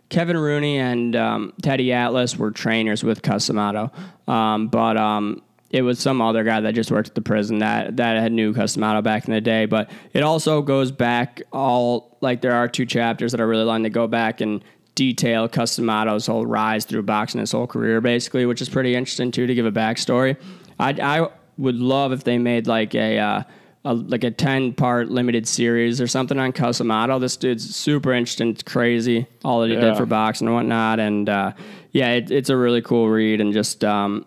Kevin 0.10 0.38
Rooney 0.38 0.78
and 0.78 1.16
um, 1.16 1.54
Teddy 1.62 1.92
Atlas 1.92 2.38
were 2.38 2.52
trainers 2.52 3.04
with 3.04 3.22
Cus 3.22 3.48
D'Amato, 3.48 3.92
um, 4.28 4.68
but 4.68 4.98
um, 4.98 5.42
it 5.72 5.82
was 5.82 6.00
some 6.00 6.22
other 6.22 6.44
guy 6.44 6.62
that 6.62 6.76
just 6.76 6.92
worked 6.92 7.10
at 7.10 7.16
the 7.16 7.22
prison 7.22 7.60
that 7.60 7.98
that 7.98 8.22
had 8.22 8.32
knew 8.32 8.54
Cus 8.54 8.76
D'Amato 8.76 9.02
back 9.02 9.28
in 9.28 9.34
the 9.34 9.42
day. 9.42 9.66
But 9.66 9.90
it 10.14 10.24
also 10.24 10.62
goes 10.62 10.92
back 10.92 11.42
all 11.52 12.18
like 12.22 12.42
there 12.42 12.54
are 12.54 12.68
two 12.68 12.86
chapters 12.86 13.32
that 13.32 13.42
are 13.42 13.48
really 13.48 13.66
long 13.66 13.84
that 13.84 13.90
go 13.90 14.08
back 14.08 14.42
and 14.42 14.64
detail 14.96 15.48
Cus 15.48 15.76
D'Amato's 15.76 16.26
whole 16.26 16.46
rise 16.46 16.86
through 16.86 17.04
boxing, 17.04 17.40
his 17.42 17.52
whole 17.52 17.68
career, 17.68 18.02
basically, 18.02 18.46
which 18.46 18.62
is 18.62 18.70
pretty 18.70 18.96
interesting 18.96 19.32
too 19.32 19.46
to 19.46 19.54
give 19.54 19.66
a 19.66 19.72
backstory. 19.72 20.38
I, 20.80 20.92
I 21.02 21.28
would 21.58 21.76
love 21.76 22.12
if 22.12 22.24
they 22.24 22.38
made 22.38 22.66
like 22.68 22.96
a, 22.96 23.20
uh, 23.20 23.44
a 23.84 23.94
like 23.94 24.24
a 24.24 24.32
ten 24.32 24.74
part 24.74 25.10
limited 25.10 25.48
series 25.48 26.02
or 26.02 26.08
something 26.08 26.40
on 26.40 26.52
Cus 26.54 26.80
D'Amato. 26.80 27.20
This 27.20 27.38
dude's 27.38 27.76
super 27.76 28.14
interesting. 28.14 28.50
It's 28.50 28.64
crazy 28.64 29.28
all 29.44 29.62
that 29.62 29.68
he 29.68 29.76
Yeah. 29.76 29.82
did 29.82 29.98
for 29.98 30.06
boxing 30.06 30.48
and 30.48 30.56
whatnot. 30.56 31.00
And 31.00 31.30
uh, 31.30 31.52
yeah, 31.92 32.12
it, 32.14 32.32
it's 32.32 32.50
a 32.50 32.58
really 32.58 32.82
cool 32.82 33.08
read 33.10 33.42
and 33.42 33.54
just 33.54 33.84
um, 33.84 34.26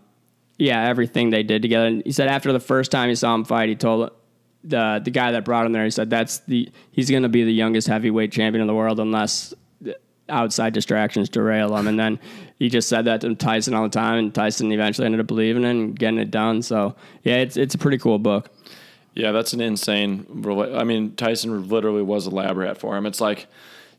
yeah, 0.59 0.87
everything 0.89 1.31
they 1.31 1.43
did 1.43 1.63
together. 1.63 1.87
And 1.87 2.03
he 2.05 2.13
said 2.13 2.29
after 2.29 2.53
the 2.53 2.61
first 2.61 2.91
time 2.93 3.09
he 3.09 3.15
saw 3.15 3.35
him 3.35 3.45
fight, 3.45 3.69
he 3.69 3.75
told 3.75 4.11
the 4.65 5.01
the 5.05 5.11
guy 5.11 5.33
that 5.33 5.45
brought 5.45 5.67
him 5.67 5.73
there, 5.73 5.85
he 5.85 5.91
said 5.91 6.09
that's 6.11 6.39
the 6.41 6.69
he's 6.93 7.11
going 7.11 7.23
to 7.25 7.29
be 7.29 7.43
the 7.45 7.53
youngest 7.53 7.89
heavyweight 7.89 8.31
champion 8.33 8.61
in 8.61 8.67
the 8.69 8.75
world 8.75 9.01
unless 9.01 9.55
outside 10.29 10.73
distractions 10.73 11.29
derail 11.29 11.77
him. 11.77 11.87
And 11.87 11.99
then 11.99 12.19
he 12.59 12.69
just 12.69 12.89
said 12.89 13.05
that 13.07 13.21
to 13.23 13.35
Tyson 13.35 13.75
all 13.75 13.83
the 13.85 13.89
time, 13.89 14.19
and 14.19 14.35
Tyson 14.35 14.71
eventually 14.73 15.07
ended 15.07 15.21
up 15.21 15.27
believing 15.27 15.65
it 15.65 15.71
and 15.71 15.99
getting 15.99 16.19
it 16.19 16.31
done. 16.31 16.63
So 16.63 16.95
yeah, 17.23 17.37
it's 17.37 17.57
it's 17.57 17.75
a 17.75 17.79
pretty 17.79 17.99
cool 17.99 18.19
book. 18.19 18.51
Yeah, 19.15 19.33
that's 19.33 19.53
an 19.53 19.61
insane. 19.61 20.27
I 20.75 20.85
mean, 20.85 21.15
Tyson 21.17 21.69
literally 21.69 22.03
was 22.03 22.27
a 22.27 22.31
lab 22.31 22.57
rat 22.57 22.79
for 22.79 22.97
him. 22.97 23.05
It's 23.05 23.21
like 23.21 23.47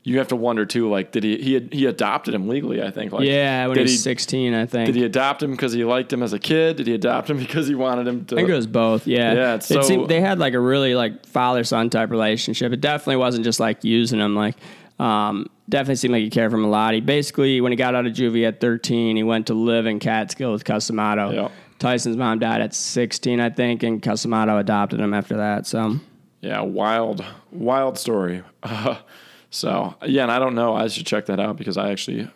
you 0.03 0.17
have 0.19 0.29
to 0.29 0.35
wonder 0.37 0.65
too. 0.65 0.89
Like, 0.89 1.11
did 1.11 1.25
he 1.25 1.35
he 1.41 1.67
he 1.73 1.85
adopted 1.85 2.33
him 2.33 2.47
legally? 2.47 2.81
I 2.81 2.89
think. 2.89 3.11
Like, 3.11 3.27
Yeah, 3.27 3.67
when 3.67 3.75
he 3.77 3.81
was 3.83 4.01
16, 4.01 4.53
I 4.53 4.65
think. 4.65 4.85
did 4.85 4.95
he 4.95 5.03
adopt 5.03 5.43
him 5.43 5.51
because 5.51 5.73
he 5.73 5.83
liked 5.83 6.13
him 6.13 6.23
as 6.23 6.31
a 6.31 6.39
kid? 6.39 6.77
Did 6.77 6.87
he 6.87 6.93
adopt 6.93 7.29
him 7.29 7.37
because 7.45 7.67
he 7.67 7.75
wanted 7.75 8.07
him 8.07 8.23
to? 8.25 8.35
I 8.35 8.37
think 8.37 8.49
it 8.49 8.53
was 8.55 8.65
both. 8.67 9.07
Yeah, 9.07 9.33
Yeah, 9.33 9.55
it's 9.55 9.69
it 9.69 9.73
so- 9.73 9.81
seemed 9.81 10.07
they 10.09 10.21
had 10.21 10.39
like 10.39 10.53
a 10.53 10.59
really 10.59 10.95
like 10.95 11.25
father 11.25 11.65
son 11.65 11.89
type 11.89 12.11
relationship. 12.11 12.71
It 12.71 12.79
definitely 12.79 13.17
wasn't 13.17 13.43
just 13.43 13.59
like 13.59 13.83
using 13.83 14.19
him. 14.21 14.35
Like, 14.37 14.55
um, 14.99 15.47
definitely 15.67 15.95
seemed 15.95 16.13
like 16.13 16.23
he 16.23 16.29
cared 16.29 16.51
for 16.51 16.57
him 16.57 16.65
a 16.65 16.69
lot. 16.69 16.93
He 16.93 17.01
basically, 17.01 17.62
when 17.62 17.71
he 17.71 17.75
got 17.75 17.95
out 17.95 18.05
of 18.05 18.13
juvie 18.13 18.47
at 18.47 18.59
13, 18.59 19.15
he 19.15 19.23
went 19.23 19.47
to 19.47 19.53
live 19.53 19.85
in 19.85 19.99
Catskill 19.99 20.51
with 20.51 20.65
Cus 20.65 20.88
D'Amato. 20.88 21.31
Yeah. 21.31 21.49
Tyson's 21.79 22.17
mom 22.17 22.39
died 22.39 22.62
at 22.62 22.73
16, 22.73 23.39
I 23.39 23.49
think, 23.49 23.83
and 23.83 24.01
Cus 24.01 24.23
D'Amato 24.23 24.57
adopted 24.57 24.99
him 24.99 25.13
after 25.13 25.38
that. 25.38 25.65
So 25.65 25.99
Yeah, 26.41 26.62
wild, 26.62 27.23
wild 27.51 27.97
story. 27.97 28.43
Uh, 28.63 28.97
so 29.49 29.95
yeah, 30.05 30.23
and 30.23 30.31
I 30.31 30.39
don't 30.39 30.55
know. 30.55 30.75
I 30.75 30.88
should 30.88 31.05
check 31.05 31.27
that 31.27 31.39
out 31.39 31.55
because 31.57 31.77
I 31.77 31.91
actually 31.91 32.29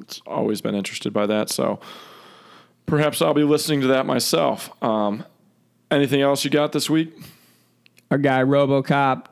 it's 0.00 0.22
always 0.26 0.60
been 0.60 0.74
interested 0.74 1.12
by 1.12 1.26
that. 1.26 1.50
So 1.50 1.80
perhaps 2.86 3.20
I'll 3.20 3.34
be 3.34 3.44
listening 3.44 3.82
to 3.82 3.88
that 3.88 4.06
myself. 4.06 4.70
Um, 4.82 5.24
anything 5.90 6.22
else 6.22 6.44
you 6.44 6.50
got 6.50 6.72
this 6.72 6.88
week? 6.88 7.12
our 8.12 8.18
guy 8.18 8.42
RoboCop, 8.42 9.24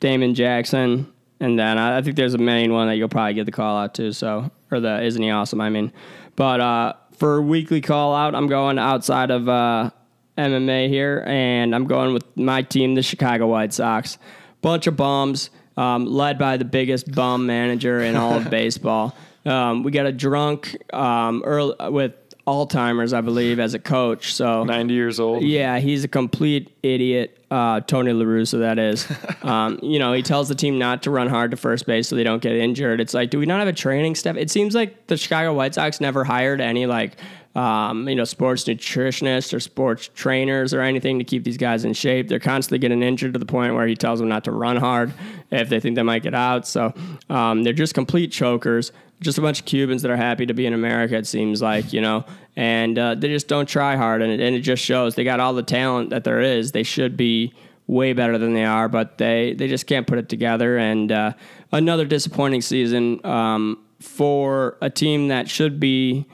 Damon 0.00 0.34
Jackson, 0.34 1.12
and 1.40 1.58
then 1.58 1.78
I, 1.78 1.98
I 1.98 2.02
think 2.02 2.16
there's 2.16 2.34
a 2.34 2.38
main 2.38 2.72
one 2.72 2.88
that 2.88 2.96
you'll 2.96 3.08
probably 3.08 3.34
get 3.34 3.46
the 3.46 3.52
call 3.52 3.76
out 3.78 3.94
to. 3.94 4.12
So 4.12 4.50
or 4.70 4.80
the 4.80 5.02
isn't 5.02 5.22
he 5.22 5.30
awesome? 5.30 5.60
I 5.60 5.70
mean, 5.70 5.92
but 6.34 6.60
uh, 6.60 6.92
for 7.16 7.40
weekly 7.42 7.80
call 7.80 8.14
out, 8.14 8.34
I'm 8.34 8.46
going 8.46 8.78
outside 8.78 9.30
of 9.30 9.48
uh, 9.48 9.90
MMA 10.38 10.88
here, 10.88 11.24
and 11.26 11.74
I'm 11.74 11.84
going 11.86 12.12
with 12.12 12.24
my 12.36 12.62
team, 12.62 12.94
the 12.94 13.02
Chicago 13.02 13.46
White 13.46 13.72
Sox. 13.72 14.18
Bunch 14.62 14.86
of 14.86 14.96
bums, 14.96 15.50
um, 15.76 16.06
led 16.06 16.38
by 16.38 16.56
the 16.56 16.64
biggest 16.64 17.12
bum 17.12 17.46
manager 17.46 18.00
in 18.00 18.16
all 18.16 18.34
of 18.34 18.50
baseball. 18.50 19.14
Um, 19.44 19.82
we 19.82 19.92
got 19.92 20.06
a 20.06 20.12
drunk 20.12 20.76
um, 20.92 21.42
early, 21.44 21.74
with 21.90 22.14
Alzheimer's, 22.46 23.12
I 23.12 23.20
believe, 23.20 23.60
as 23.60 23.74
a 23.74 23.78
coach. 23.78 24.34
So 24.34 24.64
Ninety 24.64 24.94
years 24.94 25.20
old. 25.20 25.42
yeah, 25.42 25.78
he's 25.78 26.04
a 26.04 26.08
complete 26.08 26.76
idiot. 26.82 27.44
Uh, 27.48 27.80
Tony 27.80 28.12
La 28.12 28.24
Russa, 28.24 28.58
that 28.58 28.78
is. 28.78 29.06
um, 29.42 29.78
you 29.80 29.98
know, 29.98 30.12
he 30.12 30.22
tells 30.22 30.48
the 30.48 30.54
team 30.54 30.78
not 30.78 31.04
to 31.04 31.10
run 31.10 31.28
hard 31.28 31.52
to 31.52 31.56
first 31.56 31.86
base 31.86 32.08
so 32.08 32.16
they 32.16 32.24
don't 32.24 32.42
get 32.42 32.52
injured. 32.52 33.00
It's 33.00 33.14
like, 33.14 33.30
do 33.30 33.38
we 33.38 33.46
not 33.46 33.60
have 33.60 33.68
a 33.68 33.72
training 33.72 34.16
staff? 34.16 34.36
It 34.36 34.50
seems 34.50 34.74
like 34.74 35.06
the 35.06 35.16
Chicago 35.16 35.54
White 35.54 35.74
Sox 35.74 36.00
never 36.00 36.24
hired 36.24 36.60
any 36.60 36.86
like 36.86 37.16
um, 37.56 38.06
you 38.06 38.14
know, 38.14 38.24
sports 38.24 38.64
nutritionists 38.64 39.54
or 39.54 39.60
sports 39.60 40.10
trainers 40.14 40.74
or 40.74 40.82
anything 40.82 41.18
to 41.18 41.24
keep 41.24 41.42
these 41.42 41.56
guys 41.56 41.86
in 41.86 41.94
shape. 41.94 42.28
They're 42.28 42.38
constantly 42.38 42.78
getting 42.78 43.02
injured 43.02 43.32
to 43.32 43.38
the 43.38 43.46
point 43.46 43.74
where 43.74 43.86
he 43.86 43.96
tells 43.96 44.20
them 44.20 44.28
not 44.28 44.44
to 44.44 44.52
run 44.52 44.76
hard 44.76 45.14
if 45.50 45.70
they 45.70 45.80
think 45.80 45.96
they 45.96 46.02
might 46.02 46.22
get 46.22 46.34
out. 46.34 46.66
So 46.68 46.92
um, 47.30 47.62
they're 47.62 47.72
just 47.72 47.94
complete 47.94 48.30
chokers. 48.30 48.92
Just 49.20 49.38
a 49.38 49.40
bunch 49.40 49.60
of 49.60 49.64
Cubans 49.64 50.02
that 50.02 50.10
are 50.10 50.18
happy 50.18 50.44
to 50.44 50.52
be 50.52 50.66
in 50.66 50.74
America, 50.74 51.16
it 51.16 51.26
seems 51.26 51.62
like, 51.62 51.94
you 51.94 52.02
know, 52.02 52.26
and 52.56 52.98
uh, 52.98 53.14
they 53.14 53.28
just 53.28 53.48
don't 53.48 53.66
try 53.66 53.96
hard. 53.96 54.20
And 54.20 54.30
it, 54.30 54.40
and 54.40 54.54
it 54.54 54.60
just 54.60 54.84
shows 54.84 55.14
they 55.14 55.24
got 55.24 55.40
all 55.40 55.54
the 55.54 55.62
talent 55.62 56.10
that 56.10 56.24
there 56.24 56.42
is. 56.42 56.72
They 56.72 56.82
should 56.82 57.16
be 57.16 57.54
way 57.86 58.12
better 58.12 58.36
than 58.36 58.52
they 58.52 58.66
are, 58.66 58.90
but 58.90 59.16
they, 59.16 59.54
they 59.54 59.68
just 59.68 59.86
can't 59.86 60.06
put 60.06 60.18
it 60.18 60.28
together. 60.28 60.76
And 60.76 61.10
uh, 61.10 61.32
another 61.72 62.04
disappointing 62.04 62.60
season 62.60 63.24
um, 63.24 63.82
for 63.98 64.76
a 64.82 64.90
team 64.90 65.28
that 65.28 65.48
should 65.48 65.80
be 65.80 66.26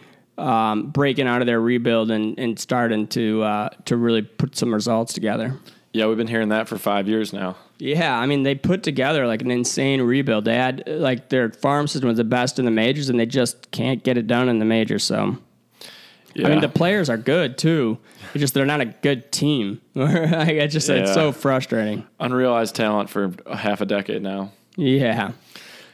um, 0.42 0.90
breaking 0.90 1.26
out 1.26 1.40
of 1.40 1.46
their 1.46 1.60
rebuild 1.60 2.10
and, 2.10 2.38
and 2.38 2.58
starting 2.58 3.06
to 3.08 3.42
uh, 3.42 3.68
to 3.86 3.96
really 3.96 4.22
put 4.22 4.56
some 4.56 4.74
results 4.74 5.12
together. 5.14 5.56
Yeah, 5.92 6.06
we've 6.06 6.16
been 6.16 6.26
hearing 6.26 6.48
that 6.48 6.68
for 6.68 6.78
five 6.78 7.06
years 7.06 7.32
now. 7.32 7.56
Yeah, 7.78 8.18
I 8.18 8.26
mean 8.26 8.42
they 8.42 8.54
put 8.54 8.82
together 8.82 9.26
like 9.26 9.42
an 9.42 9.50
insane 9.50 10.00
rebuild. 10.02 10.44
They 10.44 10.54
had 10.54 10.84
like 10.86 11.28
their 11.28 11.50
farm 11.50 11.86
system 11.86 12.08
was 12.08 12.16
the 12.16 12.24
best 12.24 12.58
in 12.58 12.64
the 12.64 12.70
majors, 12.70 13.08
and 13.08 13.18
they 13.20 13.26
just 13.26 13.70
can't 13.70 14.02
get 14.02 14.16
it 14.16 14.26
done 14.26 14.48
in 14.48 14.58
the 14.58 14.64
majors. 14.64 15.04
So 15.04 15.38
Yeah. 16.34 16.46
I 16.46 16.50
mean 16.50 16.60
the 16.60 16.68
players 16.68 17.10
are 17.10 17.18
good 17.18 17.58
too. 17.58 17.98
It's 18.34 18.40
just 18.40 18.54
they're 18.54 18.64
not 18.66 18.80
a 18.80 18.86
good 18.86 19.30
team. 19.32 19.80
Like, 19.94 20.48
it's 20.48 20.72
just 20.72 20.88
it's 20.88 21.12
so 21.12 21.32
frustrating. 21.32 22.06
Unrealized 22.18 22.74
talent 22.74 23.10
for 23.10 23.32
half 23.52 23.80
a 23.80 23.86
decade 23.86 24.22
now. 24.22 24.52
Yeah, 24.76 25.32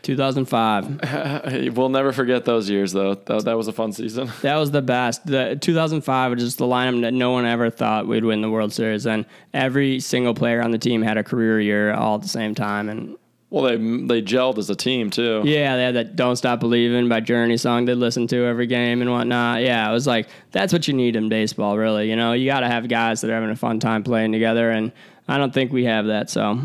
2005. 0.02 1.72
We'll 1.76 1.88
never 1.88 2.12
forget 2.12 2.44
those 2.44 2.68
years, 2.70 2.92
though. 2.92 3.14
That, 3.14 3.44
that 3.44 3.56
was 3.56 3.68
a 3.68 3.72
fun 3.72 3.92
season. 3.92 4.30
That 4.42 4.56
was 4.56 4.70
the 4.70 4.82
best. 4.82 5.26
The 5.26 5.56
2005 5.60 6.32
was 6.32 6.42
just 6.42 6.58
the 6.58 6.66
lineup 6.66 7.00
that 7.02 7.12
no 7.14 7.30
one 7.32 7.44
ever 7.44 7.70
thought 7.70 8.06
we'd 8.06 8.24
win 8.24 8.40
the 8.40 8.50
World 8.50 8.72
Series, 8.72 9.06
and 9.06 9.26
every 9.52 10.00
single 10.00 10.34
player 10.34 10.62
on 10.62 10.70
the 10.70 10.78
team 10.78 11.02
had 11.02 11.16
a 11.18 11.24
career 11.24 11.60
year 11.60 11.92
all 11.92 12.16
at 12.16 12.22
the 12.22 12.28
same 12.28 12.54
time. 12.54 12.88
And 12.88 13.16
Well, 13.50 13.64
they 13.64 13.76
they 13.76 14.22
gelled 14.22 14.58
as 14.58 14.70
a 14.70 14.74
team 14.76 15.10
too. 15.10 15.42
yeah, 15.44 15.76
they 15.76 15.84
had 15.84 15.94
that 15.94 16.16
"Don't 16.16 16.36
Stop 16.36 16.60
Believing" 16.60 17.08
by 17.08 17.20
Journey 17.20 17.56
song 17.56 17.84
they 17.84 17.94
listened 17.94 18.28
to 18.30 18.44
every 18.44 18.66
game 18.66 19.00
and 19.02 19.10
whatnot. 19.10 19.62
Yeah, 19.62 19.88
it 19.88 19.92
was 19.92 20.06
like 20.06 20.28
that's 20.52 20.72
what 20.72 20.86
you 20.88 20.94
need 20.94 21.16
in 21.16 21.28
baseball, 21.28 21.76
really. 21.78 22.08
You 22.10 22.16
know, 22.16 22.32
you 22.32 22.46
got 22.46 22.60
to 22.60 22.68
have 22.68 22.88
guys 22.88 23.20
that 23.20 23.30
are 23.30 23.34
having 23.34 23.50
a 23.50 23.56
fun 23.56 23.80
time 23.80 24.02
playing 24.04 24.32
together, 24.32 24.70
and 24.70 24.92
I 25.26 25.38
don't 25.38 25.52
think 25.52 25.72
we 25.72 25.84
have 25.84 26.06
that. 26.06 26.30
So 26.30 26.60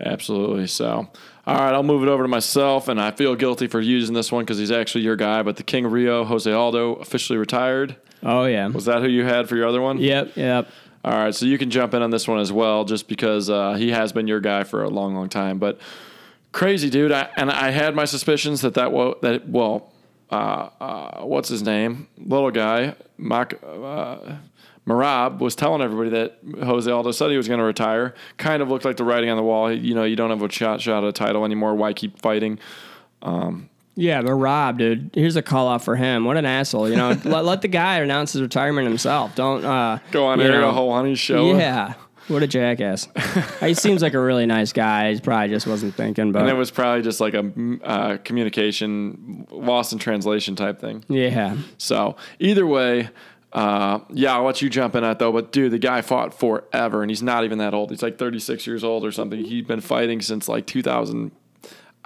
Absolutely. 0.00 0.66
So, 0.66 1.08
all 1.46 1.56
right, 1.56 1.74
I'll 1.74 1.82
move 1.82 2.02
it 2.02 2.08
over 2.08 2.22
to 2.24 2.28
myself, 2.28 2.88
and 2.88 3.00
I 3.00 3.10
feel 3.10 3.34
guilty 3.36 3.66
for 3.66 3.80
using 3.80 4.14
this 4.14 4.32
one 4.32 4.44
because 4.44 4.58
he's 4.58 4.70
actually 4.70 5.02
your 5.04 5.16
guy. 5.16 5.42
But 5.42 5.56
the 5.56 5.62
King 5.62 5.84
of 5.84 5.92
Rio, 5.92 6.24
Jose 6.24 6.50
Aldo, 6.50 6.94
officially 6.94 7.38
retired. 7.38 7.96
oh 8.22 8.44
yeah, 8.46 8.68
Was 8.68 8.86
that 8.86 9.02
who 9.02 9.08
you 9.08 9.24
had 9.24 9.48
for 9.48 9.56
your 9.56 9.66
other 9.68 9.80
one? 9.82 9.98
yep, 9.98 10.32
yep. 10.36 10.68
All 11.04 11.12
right, 11.12 11.34
so 11.34 11.44
you 11.44 11.58
can 11.58 11.68
jump 11.70 11.92
in 11.92 12.00
on 12.00 12.10
this 12.10 12.26
one 12.26 12.38
as 12.38 12.50
well, 12.50 12.84
just 12.86 13.08
because 13.08 13.50
uh, 13.50 13.74
he 13.74 13.90
has 13.90 14.12
been 14.14 14.26
your 14.26 14.40
guy 14.40 14.64
for 14.64 14.82
a 14.84 14.88
long, 14.88 15.14
long 15.14 15.28
time. 15.28 15.58
But 15.58 15.78
crazy 16.52 16.88
dude, 16.88 17.12
I, 17.12 17.28
and 17.36 17.50
I 17.50 17.70
had 17.72 17.94
my 17.94 18.06
suspicions 18.06 18.62
that 18.62 18.72
that 18.74 18.90
well, 18.90 19.16
that 19.20 19.46
well, 19.46 19.92
uh, 20.30 20.70
uh, 20.80 21.24
what's 21.26 21.50
his 21.50 21.62
name, 21.62 22.08
little 22.16 22.50
guy, 22.50 22.94
uh, 23.30 24.36
Merab 24.86 25.38
was 25.38 25.54
telling 25.56 25.80
everybody 25.80 26.10
that 26.10 26.38
Jose 26.64 26.90
Aldo 26.90 27.12
said 27.12 27.30
he 27.30 27.36
was 27.36 27.48
going 27.48 27.58
to 27.58 27.64
retire. 27.64 28.14
Kind 28.36 28.62
of 28.62 28.68
looked 28.68 28.84
like 28.84 28.96
the 28.98 29.04
writing 29.04 29.30
on 29.30 29.36
the 29.36 29.42
wall. 29.42 29.72
You 29.72 29.94
know, 29.94 30.04
you 30.04 30.16
don't 30.16 30.30
have 30.30 30.42
a 30.42 30.50
shot 30.50 30.80
shot 30.80 31.04
at 31.04 31.08
a 31.08 31.12
title 31.12 31.44
anymore. 31.44 31.74
Why 31.74 31.92
keep 31.92 32.20
fighting? 32.20 32.58
Yeah, 33.96 34.22
but 34.22 34.34
Rob, 34.34 34.78
dude, 34.78 35.10
here's 35.14 35.36
a 35.36 35.42
call 35.42 35.68
off 35.68 35.84
for 35.84 35.96
him. 35.96 36.24
What 36.24 36.36
an 36.36 36.44
asshole! 36.44 36.88
You 36.88 36.96
know, 36.96 37.10
let, 37.24 37.44
let 37.44 37.62
the 37.62 37.68
guy 37.68 37.98
announce 37.98 38.32
his 38.32 38.42
retirement 38.42 38.88
himself. 38.88 39.34
Don't 39.34 39.64
uh, 39.64 39.98
Go 40.10 40.26
on 40.26 40.40
Ariel 40.40 40.72
know, 40.72 40.78
Helwani's 40.78 41.20
show. 41.20 41.56
Yeah, 41.56 41.94
what 42.26 42.42
a 42.42 42.46
jackass. 42.48 43.06
he 43.60 43.74
seems 43.74 44.02
like 44.02 44.14
a 44.14 44.20
really 44.20 44.46
nice 44.46 44.72
guy. 44.72 45.14
He 45.14 45.20
probably 45.20 45.48
just 45.48 45.66
wasn't 45.66 45.94
thinking, 45.94 46.32
but 46.32 46.42
And 46.42 46.50
it 46.50 46.54
was 46.54 46.70
probably 46.72 47.02
just 47.02 47.20
like 47.20 47.34
a 47.34 47.52
uh, 47.84 48.16
communication 48.24 49.46
lost 49.50 49.92
in 49.92 49.98
translation 50.00 50.56
type 50.56 50.80
thing. 50.80 51.04
yeah, 51.08 51.56
So 51.78 52.16
either 52.40 52.66
way, 52.66 53.10
uh, 53.54 54.00
yeah, 54.10 54.34
I'll 54.34 54.42
let 54.42 54.60
you 54.60 54.68
jump 54.68 54.96
in 54.96 55.02
that 55.02 55.18
though. 55.20 55.32
But 55.32 55.52
dude, 55.52 55.70
the 55.70 55.78
guy 55.78 56.02
fought 56.02 56.34
forever, 56.34 57.02
and 57.02 57.10
he's 57.10 57.22
not 57.22 57.44
even 57.44 57.58
that 57.58 57.72
old. 57.72 57.90
He's 57.90 58.02
like 58.02 58.18
36 58.18 58.66
years 58.66 58.82
old 58.82 59.04
or 59.04 59.12
something. 59.12 59.44
He's 59.44 59.64
been 59.64 59.80
fighting 59.80 60.20
since 60.20 60.48
like 60.48 60.66
2000. 60.66 61.30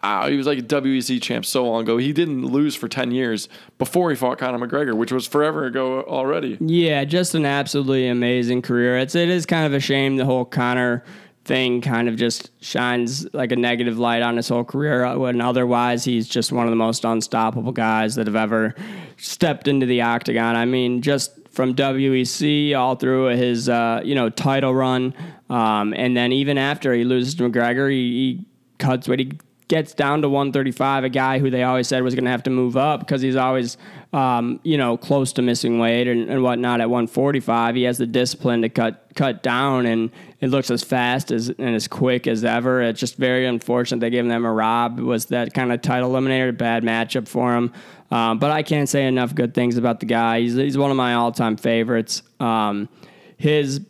Uh, 0.00 0.28
he 0.28 0.37
was 0.37 0.46
like 0.46 0.58
a 0.58 0.62
WEC 0.62 1.20
champ 1.20 1.44
so 1.44 1.66
long 1.66 1.82
ago. 1.82 1.96
He 1.96 2.12
didn't 2.12 2.46
lose 2.46 2.76
for 2.76 2.87
10 2.87 3.11
years 3.11 3.48
before 3.78 4.11
he 4.11 4.16
fought 4.16 4.38
Conor 4.38 4.64
McGregor, 4.64 4.96
which 4.96 5.11
was 5.11 5.26
forever 5.26 5.64
ago 5.64 6.02
already. 6.02 6.56
yeah, 6.61 7.04
just 7.04 7.34
an 7.34 7.44
absolutely 7.44 8.06
amazing 8.06 8.62
career. 8.62 8.98
It's 8.98 9.14
it 9.14 9.28
is 9.28 9.44
kind 9.44 9.66
of 9.66 9.72
a 9.72 9.80
shame 9.80 10.16
the 10.16 10.24
whole 10.24 10.44
Conor 10.44 11.02
thing 11.44 11.80
kind 11.80 12.11
of 12.11 12.16
just 12.16 12.50
shines 12.62 13.26
like 13.32 13.50
a 13.50 13.56
negative 13.56 13.98
light 13.98 14.20
on 14.22 14.37
his 14.37 14.46
whole 14.48 14.64
career 14.64 15.18
when 15.18 15.40
otherwise 15.40 16.04
he's 16.04 16.28
just 16.28 16.52
one 16.52 16.66
of 16.66 16.70
the 16.70 16.76
most 16.76 17.06
unstoppable 17.06 17.72
guys 17.72 18.16
that 18.16 18.26
have 18.26 18.37
ever 18.37 18.74
stepped 19.16 19.66
into 19.66 19.87
the 19.87 20.02
octagon. 20.02 20.54
I 20.56 20.66
mean, 20.66 21.00
just 21.00 21.38
from 21.58 21.74
WEC 21.74 22.72
all 22.78 22.94
through 22.94 23.36
his 23.36 23.68
uh, 23.68 24.00
you 24.04 24.14
know 24.14 24.30
title 24.30 24.72
run, 24.72 25.12
um, 25.50 25.92
and 25.92 26.16
then 26.16 26.30
even 26.30 26.56
after 26.56 26.94
he 26.94 27.02
loses 27.02 27.34
to 27.34 27.42
McGregor, 27.42 27.90
he, 27.90 27.96
he 28.12 28.44
cuts 28.78 29.08
weight. 29.08 29.18
He 29.18 29.32
gets 29.66 29.92
down 29.92 30.22
to 30.22 30.28
135, 30.28 31.02
a 31.02 31.08
guy 31.08 31.40
who 31.40 31.50
they 31.50 31.64
always 31.64 31.88
said 31.88 32.04
was 32.04 32.14
going 32.14 32.26
to 32.26 32.30
have 32.30 32.44
to 32.44 32.50
move 32.50 32.76
up 32.76 33.00
because 33.00 33.22
he's 33.22 33.34
always, 33.34 33.76
um, 34.12 34.60
you 34.62 34.78
know, 34.78 34.96
close 34.96 35.32
to 35.32 35.42
missing 35.42 35.80
weight 35.80 36.06
and, 36.06 36.30
and 36.30 36.44
whatnot. 36.44 36.80
At 36.80 36.90
145, 36.90 37.74
he 37.74 37.82
has 37.82 37.98
the 37.98 38.06
discipline 38.06 38.62
to 38.62 38.68
cut 38.68 39.08
cut 39.16 39.42
down, 39.42 39.84
and 39.84 40.12
it 40.40 40.50
looks 40.50 40.70
as 40.70 40.84
fast 40.84 41.32
as 41.32 41.48
and 41.48 41.74
as 41.74 41.88
quick 41.88 42.28
as 42.28 42.44
ever. 42.44 42.82
It's 42.82 43.00
just 43.00 43.16
very 43.16 43.46
unfortunate 43.46 43.98
they 43.98 44.10
gave 44.10 44.24
him 44.24 44.44
a 44.44 44.52
rob. 44.52 45.00
Was 45.00 45.26
that 45.26 45.52
kind 45.54 45.72
of 45.72 45.82
title 45.82 46.12
eliminator? 46.12 46.56
Bad 46.56 46.84
matchup 46.84 47.26
for 47.26 47.56
him. 47.56 47.72
Um, 48.10 48.38
but 48.38 48.50
I 48.50 48.62
can't 48.62 48.88
say 48.88 49.06
enough 49.06 49.34
good 49.34 49.54
things 49.54 49.76
about 49.76 50.00
the 50.00 50.06
guy. 50.06 50.40
He's 50.40 50.54
he's 50.54 50.78
one 50.78 50.90
of 50.90 50.96
my 50.96 51.14
all 51.14 51.32
time 51.32 51.56
favorites. 51.56 52.22
Um, 52.40 52.88
his 53.36 53.80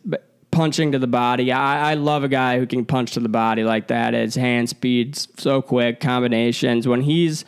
punching 0.51 0.91
to 0.91 0.99
the 0.99 1.07
body. 1.07 1.51
I, 1.51 1.91
I 1.91 1.93
love 1.93 2.23
a 2.23 2.27
guy 2.27 2.59
who 2.59 2.67
can 2.67 2.85
punch 2.85 3.11
to 3.13 3.19
the 3.19 3.29
body 3.29 3.63
like 3.63 3.87
that. 3.87 4.13
His 4.13 4.35
hand 4.35 4.69
speed's 4.69 5.27
so 5.37 5.61
quick, 5.61 5.99
combinations. 5.99 6.87
When 6.87 7.01
he's 7.01 7.45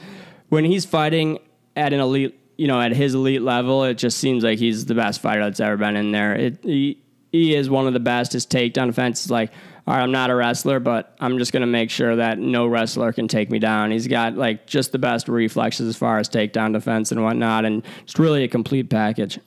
when 0.50 0.66
he's 0.66 0.86
fighting 0.86 1.40
at 1.76 1.94
an 1.94 2.00
elite, 2.00 2.40
you 2.58 2.68
know, 2.68 2.80
at 2.80 2.94
his 2.94 3.16
elite 3.16 3.42
level, 3.42 3.84
it 3.84 3.96
just 3.96 4.18
seems 4.18 4.44
like 4.44 4.60
he's 4.60 4.86
the 4.86 4.96
best 4.96 5.22
fighter 5.22 5.44
that's 5.44 5.60
ever 5.60 5.78
been 5.78 5.96
in 5.96 6.12
there. 6.12 6.36
It, 6.36 6.60
he, 6.64 7.02
he 7.32 7.56
is 7.56 7.70
one 7.70 7.88
of 7.88 7.94
the 7.94 8.00
best. 8.00 8.34
His 8.34 8.46
takedown 8.46 8.88
defense 8.88 9.26
is 9.26 9.32
like, 9.32 9.52
all 9.92 9.98
right, 9.98 10.04
I'm 10.04 10.12
not 10.14 10.30
a 10.30 10.36
wrestler, 10.36 10.80
but 10.80 11.14
I'm 11.20 11.38
just 11.38 11.52
going 11.52 11.62
to 11.62 11.68
make 11.68 11.90
sure 11.90 12.16
that 12.16 12.40
no 12.40 12.66
wrestler 12.66 13.12
can 13.12 13.28
take 13.28 13.52
me 13.52 13.60
down. 13.60 13.92
He's 13.92 14.08
got 14.08 14.36
like 14.38 14.66
just 14.66 14.94
the 14.94 15.00
best 15.00 15.28
reflexes 15.28 15.86
as 15.90 15.98
far 15.98 16.18
as 16.18 16.30
takedown 16.30 16.72
defense 16.72 17.12
and 17.12 17.22
whatnot, 17.22 17.66
and 17.66 17.84
it's 18.04 18.18
really 18.18 18.46
a 18.46 18.48
complete 18.48 18.90
package. 18.90 19.38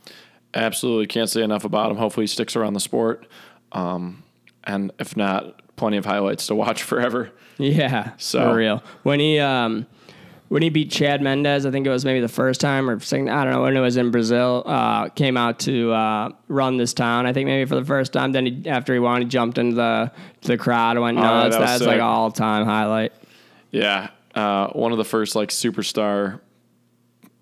Absolutely 0.52 1.06
can't 1.06 1.30
say 1.30 1.42
enough 1.42 1.64
about 1.64 1.90
him. 1.90 1.96
Hopefully, 1.96 2.24
he 2.24 2.28
sticks 2.28 2.56
around 2.56 2.74
the 2.74 2.80
sport. 2.80 3.26
Um, 3.72 4.22
and 4.64 4.92
if 4.98 5.16
not, 5.16 5.62
plenty 5.76 5.96
of 5.96 6.04
highlights 6.04 6.46
to 6.48 6.54
watch 6.54 6.82
forever. 6.90 7.30
Yeah, 7.56 8.12
So- 8.18 8.50
for 8.50 8.56
real. 8.56 8.82
When 9.02 9.20
he 9.20 9.38
um, 9.38 9.86
when 10.48 10.62
he 10.62 10.68
beat 10.68 10.90
Chad 10.90 11.22
Mendes, 11.22 11.66
I 11.66 11.70
think 11.70 11.86
it 11.86 11.90
was 11.90 12.04
maybe 12.04 12.20
the 12.20 12.28
first 12.28 12.60
time 12.60 12.88
or 12.88 13.00
second. 13.00 13.28
I 13.30 13.44
don't 13.44 13.52
know 13.54 13.62
when 13.62 13.76
it 13.76 13.80
was 13.80 13.96
in 13.96 14.10
Brazil. 14.10 14.62
Uh, 14.66 15.08
came 15.08 15.36
out 15.36 15.58
to 15.60 15.90
uh, 15.92 16.28
run 16.48 16.76
this 16.76 16.92
town. 16.94 17.26
I 17.26 17.32
think 17.32 17.46
maybe 17.46 17.68
for 17.68 17.76
the 17.76 17.84
first 17.84 18.12
time. 18.12 18.32
Then 18.32 18.46
he, 18.46 18.68
after 18.68 18.92
he 18.92 18.98
won, 19.00 19.22
he 19.22 19.26
jumped 19.28 19.58
into 19.58 19.76
the 19.76 20.12
the 20.42 20.56
crowd 20.58 20.92
and 20.96 21.02
went 21.02 21.18
Oh, 21.18 21.22
nuts. 21.22 21.56
that 21.56 21.60
That's 21.64 21.82
like 21.82 22.00
all 22.00 22.30
time 22.30 22.66
highlight. 22.66 23.12
Yeah, 23.70 24.10
uh, 24.34 24.68
one 24.68 24.92
of 24.92 24.98
the 24.98 25.04
first 25.04 25.34
like 25.34 25.48
superstar 25.48 26.40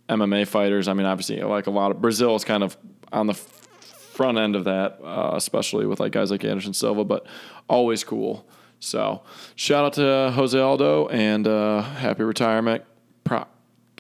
MMA 0.09 0.47
fighters. 0.47 0.89
I 0.89 0.95
mean, 0.95 1.07
obviously, 1.07 1.43
like 1.43 1.67
a 1.67 1.71
lot 1.71 1.91
of 1.91 2.01
Brazil 2.01 2.35
is 2.37 2.45
kind 2.45 2.63
of 2.63 2.77
on 3.13 3.27
the 3.27 3.35
front 3.35 4.39
end 4.39 4.57
of 4.57 4.65
that, 4.65 4.99
uh, 5.03 5.33
especially 5.35 5.87
with 5.87 6.01
like 6.01 6.13
guys 6.13 6.31
like 6.31 6.45
Anderson 6.45 6.73
Silva, 6.75 7.05
but 7.05 7.27
always 7.69 8.05
cool. 8.05 8.47
So, 8.79 9.23
shout 9.55 9.85
out 9.85 9.93
to 9.95 10.33
Jose 10.35 10.59
Aldo 10.59 11.09
and 11.09 11.47
uh, 11.47 11.83
happy 11.83 12.25
retirement. 12.25 12.83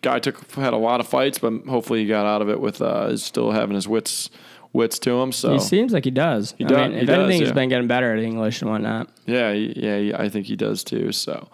Guy 0.02 0.18
took 0.18 0.50
had 0.54 0.72
a 0.72 0.76
lot 0.76 1.00
of 1.00 1.06
fights, 1.08 1.38
but 1.38 1.52
hopefully 1.68 2.00
he 2.02 2.06
got 2.06 2.26
out 2.26 2.42
of 2.42 2.48
it 2.48 2.60
with 2.60 2.82
uh, 2.82 3.08
is 3.10 3.22
still 3.22 3.52
having 3.52 3.74
his 3.74 3.86
wits 3.88 4.30
wits 4.72 4.98
to 5.00 5.20
him. 5.20 5.32
So 5.32 5.52
He 5.52 5.58
seems 5.60 5.92
like 5.92 6.04
he 6.04 6.10
does. 6.10 6.54
He 6.58 6.64
does- 6.64 6.76
I 6.78 6.82
mean, 6.88 6.92
he 6.92 6.98
if 7.02 7.06
does, 7.06 7.18
anything, 7.18 7.40
he's 7.40 7.48
yeah. 7.48 7.54
been 7.54 7.68
getting 7.68 7.88
better 7.88 8.12
at 8.12 8.22
English 8.22 8.62
and 8.62 8.70
whatnot. 8.70 9.08
Yeah, 9.26 9.52
yeah, 9.52 10.16
I 10.18 10.28
think 10.28 10.46
he 10.46 10.56
does 10.56 10.82
too. 10.82 11.12
So, 11.12 11.48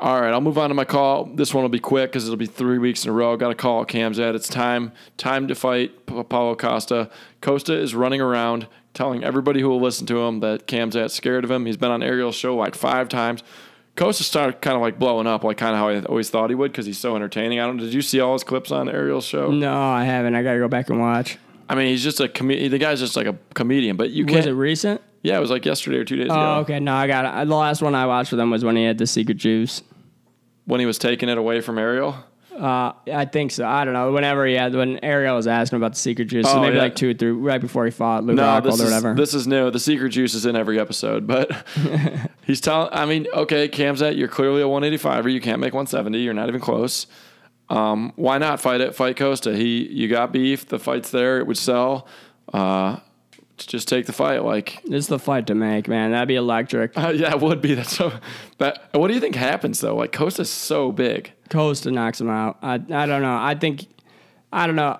all 0.00 0.20
right, 0.20 0.30
I'll 0.32 0.40
move 0.42 0.58
on 0.58 0.68
to 0.68 0.74
my 0.74 0.84
call. 0.84 1.24
This 1.24 1.54
one 1.54 1.62
will 1.62 1.68
be 1.70 1.78
quick 1.80 2.12
because 2.12 2.24
it'll 2.26 2.36
be 2.36 2.46
three 2.46 2.78
weeks 2.78 3.04
in 3.04 3.10
a 3.10 3.14
row. 3.14 3.36
Got 3.36 3.50
a 3.50 3.54
call 3.54 3.84
Kamzat. 3.86 4.34
It's 4.34 4.48
time, 4.48 4.92
time 5.16 5.48
to 5.48 5.54
fight 5.54 6.04
Pa- 6.06 6.22
Paulo 6.24 6.54
Costa. 6.54 7.08
Costa 7.40 7.72
is 7.74 7.94
running 7.94 8.20
around 8.20 8.66
telling 8.92 9.24
everybody 9.24 9.60
who 9.60 9.68
will 9.68 9.80
listen 9.80 10.06
to 10.06 10.18
him 10.20 10.40
that 10.40 10.66
Kamzat 10.68 11.10
scared 11.10 11.42
of 11.44 11.50
him. 11.50 11.64
He's 11.66 11.76
been 11.78 11.90
on 11.90 12.02
Ariel's 12.02 12.36
show 12.36 12.54
like 12.54 12.74
five 12.76 13.08
times. 13.08 13.42
Costa 13.96 14.24
started 14.24 14.60
kind 14.60 14.74
of 14.74 14.82
like 14.82 14.98
blowing 14.98 15.26
up, 15.26 15.44
like 15.44 15.56
kind 15.56 15.72
of 15.72 15.78
how 15.78 15.88
I 15.88 16.02
always 16.04 16.28
thought 16.30 16.50
he 16.50 16.56
would, 16.56 16.72
because 16.72 16.84
he's 16.86 16.98
so 16.98 17.14
entertaining. 17.14 17.60
I 17.60 17.66
don't. 17.66 17.76
Did 17.76 17.94
you 17.94 18.02
see 18.02 18.18
all 18.20 18.32
his 18.32 18.42
clips 18.44 18.70
on 18.72 18.88
Ariel's 18.88 19.24
show? 19.24 19.50
No, 19.50 19.72
I 19.80 20.04
haven't. 20.04 20.34
I 20.34 20.42
gotta 20.42 20.58
go 20.58 20.68
back 20.68 20.90
and 20.90 20.98
watch. 20.98 21.38
I 21.68 21.74
mean, 21.76 21.86
he's 21.86 22.02
just 22.02 22.20
a 22.20 22.28
comedian. 22.28 22.70
The 22.72 22.78
guy's 22.78 22.98
just 23.00 23.16
like 23.16 23.26
a 23.26 23.36
comedian, 23.54 23.96
but 23.96 24.10
you 24.10 24.24
Was 24.24 24.34
can't. 24.34 24.46
it 24.46 24.54
recent? 24.54 25.00
yeah, 25.22 25.36
it 25.36 25.40
was 25.40 25.50
like 25.50 25.64
yesterday 25.64 25.98
or 25.98 26.04
two 26.04 26.16
days 26.16 26.28
Oh, 26.30 26.34
ago 26.34 26.60
okay. 26.62 26.80
No, 26.80 26.92
I 26.94 27.06
got 27.06 27.42
it. 27.42 27.48
The 27.48 27.54
last 27.54 27.80
one 27.82 27.94
I 27.94 28.06
watched 28.06 28.32
with 28.32 28.40
him 28.40 28.50
was 28.50 28.64
when 28.64 28.76
he 28.76 28.84
had 28.84 28.98
the 28.98 29.06
secret 29.06 29.36
juice. 29.38 29.82
when 30.66 30.80
he 30.80 30.86
was 30.86 30.98
taking 30.98 31.28
it 31.28 31.38
away 31.38 31.60
from 31.60 31.78
Ariel. 31.78 32.16
Uh, 32.56 32.92
I 33.12 33.24
think 33.24 33.50
so. 33.50 33.66
I 33.66 33.84
don't 33.84 33.94
know. 33.94 34.12
Whenever 34.12 34.46
he 34.46 34.54
had, 34.54 34.74
when 34.74 34.98
Ariel 35.04 35.34
was 35.34 35.46
asking 35.48 35.76
about 35.78 35.94
the 35.94 35.98
secret 35.98 36.26
juice, 36.26 36.46
so 36.48 36.58
Oh, 36.58 36.60
maybe 36.60 36.76
yeah. 36.76 36.82
like 36.82 36.94
two 36.94 37.10
or 37.10 37.14
three, 37.14 37.30
right 37.30 37.60
before 37.60 37.84
he 37.84 37.90
fought 37.90 38.22
Luke 38.24 38.36
No, 38.36 38.42
Rockhold 38.44 38.64
or 38.64 38.68
is 38.74 38.80
whatever. 38.84 39.14
this 39.14 39.34
is 39.34 39.46
new. 39.48 39.70
The 39.72 39.80
secret 39.80 40.10
juice 40.10 40.34
is 40.34 40.46
in 40.46 40.54
every 40.54 40.78
episode, 40.78 41.26
but 41.26 41.50
he's 42.44 42.60
telling. 42.60 42.90
I 42.92 43.06
mean, 43.06 43.26
okay, 43.34 43.68
Kamzat, 43.68 44.16
you're 44.16 44.28
clearly 44.28 44.62
a 44.62 44.66
185er. 44.66 45.32
You 45.32 45.40
can't 45.40 45.58
make 45.60 45.74
170. 45.74 46.18
You're 46.20 46.32
not 46.34 46.48
even 46.48 46.60
close. 46.60 47.06
Um, 47.68 48.12
why 48.16 48.38
not 48.38 48.60
fight 48.60 48.80
it? 48.80 48.94
Fight 48.94 49.16
Costa. 49.16 49.56
He, 49.56 49.88
you 49.90 50.06
got 50.06 50.32
beef. 50.32 50.66
The 50.68 50.78
fight's 50.78 51.10
there. 51.10 51.38
It 51.38 51.46
would 51.46 51.58
sell. 51.58 52.06
Uh, 52.52 52.98
just 53.56 53.88
take 53.88 54.06
the 54.06 54.12
fight. 54.12 54.44
Like, 54.44 54.84
is 54.84 55.08
the 55.08 55.18
fight 55.18 55.46
to 55.48 55.54
make, 55.54 55.88
man. 55.88 56.10
That'd 56.12 56.28
be 56.28 56.34
electric. 56.36 56.96
uh, 56.96 57.08
yeah, 57.16 57.32
it 57.32 57.40
would 57.40 57.60
be. 57.62 57.74
That's 57.74 57.96
so. 57.96 58.12
That. 58.58 58.90
What 58.92 59.08
do 59.08 59.14
you 59.14 59.20
think 59.20 59.34
happens 59.34 59.80
though? 59.80 59.96
Like 59.96 60.12
Costa's 60.12 60.50
so 60.50 60.92
big. 60.92 61.32
Costa 61.54 61.92
knocks 61.92 62.20
him 62.20 62.28
out. 62.28 62.58
I 62.62 62.74
I 62.74 63.06
don't 63.06 63.22
know. 63.22 63.38
I 63.40 63.54
think 63.54 63.86
I 64.52 64.66
don't 64.66 64.74
know. 64.74 64.98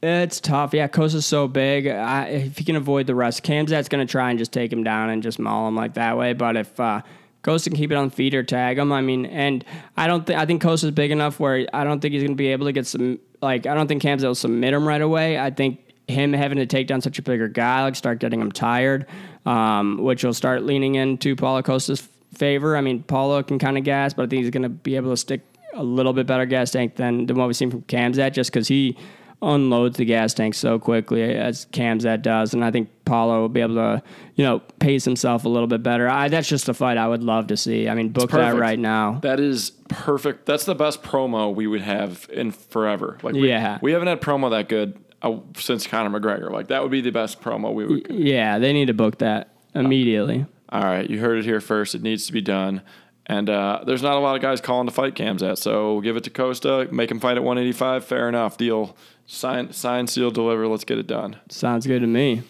It's 0.00 0.38
tough. 0.38 0.72
Yeah, 0.72 0.86
Costa's 0.86 1.26
so 1.26 1.48
big. 1.48 1.88
I, 1.88 2.26
if 2.28 2.58
he 2.58 2.62
can 2.62 2.76
avoid 2.76 3.08
the 3.08 3.16
rest, 3.16 3.42
Kamzat's 3.42 3.88
going 3.88 4.06
to 4.06 4.10
try 4.10 4.30
and 4.30 4.38
just 4.38 4.52
take 4.52 4.72
him 4.72 4.84
down 4.84 5.10
and 5.10 5.20
just 5.20 5.40
maul 5.40 5.66
him 5.66 5.74
like 5.74 5.94
that 5.94 6.16
way. 6.16 6.32
But 6.32 6.56
if 6.56 6.78
uh, 6.78 7.02
Costa 7.42 7.70
can 7.70 7.76
keep 7.76 7.90
it 7.90 7.96
on 7.96 8.08
feet 8.10 8.36
or 8.36 8.44
tag 8.44 8.78
him, 8.78 8.92
I 8.92 9.00
mean, 9.00 9.26
and 9.26 9.64
I 9.96 10.06
don't 10.06 10.24
think 10.24 10.38
I 10.38 10.46
think 10.46 10.62
Costa's 10.62 10.92
big 10.92 11.10
enough 11.10 11.40
where 11.40 11.66
I 11.74 11.82
don't 11.82 11.98
think 11.98 12.12
he's 12.14 12.22
going 12.22 12.36
to 12.36 12.36
be 12.36 12.52
able 12.52 12.66
to 12.66 12.72
get 12.72 12.86
some. 12.86 13.18
Like 13.42 13.66
I 13.66 13.74
don't 13.74 13.88
think 13.88 14.00
Kamzat 14.00 14.22
will 14.22 14.36
submit 14.36 14.72
him 14.74 14.86
right 14.86 15.02
away. 15.02 15.40
I 15.40 15.50
think 15.50 15.80
him 16.06 16.32
having 16.32 16.58
to 16.58 16.66
take 16.66 16.86
down 16.86 17.00
such 17.00 17.18
a 17.18 17.22
bigger 17.22 17.48
guy 17.48 17.82
like 17.82 17.96
start 17.96 18.20
getting 18.20 18.40
him 18.40 18.52
tired, 18.52 19.06
um, 19.44 19.98
which 19.98 20.22
will 20.22 20.34
start 20.34 20.62
leaning 20.62 20.94
into 20.94 21.34
Paulo 21.34 21.62
Costa's 21.62 22.08
favor. 22.38 22.76
I 22.76 22.80
mean, 22.80 23.02
Paulo 23.02 23.42
can 23.42 23.58
kind 23.58 23.76
of 23.76 23.84
gas, 23.84 24.14
but 24.14 24.22
I 24.24 24.26
think 24.28 24.42
he's 24.42 24.50
going 24.50 24.62
to 24.62 24.68
be 24.68 24.96
able 24.96 25.10
to 25.10 25.16
stick 25.16 25.40
a 25.74 25.82
little 25.82 26.12
bit 26.12 26.26
better 26.26 26.46
gas 26.46 26.70
tank 26.70 26.96
than, 26.96 27.26
than 27.26 27.36
what 27.36 27.46
we've 27.46 27.56
seen 27.56 27.70
from 27.70 27.82
Kamzat 27.82 28.32
just 28.32 28.50
because 28.52 28.68
he 28.68 28.96
unloads 29.40 29.96
the 29.98 30.04
gas 30.04 30.34
tank 30.34 30.52
so 30.54 30.78
quickly 30.80 31.22
as 31.22 31.66
Kamzat 31.66 32.22
does. 32.22 32.54
And 32.54 32.64
I 32.64 32.70
think 32.72 32.88
Paulo 33.04 33.40
will 33.42 33.48
be 33.48 33.60
able 33.60 33.76
to, 33.76 34.02
you 34.34 34.44
know, 34.44 34.58
pace 34.80 35.04
himself 35.04 35.44
a 35.44 35.48
little 35.48 35.68
bit 35.68 35.82
better. 35.82 36.08
I, 36.08 36.28
that's 36.28 36.48
just 36.48 36.68
a 36.68 36.74
fight 36.74 36.96
I 36.96 37.06
would 37.06 37.22
love 37.22 37.46
to 37.48 37.56
see. 37.56 37.88
I 37.88 37.94
mean, 37.94 38.08
book 38.08 38.30
that 38.32 38.56
right 38.56 38.78
now. 38.78 39.20
That 39.22 39.38
is 39.38 39.70
perfect. 39.88 40.46
That's 40.46 40.64
the 40.64 40.74
best 40.74 41.02
promo 41.04 41.54
we 41.54 41.66
would 41.68 41.82
have 41.82 42.28
in 42.32 42.50
forever. 42.50 43.18
Like, 43.22 43.34
we, 43.34 43.48
Yeah. 43.48 43.78
we 43.80 43.92
haven't 43.92 44.08
had 44.08 44.20
promo 44.20 44.50
that 44.50 44.68
good 44.68 44.98
uh, 45.22 45.36
since 45.56 45.86
Conor 45.86 46.18
McGregor. 46.18 46.50
Like, 46.50 46.68
that 46.68 46.82
would 46.82 46.90
be 46.90 47.00
the 47.00 47.12
best 47.12 47.40
promo 47.40 47.72
we 47.72 47.84
would. 47.86 48.06
Yeah, 48.10 48.58
they 48.58 48.72
need 48.72 48.86
to 48.86 48.94
book 48.94 49.18
that 49.18 49.54
immediately. 49.74 50.46
All 50.70 50.82
right, 50.82 51.08
you 51.08 51.20
heard 51.20 51.38
it 51.38 51.44
here 51.44 51.60
first. 51.60 51.94
It 51.94 52.02
needs 52.02 52.26
to 52.26 52.32
be 52.32 52.40
done. 52.40 52.82
And 53.26 53.50
uh, 53.50 53.82
there's 53.86 54.02
not 54.02 54.16
a 54.16 54.20
lot 54.20 54.36
of 54.36 54.42
guys 54.42 54.60
calling 54.60 54.86
to 54.86 54.92
fight 54.92 55.14
Kamzat, 55.14 55.58
so 55.58 56.00
give 56.00 56.16
it 56.16 56.24
to 56.24 56.30
Costa. 56.30 56.88
Make 56.90 57.10
him 57.10 57.20
fight 57.20 57.36
at 57.36 57.44
185. 57.44 58.04
Fair 58.04 58.28
enough. 58.28 58.56
Deal. 58.56 58.96
Sign, 59.26 59.72
sign, 59.72 60.06
seal, 60.06 60.30
deliver. 60.30 60.66
Let's 60.66 60.84
get 60.84 60.98
it 60.98 61.06
done. 61.06 61.36
Sounds 61.50 61.86
good 61.86 62.00
to 62.00 62.06
me. 62.06 62.42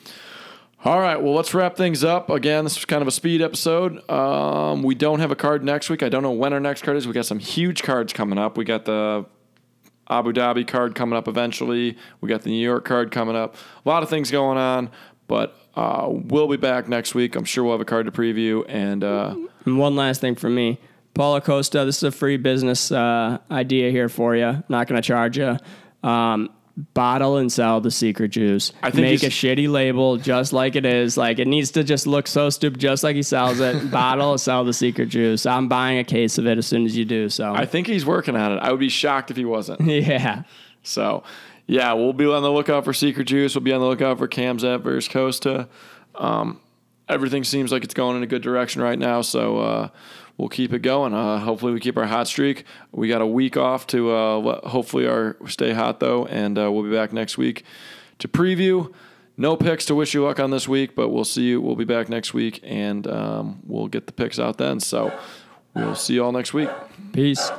All 0.84 1.00
right, 1.00 1.20
well, 1.20 1.34
let's 1.34 1.52
wrap 1.54 1.76
things 1.76 2.04
up. 2.04 2.30
Again, 2.30 2.62
this 2.62 2.76
was 2.76 2.84
kind 2.84 3.02
of 3.02 3.08
a 3.08 3.10
speed 3.10 3.42
episode. 3.42 4.08
Um, 4.08 4.84
we 4.84 4.94
don't 4.94 5.18
have 5.18 5.32
a 5.32 5.36
card 5.36 5.64
next 5.64 5.90
week. 5.90 6.04
I 6.04 6.08
don't 6.08 6.22
know 6.22 6.30
when 6.30 6.52
our 6.52 6.60
next 6.60 6.82
card 6.82 6.96
is. 6.96 7.04
We 7.04 7.12
got 7.12 7.26
some 7.26 7.40
huge 7.40 7.82
cards 7.82 8.12
coming 8.12 8.38
up. 8.38 8.56
We 8.56 8.64
got 8.64 8.84
the 8.84 9.26
Abu 10.08 10.32
Dhabi 10.32 10.66
card 10.66 10.94
coming 10.94 11.16
up 11.16 11.26
eventually. 11.26 11.96
We 12.20 12.28
got 12.28 12.42
the 12.42 12.50
New 12.50 12.64
York 12.64 12.84
card 12.84 13.10
coming 13.10 13.34
up. 13.34 13.56
A 13.84 13.88
lot 13.88 14.04
of 14.04 14.08
things 14.08 14.30
going 14.30 14.56
on, 14.56 14.90
but 15.26 15.56
uh, 15.78 16.08
we'll 16.08 16.48
be 16.48 16.56
back 16.56 16.88
next 16.88 17.14
week. 17.14 17.36
I'm 17.36 17.44
sure 17.44 17.62
we'll 17.64 17.74
have 17.74 17.80
a 17.80 17.84
card 17.84 18.06
to 18.06 18.12
preview. 18.12 18.64
And 18.68 19.04
uh, 19.04 19.36
And 19.64 19.78
one 19.78 19.94
last 19.96 20.20
thing 20.20 20.34
for 20.34 20.50
me. 20.50 20.78
Paulo 21.14 21.40
Costa, 21.40 21.84
this 21.84 21.98
is 21.98 22.02
a 22.02 22.10
free 22.12 22.36
business 22.36 22.92
uh, 22.92 23.38
idea 23.50 23.90
here 23.90 24.08
for 24.08 24.36
you. 24.36 24.62
Not 24.68 24.86
going 24.86 25.00
to 25.00 25.06
charge 25.06 25.38
you. 25.38 25.56
Um, 26.02 26.50
bottle 26.94 27.38
and 27.38 27.50
sell 27.50 27.80
the 27.80 27.90
secret 27.90 28.28
juice. 28.28 28.72
I 28.82 28.90
think 28.90 29.02
Make 29.02 29.22
a 29.24 29.26
shitty 29.26 29.68
label 29.68 30.16
just 30.16 30.52
like 30.52 30.76
it 30.76 30.86
is. 30.86 31.16
Like 31.16 31.38
it 31.38 31.48
needs 31.48 31.72
to 31.72 31.82
just 31.82 32.06
look 32.06 32.26
so 32.28 32.50
stupid, 32.50 32.80
just 32.80 33.02
like 33.02 33.16
he 33.16 33.22
sells 33.22 33.58
it. 33.60 33.90
Bottle, 33.90 34.32
and 34.32 34.40
sell 34.40 34.64
the 34.64 34.72
secret 34.72 35.08
juice. 35.08 35.44
I'm 35.44 35.68
buying 35.68 35.98
a 35.98 36.04
case 36.04 36.38
of 36.38 36.46
it 36.46 36.58
as 36.58 36.66
soon 36.66 36.84
as 36.84 36.96
you 36.96 37.04
do. 37.04 37.28
So 37.28 37.52
I 37.52 37.66
think 37.66 37.86
he's 37.88 38.06
working 38.06 38.36
on 38.36 38.52
it. 38.52 38.58
I 38.58 38.70
would 38.70 38.80
be 38.80 38.88
shocked 38.88 39.30
if 39.30 39.36
he 39.36 39.44
wasn't. 39.44 39.80
yeah, 39.86 40.44
So, 40.82 41.24
yeah, 41.68 41.92
we'll 41.92 42.14
be 42.14 42.26
on 42.26 42.42
the 42.42 42.50
lookout 42.50 42.84
for 42.84 42.92
Secret 42.94 43.26
Juice. 43.26 43.54
We'll 43.54 43.62
be 43.62 43.72
on 43.72 43.80
the 43.80 43.86
lookout 43.86 44.18
for 44.18 44.26
Kamzat 44.26 44.80
versus 44.80 45.06
Costa. 45.06 45.68
Um, 46.14 46.60
everything 47.08 47.44
seems 47.44 47.70
like 47.70 47.84
it's 47.84 47.94
going 47.94 48.16
in 48.16 48.22
a 48.22 48.26
good 48.26 48.42
direction 48.42 48.82
right 48.82 48.98
now. 48.98 49.20
So, 49.20 49.58
uh, 49.58 49.88
we'll 50.38 50.48
keep 50.48 50.72
it 50.72 50.80
going. 50.80 51.12
Uh, 51.12 51.38
hopefully, 51.38 51.72
we 51.72 51.80
keep 51.80 51.98
our 51.98 52.06
hot 52.06 52.26
streak. 52.26 52.64
We 52.90 53.08
got 53.08 53.20
a 53.20 53.26
week 53.26 53.58
off 53.58 53.86
to 53.88 54.10
uh, 54.10 54.68
hopefully 54.68 55.06
our 55.06 55.36
stay 55.46 55.74
hot 55.74 56.00
though, 56.00 56.24
and 56.26 56.58
uh, 56.58 56.72
we'll 56.72 56.84
be 56.84 56.90
back 56.90 57.12
next 57.12 57.36
week 57.36 57.64
to 58.18 58.28
preview. 58.28 58.92
No 59.36 59.54
picks 59.56 59.84
to 59.86 59.94
wish 59.94 60.14
you 60.14 60.24
luck 60.24 60.40
on 60.40 60.50
this 60.50 60.66
week, 60.66 60.96
but 60.96 61.10
we'll 61.10 61.24
see 61.24 61.42
you. 61.42 61.60
We'll 61.60 61.76
be 61.76 61.84
back 61.84 62.08
next 62.08 62.34
week, 62.34 62.60
and 62.64 63.06
um, 63.06 63.60
we'll 63.66 63.86
get 63.88 64.06
the 64.06 64.12
picks 64.12 64.38
out 64.38 64.58
then. 64.58 64.80
So, 64.80 65.16
we'll 65.74 65.94
see 65.94 66.14
you 66.14 66.24
all 66.24 66.32
next 66.32 66.54
week. 66.54 66.70
peace. 67.12 67.52